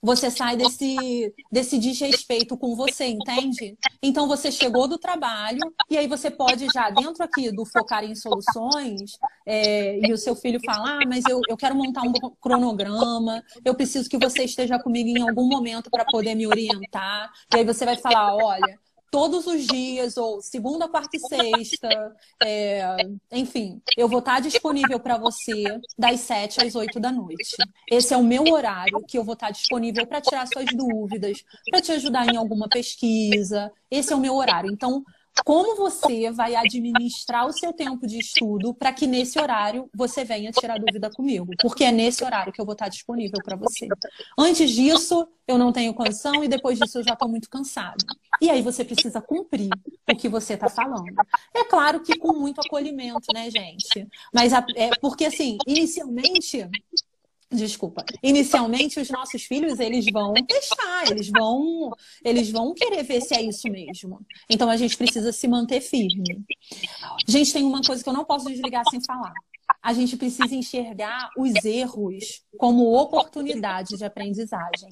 você 0.02 0.30
sai 0.30 0.56
desse, 0.56 1.34
desse 1.50 1.78
desrespeito 1.78 2.56
com 2.56 2.74
você, 2.74 3.06
entende? 3.06 3.76
Então 4.02 4.26
você 4.26 4.50
chegou 4.50 4.88
do 4.88 4.98
trabalho 4.98 5.60
e 5.90 5.96
aí 5.96 6.06
você 6.06 6.30
pode 6.30 6.66
já, 6.72 6.90
dentro 6.90 7.22
aqui 7.22 7.50
do 7.50 7.66
focar 7.66 8.04
em 8.04 8.14
soluções, 8.14 9.18
é, 9.44 9.98
e 9.98 10.12
o 10.12 10.18
seu 10.18 10.34
filho 10.34 10.60
falar, 10.64 11.00
ah, 11.02 11.06
mas 11.06 11.24
eu, 11.28 11.40
eu 11.48 11.56
quero 11.56 11.74
montar 11.74 12.02
um 12.02 12.12
cronograma, 12.40 13.42
eu 13.64 13.74
preciso 13.74 14.08
que 14.08 14.18
você 14.18 14.44
esteja 14.44 14.78
comigo 14.78 15.08
em 15.08 15.28
algum 15.28 15.46
momento 15.46 15.90
para 15.90 16.04
poder 16.04 16.34
me 16.34 16.46
orientar. 16.46 17.30
E 17.54 17.58
aí 17.58 17.64
você 17.64 17.84
vai 17.84 17.96
falar, 17.96 18.34
olha, 18.36 18.78
todos 19.10 19.46
os 19.46 19.66
dias, 19.66 20.16
ou 20.16 20.40
segunda, 20.40 20.88
quarta 20.88 21.16
e 21.16 21.20
sexta, 21.20 21.88
é, 22.42 22.96
enfim, 23.32 23.82
eu 23.96 24.08
vou 24.08 24.20
estar 24.20 24.40
disponível 24.40 25.00
para 25.00 25.18
você 25.18 25.64
das 25.98 26.20
sete 26.20 26.64
às 26.64 26.74
oito 26.74 27.00
da 27.00 27.10
noite. 27.10 27.56
Esse 27.90 28.14
é 28.14 28.16
o 28.16 28.22
meu 28.22 28.44
horário 28.44 29.02
que 29.06 29.18
eu 29.18 29.24
vou 29.24 29.34
estar 29.34 29.50
disponível 29.50 30.06
para 30.06 30.20
tirar 30.20 30.46
suas 30.46 30.66
dúvidas, 30.66 31.44
para 31.70 31.80
te 31.80 31.92
ajudar 31.92 32.32
em 32.32 32.36
alguma 32.36 32.68
pesquisa. 32.68 33.72
Esse 33.90 34.12
é 34.12 34.16
o 34.16 34.20
meu 34.20 34.34
horário. 34.36 34.70
Então, 34.70 35.04
como 35.44 35.76
você 35.76 36.30
vai 36.30 36.54
administrar 36.54 37.46
o 37.46 37.52
seu 37.52 37.72
tempo 37.72 38.06
de 38.06 38.18
estudo 38.18 38.74
para 38.74 38.92
que 38.92 39.06
nesse 39.06 39.40
horário 39.40 39.88
você 39.94 40.24
venha 40.24 40.52
tirar 40.52 40.78
dúvida 40.78 41.10
comigo, 41.10 41.52
porque 41.60 41.84
é 41.84 41.92
nesse 41.92 42.22
horário 42.24 42.52
que 42.52 42.60
eu 42.60 42.64
vou 42.64 42.72
estar 42.72 42.88
disponível 42.88 43.38
para 43.42 43.56
você. 43.56 43.88
Antes 44.38 44.70
disso, 44.70 45.26
eu 45.46 45.58
não 45.58 45.72
tenho 45.72 45.94
condição 45.94 46.44
e 46.44 46.48
depois 46.48 46.78
disso 46.78 46.98
eu 46.98 47.04
já 47.04 47.14
estou 47.14 47.28
muito 47.28 47.48
cansado. 47.48 48.04
E 48.40 48.50
aí 48.50 48.62
você 48.62 48.84
precisa 48.84 49.20
cumprir 49.20 49.70
o 50.10 50.16
que 50.16 50.28
você 50.28 50.54
está 50.54 50.68
falando. 50.68 51.14
É 51.54 51.64
claro 51.64 52.00
que 52.00 52.16
com 52.18 52.32
muito 52.32 52.60
acolhimento, 52.60 53.26
né, 53.32 53.50
gente? 53.50 54.06
Mas 54.32 54.52
é 54.52 54.90
porque 55.00 55.24
assim, 55.24 55.58
inicialmente 55.66 56.68
Desculpa. 57.52 58.04
Inicialmente, 58.22 59.00
os 59.00 59.10
nossos 59.10 59.42
filhos, 59.42 59.80
eles 59.80 60.06
vão 60.12 60.32
testar, 60.34 61.10
eles 61.10 61.28
vão, 61.28 61.90
eles 62.24 62.50
vão 62.50 62.72
querer 62.72 63.02
ver 63.02 63.20
se 63.20 63.34
é 63.34 63.42
isso 63.42 63.68
mesmo. 63.68 64.20
Então, 64.48 64.70
a 64.70 64.76
gente 64.76 64.96
precisa 64.96 65.32
se 65.32 65.48
manter 65.48 65.80
firme. 65.80 66.44
Gente, 67.26 67.52
tem 67.52 67.64
uma 67.64 67.82
coisa 67.82 68.02
que 68.02 68.08
eu 68.08 68.12
não 68.12 68.24
posso 68.24 68.46
desligar 68.46 68.84
sem 68.88 69.00
falar 69.04 69.34
a 69.82 69.92
gente 69.94 70.16
precisa 70.16 70.54
enxergar 70.54 71.30
os 71.36 71.64
erros 71.64 72.42
como 72.58 72.94
oportunidade 72.94 73.96
de 73.96 74.04
aprendizagem. 74.04 74.88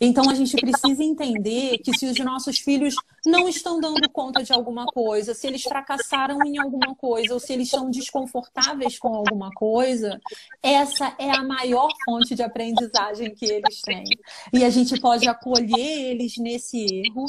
Então 0.00 0.30
a 0.30 0.34
gente 0.34 0.56
precisa 0.56 1.02
entender 1.02 1.78
que 1.78 1.96
se 1.96 2.06
os 2.06 2.18
nossos 2.18 2.58
filhos 2.58 2.94
não 3.26 3.48
estão 3.48 3.80
dando 3.80 4.08
conta 4.10 4.42
de 4.42 4.52
alguma 4.52 4.86
coisa, 4.86 5.34
se 5.34 5.46
eles 5.46 5.62
fracassaram 5.62 6.38
em 6.44 6.58
alguma 6.58 6.94
coisa 6.94 7.34
ou 7.34 7.40
se 7.40 7.52
eles 7.52 7.66
estão 7.66 7.90
desconfortáveis 7.90 8.98
com 8.98 9.14
alguma 9.14 9.50
coisa, 9.50 10.20
essa 10.62 11.14
é 11.18 11.30
a 11.30 11.42
maior 11.42 11.88
fonte 12.04 12.34
de 12.34 12.42
aprendizagem 12.42 13.34
que 13.34 13.44
eles 13.44 13.80
têm. 13.82 14.04
E 14.52 14.64
a 14.64 14.70
gente 14.70 15.00
pode 15.00 15.28
acolher 15.28 16.10
eles 16.10 16.36
nesse 16.36 16.78
erro 16.78 17.26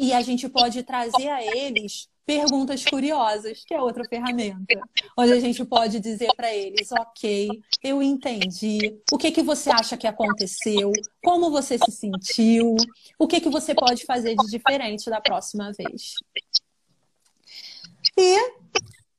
e 0.00 0.12
a 0.12 0.22
gente 0.22 0.48
pode 0.48 0.82
trazer 0.82 1.28
a 1.28 1.44
eles 1.44 2.08
perguntas 2.24 2.84
curiosas, 2.84 3.64
que 3.64 3.74
é 3.74 3.80
outra 3.80 4.04
ferramenta, 4.08 4.80
onde 5.16 5.32
a 5.32 5.40
gente 5.40 5.64
pode 5.64 6.00
dizer 6.00 6.28
para 6.36 6.52
eles, 6.54 6.90
ok, 6.92 7.48
eu 7.82 8.02
entendi, 8.02 8.98
o 9.10 9.18
que 9.18 9.32
que 9.32 9.42
você 9.42 9.70
acha 9.70 9.96
que 9.96 10.06
aconteceu, 10.06 10.92
como 11.22 11.50
você 11.50 11.76
se 11.78 11.90
sentiu, 11.90 12.76
o 13.18 13.26
que 13.26 13.40
que 13.40 13.48
você 13.48 13.74
pode 13.74 14.04
fazer 14.04 14.36
de 14.36 14.48
diferente 14.48 15.10
da 15.10 15.20
próxima 15.20 15.72
vez. 15.72 16.14
E 18.16 18.62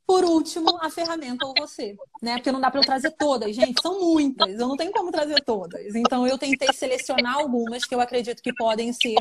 por 0.05 0.25
último, 0.25 0.77
a 0.81 0.89
ferramenta 0.89 1.45
ou 1.45 1.53
você, 1.57 1.95
né? 2.21 2.35
Porque 2.35 2.51
não 2.51 2.59
dá 2.59 2.69
para 2.69 2.81
eu 2.81 2.85
trazer 2.85 3.11
todas, 3.11 3.55
gente, 3.55 3.81
são 3.81 3.99
muitas, 4.01 4.59
eu 4.59 4.67
não 4.67 4.75
tenho 4.75 4.91
como 4.91 5.11
trazer 5.11 5.41
todas. 5.43 5.95
Então 5.95 6.27
eu 6.27 6.37
tentei 6.37 6.71
selecionar 6.73 7.37
algumas 7.37 7.85
que 7.85 7.95
eu 7.95 8.01
acredito 8.01 8.43
que 8.43 8.53
podem 8.53 8.91
ser 8.91 9.15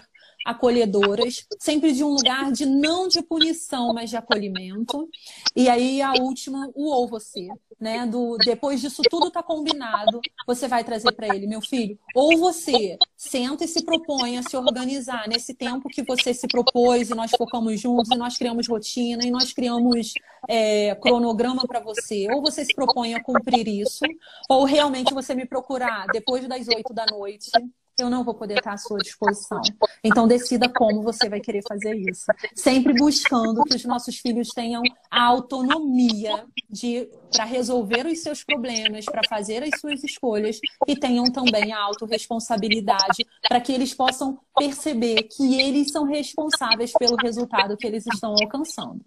acolhedoras, 0.45 1.47
sempre 1.59 1.93
de 1.93 2.03
um 2.05 2.09
lugar 2.09 2.53
de 2.53 2.67
não 2.67 3.09
de 3.09 3.23
punição, 3.23 3.93
mas 3.93 4.11
de 4.11 4.17
acolhimento. 4.17 5.09
E 5.55 5.69
aí 5.69 6.03
a 6.03 6.13
última, 6.15 6.71
o 6.75 6.91
ou 6.91 7.09
você, 7.09 7.49
né? 7.81 8.07
Do 8.07 8.37
depois 8.39 8.81
disso 8.81 9.03
tudo 9.09 9.31
tá 9.31 9.43
combinado, 9.43 10.21
você 10.47 10.69
vai 10.69 10.85
trazer 10.85 11.13
para 11.13 11.35
ele, 11.35 11.47
meu 11.47 11.61
filho, 11.61 11.99
ou 12.15 12.39
você 12.39 12.97
senta 13.17 13.65
e 13.65 13.69
se 13.69 13.85
propõe 13.85 14.39
a 14.39 14.43
se 14.43 14.57
organizar 14.57 15.29
nesse 15.29 15.55
tempo 15.55 15.89
que 15.89 16.03
você 16.03 16.33
se 16.35 16.47
propôs 16.47 17.11
e 17.11 17.15
nós 17.15 17.31
focamos 17.37 17.81
juntos 17.81 18.11
e 18.11 18.17
nós 18.17 18.37
criamos 18.37 18.69
rotina 18.69 19.25
e 19.25 19.31
nós 19.31 19.53
criamos 19.53 20.13
é, 20.49 20.95
cronograma 20.97 21.63
para 21.67 21.81
você, 21.81 22.29
ou 22.33 22.41
você 22.41 22.65
se 22.65 22.75
propõe 22.75 23.15
a 23.15 23.23
cumprir 23.23 23.69
isso, 23.69 24.05
ou 24.49 24.65
realmente 24.65 25.15
você 25.15 25.35
me 25.35 25.47
procurar 25.47 26.07
depois 26.13 26.47
das 26.47 26.69
oito 26.69 26.93
da 26.93 27.07
noite 27.07 27.51
eu 27.99 28.11
não 28.11 28.25
vou 28.25 28.35
poder 28.35 28.59
estar 28.59 28.73
à 28.73 28.77
sua 28.77 28.99
disposição. 28.99 29.61
Então, 30.03 30.27
decida 30.27 30.69
como 30.69 31.03
você 31.03 31.29
vai 31.29 31.41
querer 31.41 31.63
fazer 31.69 31.95
isso. 31.95 32.27
Sempre 32.55 32.93
buscando 32.95 33.63
que 33.65 33.77
os 33.77 33.85
nossos 33.85 34.17
filhos 34.19 34.49
tenham 34.49 34.83
a 35.11 35.25
autonomia 35.25 36.45
de 36.71 37.09
para 37.31 37.45
resolver 37.45 38.07
os 38.07 38.19
seus 38.21 38.45
problemas, 38.45 39.07
para 39.07 39.23
fazer 39.29 39.63
as 39.63 39.81
suas 39.81 40.05
escolhas 40.05 40.61
e 40.87 40.95
tenham 40.95 41.25
também 41.33 41.73
a 41.73 41.81
autorresponsabilidade 41.81 43.27
para 43.49 43.61
que 43.61 43.73
eles 43.73 43.95
possam 43.95 44.39
perceber 44.57 45.23
que 45.25 45.61
eles 45.61 45.91
são 45.91 46.05
responsáveis 46.05 46.93
pelo 46.93 47.17
resultado 47.17 47.77
que 47.77 47.87
eles 47.87 48.07
estão 48.07 48.35
alcançando. 48.35 49.03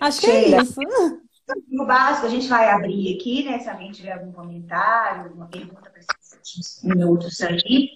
Acho 0.00 0.20
que 0.20 0.26
é 0.26 0.60
isso. 0.60 0.80
No 1.68 1.86
básico, 1.86 2.26
a 2.26 2.30
gente 2.30 2.48
vai 2.48 2.68
abrir 2.70 3.16
aqui, 3.16 3.44
né? 3.44 3.60
Se 3.60 3.68
alguém 3.68 3.92
tiver 3.92 4.12
algum 4.12 4.32
comentário, 4.32 5.26
alguma 5.26 5.46
pergunta 5.46 5.88
para 5.88 6.00
minutos 6.82 7.40
aí. 7.40 7.90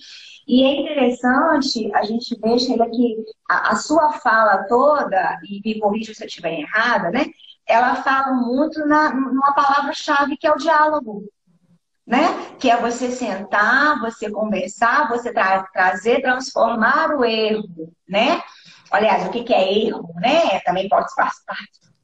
E 0.46 0.64
é 0.64 0.80
interessante 0.80 1.90
a 1.94 2.02
gente 2.02 2.36
ver, 2.40 2.58
Sheila, 2.58 2.90
que 2.90 3.24
a, 3.48 3.70
a 3.70 3.76
sua 3.76 4.12
fala 4.14 4.64
toda, 4.64 5.38
e 5.44 5.60
me 5.64 5.78
corrija 5.78 6.12
se 6.12 6.24
eu 6.24 6.26
estiver 6.26 6.58
errada, 6.58 7.10
né? 7.10 7.26
Ela 7.66 7.96
fala 7.96 8.32
muito 8.32 8.84
na, 8.86 9.14
numa 9.14 9.52
palavra-chave 9.52 10.36
que 10.36 10.46
é 10.46 10.52
o 10.52 10.56
diálogo. 10.56 11.24
Né? 12.04 12.56
Que 12.58 12.68
é 12.68 12.76
você 12.76 13.08
sentar, 13.12 14.00
você 14.00 14.28
conversar, 14.28 15.08
você 15.08 15.32
tra 15.32 15.62
trazer, 15.72 16.20
transformar 16.20 17.14
o 17.14 17.24
erro, 17.24 17.92
né? 18.08 18.42
Aliás, 18.90 19.28
o 19.28 19.30
que, 19.30 19.44
que 19.44 19.54
é 19.54 19.72
erro, 19.72 20.12
né? 20.16 20.58
Também 20.64 20.88
pode 20.88 21.06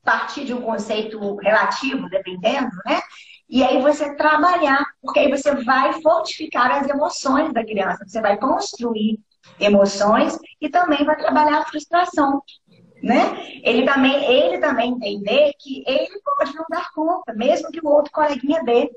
partir 0.04 0.44
de 0.44 0.54
um 0.54 0.62
conceito 0.62 1.34
relativo, 1.38 2.08
dependendo, 2.08 2.70
né? 2.86 3.02
E 3.48 3.62
aí 3.62 3.80
você 3.80 4.14
trabalhar, 4.16 4.84
porque 5.00 5.20
aí 5.20 5.30
você 5.30 5.54
vai 5.54 6.00
fortificar 6.02 6.70
as 6.72 6.88
emoções 6.88 7.52
da 7.52 7.64
criança, 7.64 8.04
você 8.06 8.20
vai 8.20 8.36
construir 8.36 9.20
emoções 9.60 10.36
e 10.60 10.68
também 10.68 11.04
vai 11.04 11.16
trabalhar 11.16 11.60
a 11.60 11.64
frustração. 11.64 12.42
Né? 13.02 13.60
Ele 13.62 13.84
também, 13.84 14.24
ele 14.24 14.58
também 14.58 14.90
entender 14.90 15.52
que 15.60 15.84
ele 15.86 16.20
pode 16.24 16.54
não 16.54 16.64
dar 16.68 16.90
conta, 16.92 17.32
mesmo 17.34 17.70
que 17.70 17.80
o 17.80 17.88
outro 17.88 18.10
coleguinha 18.10 18.64
dê. 18.64 18.90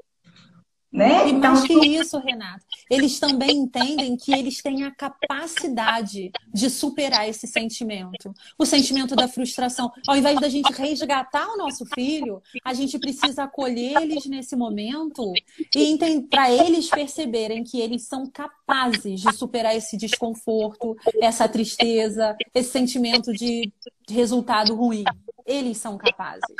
Né? 0.91 1.27
E 1.27 1.31
então, 1.31 1.53
mais 1.53 1.67
que 1.67 1.73
isso, 1.73 2.17
Renato, 2.17 2.65
eles 2.89 3.19
também 3.19 3.51
entendem 3.51 4.17
que 4.17 4.33
eles 4.33 4.61
têm 4.61 4.83
a 4.83 4.91
capacidade 4.91 6.31
de 6.51 6.69
superar 6.69 7.29
esse 7.29 7.47
sentimento. 7.47 8.33
O 8.57 8.65
sentimento 8.65 9.15
da 9.15 9.27
frustração. 9.27 9.91
Ao 10.07 10.17
invés 10.17 10.39
da 10.39 10.49
gente 10.49 10.71
resgatar 10.73 11.47
o 11.49 11.57
nosso 11.57 11.85
filho, 11.93 12.41
a 12.63 12.73
gente 12.73 12.97
precisa 12.97 13.43
acolher 13.43 14.01
eles 14.01 14.25
nesse 14.25 14.55
momento 14.55 15.31
e 15.75 15.97
para 16.29 16.51
eles 16.51 16.89
perceberem 16.89 17.63
que 17.63 17.79
eles 17.79 18.03
são 18.03 18.25
capazes 18.29 19.21
de 19.21 19.33
superar 19.33 19.75
esse 19.75 19.95
desconforto, 19.95 20.95
essa 21.21 21.47
tristeza, 21.47 22.35
esse 22.53 22.71
sentimento 22.71 23.31
de 23.33 23.71
resultado 24.09 24.75
ruim. 24.75 25.03
Eles 25.45 25.77
são 25.77 25.97
capazes. 25.97 26.55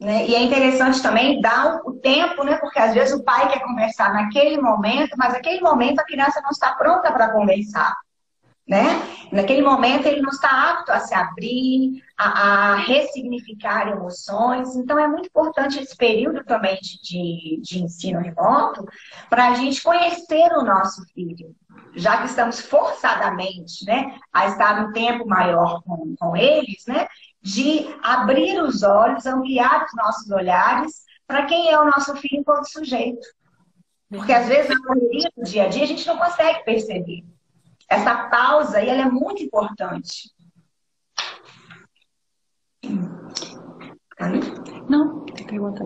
Né? 0.00 0.26
E 0.26 0.34
é 0.34 0.42
interessante 0.42 1.02
também 1.02 1.42
dar 1.42 1.82
o 1.84 1.92
tempo, 1.92 2.42
né? 2.42 2.56
Porque 2.56 2.78
às 2.78 2.94
vezes 2.94 3.14
o 3.14 3.22
pai 3.22 3.48
quer 3.48 3.60
conversar 3.60 4.14
naquele 4.14 4.58
momento, 4.58 5.14
mas 5.18 5.34
naquele 5.34 5.60
momento 5.60 6.00
a 6.00 6.04
criança 6.04 6.40
não 6.40 6.50
está 6.50 6.72
pronta 6.72 7.12
para 7.12 7.30
conversar. 7.30 7.94
Né? 8.66 8.84
Naquele 9.32 9.62
momento 9.62 10.06
ele 10.06 10.22
não 10.22 10.30
está 10.30 10.70
apto 10.70 10.92
a 10.92 11.00
se 11.00 11.12
abrir, 11.12 12.04
a, 12.16 12.72
a 12.72 12.74
ressignificar 12.76 13.88
emoções. 13.88 14.76
Então 14.76 14.96
é 14.96 15.08
muito 15.08 15.26
importante 15.26 15.80
esse 15.80 15.96
período 15.96 16.44
também 16.44 16.78
de, 16.80 17.02
de, 17.02 17.60
de 17.60 17.82
ensino 17.82 18.20
remoto 18.20 18.86
para 19.28 19.48
a 19.48 19.54
gente 19.54 19.82
conhecer 19.82 20.52
o 20.52 20.62
nosso 20.62 21.04
filho, 21.12 21.52
já 21.96 22.18
que 22.18 22.26
estamos 22.26 22.60
forçadamente 22.60 23.84
né, 23.84 24.16
a 24.32 24.46
estar 24.46 24.86
um 24.86 24.92
tempo 24.92 25.26
maior 25.26 25.82
com, 25.82 26.14
com 26.16 26.36
eles, 26.36 26.84
né? 26.86 27.08
De 27.42 27.86
abrir 28.02 28.60
os 28.62 28.82
olhos, 28.82 29.26
ampliar 29.26 29.84
os 29.84 29.94
nossos 29.94 30.30
olhares 30.30 31.04
para 31.26 31.46
quem 31.46 31.70
é 31.70 31.80
o 31.80 31.84
nosso 31.84 32.14
filho 32.16 32.40
enquanto 32.40 32.70
sujeito. 32.70 33.26
Porque 34.08 34.32
às 34.32 34.48
vezes 34.48 34.68
na 34.68 34.84
correria 34.84 35.30
do 35.36 35.44
dia 35.44 35.64
a 35.64 35.68
dia 35.68 35.84
a 35.84 35.86
gente 35.86 36.06
não 36.06 36.18
consegue 36.18 36.64
perceber. 36.64 37.24
Essa 37.88 38.28
pausa 38.28 38.78
aí 38.78 38.88
ela 38.88 39.02
é 39.02 39.10
muito 39.10 39.42
importante. 39.42 40.30
Não, 44.88 45.24
pergunta 45.24 45.84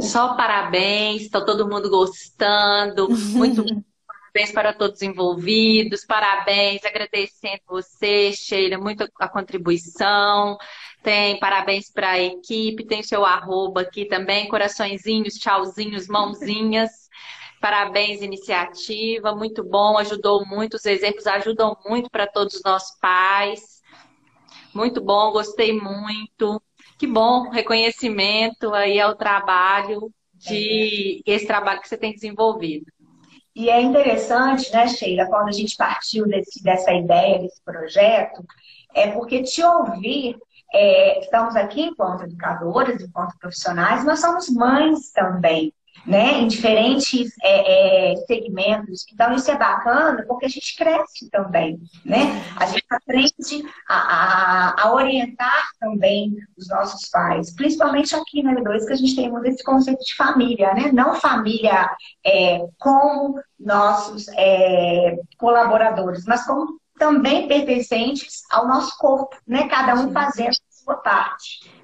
Só 0.00 0.36
parabéns, 0.36 1.22
está 1.22 1.44
todo 1.44 1.68
mundo 1.68 1.90
gostando. 1.90 3.08
Muito 3.10 3.64
Parabéns 4.32 4.52
para 4.52 4.72
todos 4.74 5.00
envolvidos, 5.02 6.04
parabéns, 6.04 6.84
agradecendo 6.84 7.62
você, 7.66 8.32
Sheila, 8.32 8.76
muito 8.76 9.08
a 9.18 9.28
contribuição. 9.28 10.56
Tem 11.02 11.38
parabéns 11.38 11.90
para 11.90 12.10
a 12.10 12.20
equipe, 12.20 12.84
tem 12.84 13.02
seu 13.02 13.24
arroba 13.24 13.80
aqui 13.82 14.04
também, 14.04 14.48
coraçõezinhos, 14.48 15.34
tchauzinhos, 15.34 16.08
mãozinhas. 16.08 16.90
Parabéns, 17.60 18.20
iniciativa, 18.20 19.34
muito 19.34 19.64
bom, 19.64 19.96
ajudou 19.98 20.46
muito, 20.46 20.74
os 20.74 20.84
exemplos 20.84 21.26
ajudam 21.26 21.76
muito 21.86 22.10
para 22.10 22.26
todos 22.26 22.54
os 22.56 22.62
nossos 22.62 22.96
pais. 23.00 23.82
Muito 24.74 25.00
bom, 25.00 25.32
gostei 25.32 25.72
muito. 25.72 26.62
Que 26.98 27.06
bom, 27.06 27.48
reconhecimento 27.48 28.74
aí 28.74 29.00
ao 29.00 29.16
trabalho 29.16 30.12
de 30.34 31.22
esse 31.26 31.46
trabalho 31.46 31.80
que 31.80 31.88
você 31.88 31.96
tem 31.96 32.12
desenvolvido. 32.12 32.86
E 33.58 33.68
é 33.68 33.82
interessante, 33.82 34.72
né, 34.72 34.86
Sheila, 34.86 35.26
quando 35.26 35.48
a 35.48 35.52
gente 35.52 35.76
partiu 35.76 36.28
desse, 36.28 36.62
dessa 36.62 36.92
ideia, 36.92 37.40
desse 37.40 37.60
projeto, 37.64 38.44
é 38.94 39.10
porque 39.10 39.42
te 39.42 39.60
ouvir, 39.64 40.38
é, 40.72 41.18
estamos 41.18 41.56
aqui 41.56 41.82
enquanto 41.82 42.22
educadoras, 42.22 43.02
enquanto 43.02 43.36
profissionais, 43.36 44.04
nós 44.04 44.20
somos 44.20 44.48
mães 44.48 45.10
também 45.10 45.74
né, 46.06 46.40
em 46.40 46.46
diferentes 46.46 47.32
é, 47.42 48.12
é, 48.12 48.16
segmentos. 48.26 49.06
Então, 49.12 49.32
isso 49.34 49.50
é 49.50 49.56
bacana 49.56 50.24
porque 50.26 50.46
a 50.46 50.48
gente 50.48 50.76
cresce 50.76 51.30
também, 51.30 51.78
né? 52.04 52.42
A 52.56 52.66
gente 52.66 52.84
aprende 52.90 53.64
a, 53.88 53.94
a, 53.96 54.82
a 54.82 54.92
orientar 54.92 55.68
também 55.80 56.34
os 56.56 56.68
nossos 56.68 57.08
pais, 57.08 57.54
principalmente 57.54 58.14
aqui 58.14 58.42
na 58.42 58.54
M2, 58.54 58.86
que 58.86 58.92
a 58.92 58.96
gente 58.96 59.16
tem 59.16 59.30
muito 59.30 59.46
esse 59.46 59.62
conceito 59.62 60.04
de 60.04 60.14
família, 60.14 60.72
né? 60.74 60.90
Não 60.92 61.14
família 61.14 61.90
é, 62.24 62.66
como 62.78 63.40
nossos 63.58 64.28
é, 64.36 65.16
colaboradores, 65.36 66.24
mas 66.24 66.44
como 66.46 66.78
também 66.98 67.46
pertencentes 67.46 68.42
ao 68.50 68.66
nosso 68.66 68.96
corpo, 68.98 69.36
né? 69.46 69.68
Cada 69.68 69.94
um 69.94 70.12
fazendo 70.12 70.50
a 70.50 70.72
sua 70.84 70.96
parte. 70.96 71.77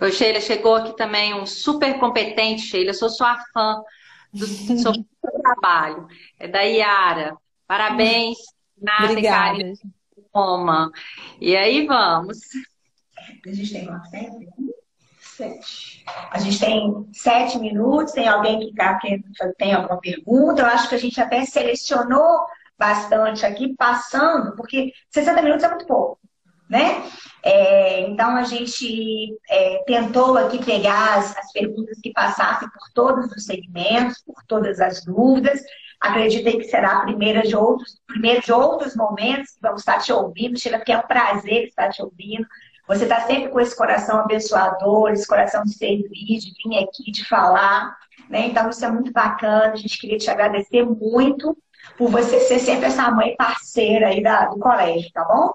Oi, 0.00 0.12
Sheila, 0.12 0.40
chegou 0.40 0.76
aqui 0.76 0.96
também 0.96 1.34
um 1.34 1.44
super 1.44 1.98
competente, 1.98 2.62
Sheila, 2.62 2.90
eu 2.90 2.94
sou 2.94 3.10
sua 3.10 3.36
fã 3.52 3.82
do 4.32 4.46
seu 4.46 4.92
trabalho. 5.42 6.06
É 6.38 6.46
da 6.46 6.62
Iara. 6.62 7.36
Parabéns, 7.66 8.38
Nada 8.80 9.10
Obrigada. 9.10 9.58
e 9.58 9.74
Roma. 10.32 10.92
E 11.40 11.56
aí 11.56 11.84
vamos. 11.84 12.38
A 13.44 13.52
gente 13.52 13.72
tem 13.72 13.86
quanto 13.86 14.08
tempo? 14.10 14.38
Sete. 15.20 16.04
A 16.30 16.38
gente 16.38 16.60
tem 16.60 17.08
sete 17.12 17.58
minutos. 17.58 18.12
Tem 18.12 18.28
alguém 18.28 18.60
que 18.60 18.74
tá 18.74 18.98
tem 19.58 19.74
alguma 19.74 19.98
pergunta? 20.00 20.62
Eu 20.62 20.66
acho 20.66 20.88
que 20.88 20.94
a 20.94 20.98
gente 20.98 21.20
até 21.20 21.44
selecionou 21.44 22.46
bastante 22.78 23.44
aqui, 23.44 23.74
passando, 23.74 24.54
porque 24.54 24.92
60 25.10 25.42
minutos 25.42 25.64
é 25.64 25.68
muito 25.68 25.86
pouco 25.86 26.20
né? 26.68 27.02
É, 27.42 28.00
então 28.00 28.36
a 28.36 28.42
gente 28.42 29.36
é, 29.48 29.82
tentou 29.86 30.36
aqui 30.36 30.62
pegar 30.64 31.18
as, 31.18 31.36
as, 31.36 31.52
perguntas 31.52 31.98
que 32.02 32.12
passassem 32.12 32.68
por 32.68 32.92
todos 32.92 33.30
os 33.30 33.44
segmentos, 33.44 34.22
por 34.22 34.42
todas 34.46 34.80
as 34.80 35.04
dúvidas. 35.04 35.60
Acreditei 36.00 36.58
que 36.58 36.64
será 36.64 36.98
a 36.98 37.04
primeira 37.04 37.42
de 37.42 37.56
outros, 37.56 38.00
primeiro 38.06 38.42
de 38.42 38.52
outros 38.52 38.94
momentos 38.94 39.52
que 39.52 39.62
vamos 39.62 39.80
estar 39.80 39.98
te 39.98 40.12
ouvindo, 40.12 40.58
Sheila, 40.58 40.78
porque 40.78 40.92
é 40.92 40.98
um 40.98 41.06
prazer 41.06 41.68
estar 41.68 41.88
te 41.90 42.02
ouvindo. 42.02 42.46
Você 42.86 43.04
está 43.04 43.20
sempre 43.20 43.50
com 43.50 43.60
esse 43.60 43.76
coração 43.76 44.20
abençoador, 44.20 45.10
esse 45.10 45.26
coração 45.26 45.62
de 45.62 45.74
servir, 45.74 46.38
de 46.38 46.52
vir 46.64 46.78
aqui, 46.82 47.10
de 47.10 47.24
falar. 47.26 47.96
Né? 48.30 48.46
Então, 48.46 48.68
isso 48.70 48.84
é 48.84 48.90
muito 48.90 49.12
bacana. 49.12 49.72
A 49.72 49.76
gente 49.76 49.98
queria 49.98 50.18
te 50.18 50.30
agradecer 50.30 50.84
muito 50.84 51.56
por 51.96 52.10
você 52.10 52.40
ser 52.40 52.58
sempre 52.58 52.86
essa 52.86 53.10
mãe 53.10 53.36
parceira 53.36 54.08
aí 54.08 54.22
da, 54.22 54.46
do 54.46 54.58
colégio, 54.58 55.10
tá 55.12 55.24
bom? 55.24 55.52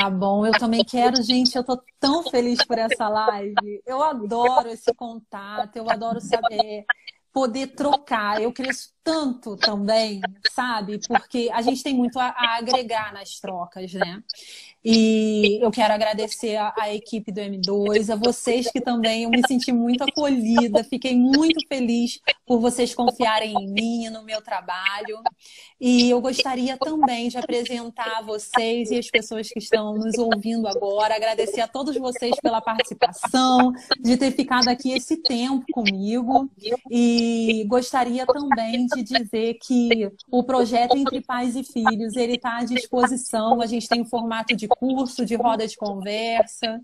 Tá 0.00 0.08
bom, 0.08 0.46
eu 0.46 0.52
também 0.52 0.82
quero, 0.82 1.22
gente. 1.22 1.54
Eu 1.54 1.62
tô 1.62 1.78
tão 1.98 2.22
feliz 2.22 2.64
por 2.64 2.78
essa 2.78 3.06
live. 3.06 3.82
Eu 3.86 4.02
adoro 4.02 4.70
esse 4.70 4.94
contato, 4.94 5.76
eu 5.76 5.90
adoro 5.90 6.22
saber 6.22 6.86
poder 7.30 7.66
trocar. 7.74 8.40
Eu 8.40 8.50
cresço 8.50 8.94
tanto 9.02 9.56
também, 9.56 10.20
sabe? 10.52 11.00
Porque 11.06 11.50
a 11.52 11.62
gente 11.62 11.82
tem 11.82 11.94
muito 11.94 12.18
a, 12.18 12.26
a 12.28 12.58
agregar 12.58 13.12
nas 13.12 13.38
trocas, 13.40 13.92
né? 13.92 14.22
E 14.82 15.62
eu 15.62 15.70
quero 15.70 15.92
agradecer 15.92 16.56
a, 16.56 16.72
a, 16.78 16.94
equipe 16.94 17.30
do 17.30 17.38
M2, 17.38 18.10
a 18.10 18.16
vocês 18.16 18.70
que 18.70 18.80
também 18.80 19.24
eu 19.24 19.30
me 19.30 19.46
senti 19.46 19.72
muito 19.72 20.02
acolhida, 20.02 20.82
fiquei 20.82 21.14
muito 21.14 21.60
feliz 21.68 22.18
por 22.46 22.58
vocês 22.58 22.94
confiarem 22.94 23.52
em 23.52 23.70
mim, 23.70 24.08
no 24.08 24.24
meu 24.24 24.40
trabalho. 24.40 25.20
E 25.78 26.08
eu 26.08 26.18
gostaria 26.22 26.78
também 26.78 27.28
de 27.28 27.36
apresentar 27.36 28.18
a 28.18 28.22
vocês 28.22 28.90
e 28.90 28.98
as 28.98 29.10
pessoas 29.10 29.48
que 29.50 29.58
estão 29.58 29.94
nos 29.94 30.16
ouvindo 30.16 30.66
agora, 30.66 31.14
agradecer 31.14 31.60
a 31.60 31.68
todos 31.68 31.94
vocês 31.98 32.34
pela 32.40 32.62
participação, 32.62 33.72
de 34.00 34.16
ter 34.16 34.32
ficado 34.32 34.68
aqui 34.68 34.92
esse 34.92 35.18
tempo 35.18 35.64
comigo. 35.72 36.50
E 36.90 37.64
gostaria 37.68 38.24
também 38.24 38.86
de 38.90 39.02
dizer 39.02 39.58
que 39.62 40.10
o 40.30 40.42
projeto 40.42 40.96
Entre 40.96 41.20
Pais 41.20 41.56
e 41.56 41.64
Filhos, 41.64 42.16
ele 42.16 42.34
está 42.34 42.58
à 42.58 42.64
disposição, 42.64 43.60
a 43.60 43.66
gente 43.66 43.88
tem 43.88 44.02
um 44.02 44.06
formato 44.06 44.54
de 44.56 44.68
curso, 44.68 45.24
de 45.24 45.34
roda 45.34 45.66
de 45.66 45.76
conversa. 45.76 46.80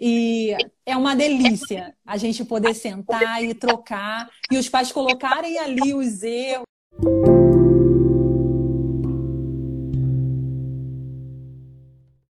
E 0.00 0.56
é 0.84 0.96
uma 0.96 1.16
delícia 1.16 1.94
a 2.06 2.16
gente 2.16 2.44
poder 2.44 2.74
sentar 2.74 3.42
e 3.42 3.54
trocar 3.54 4.28
e 4.50 4.56
os 4.56 4.68
pais 4.68 4.92
colocarem 4.92 5.58
ali 5.58 5.94
os 5.94 6.22
erros. 6.22 7.37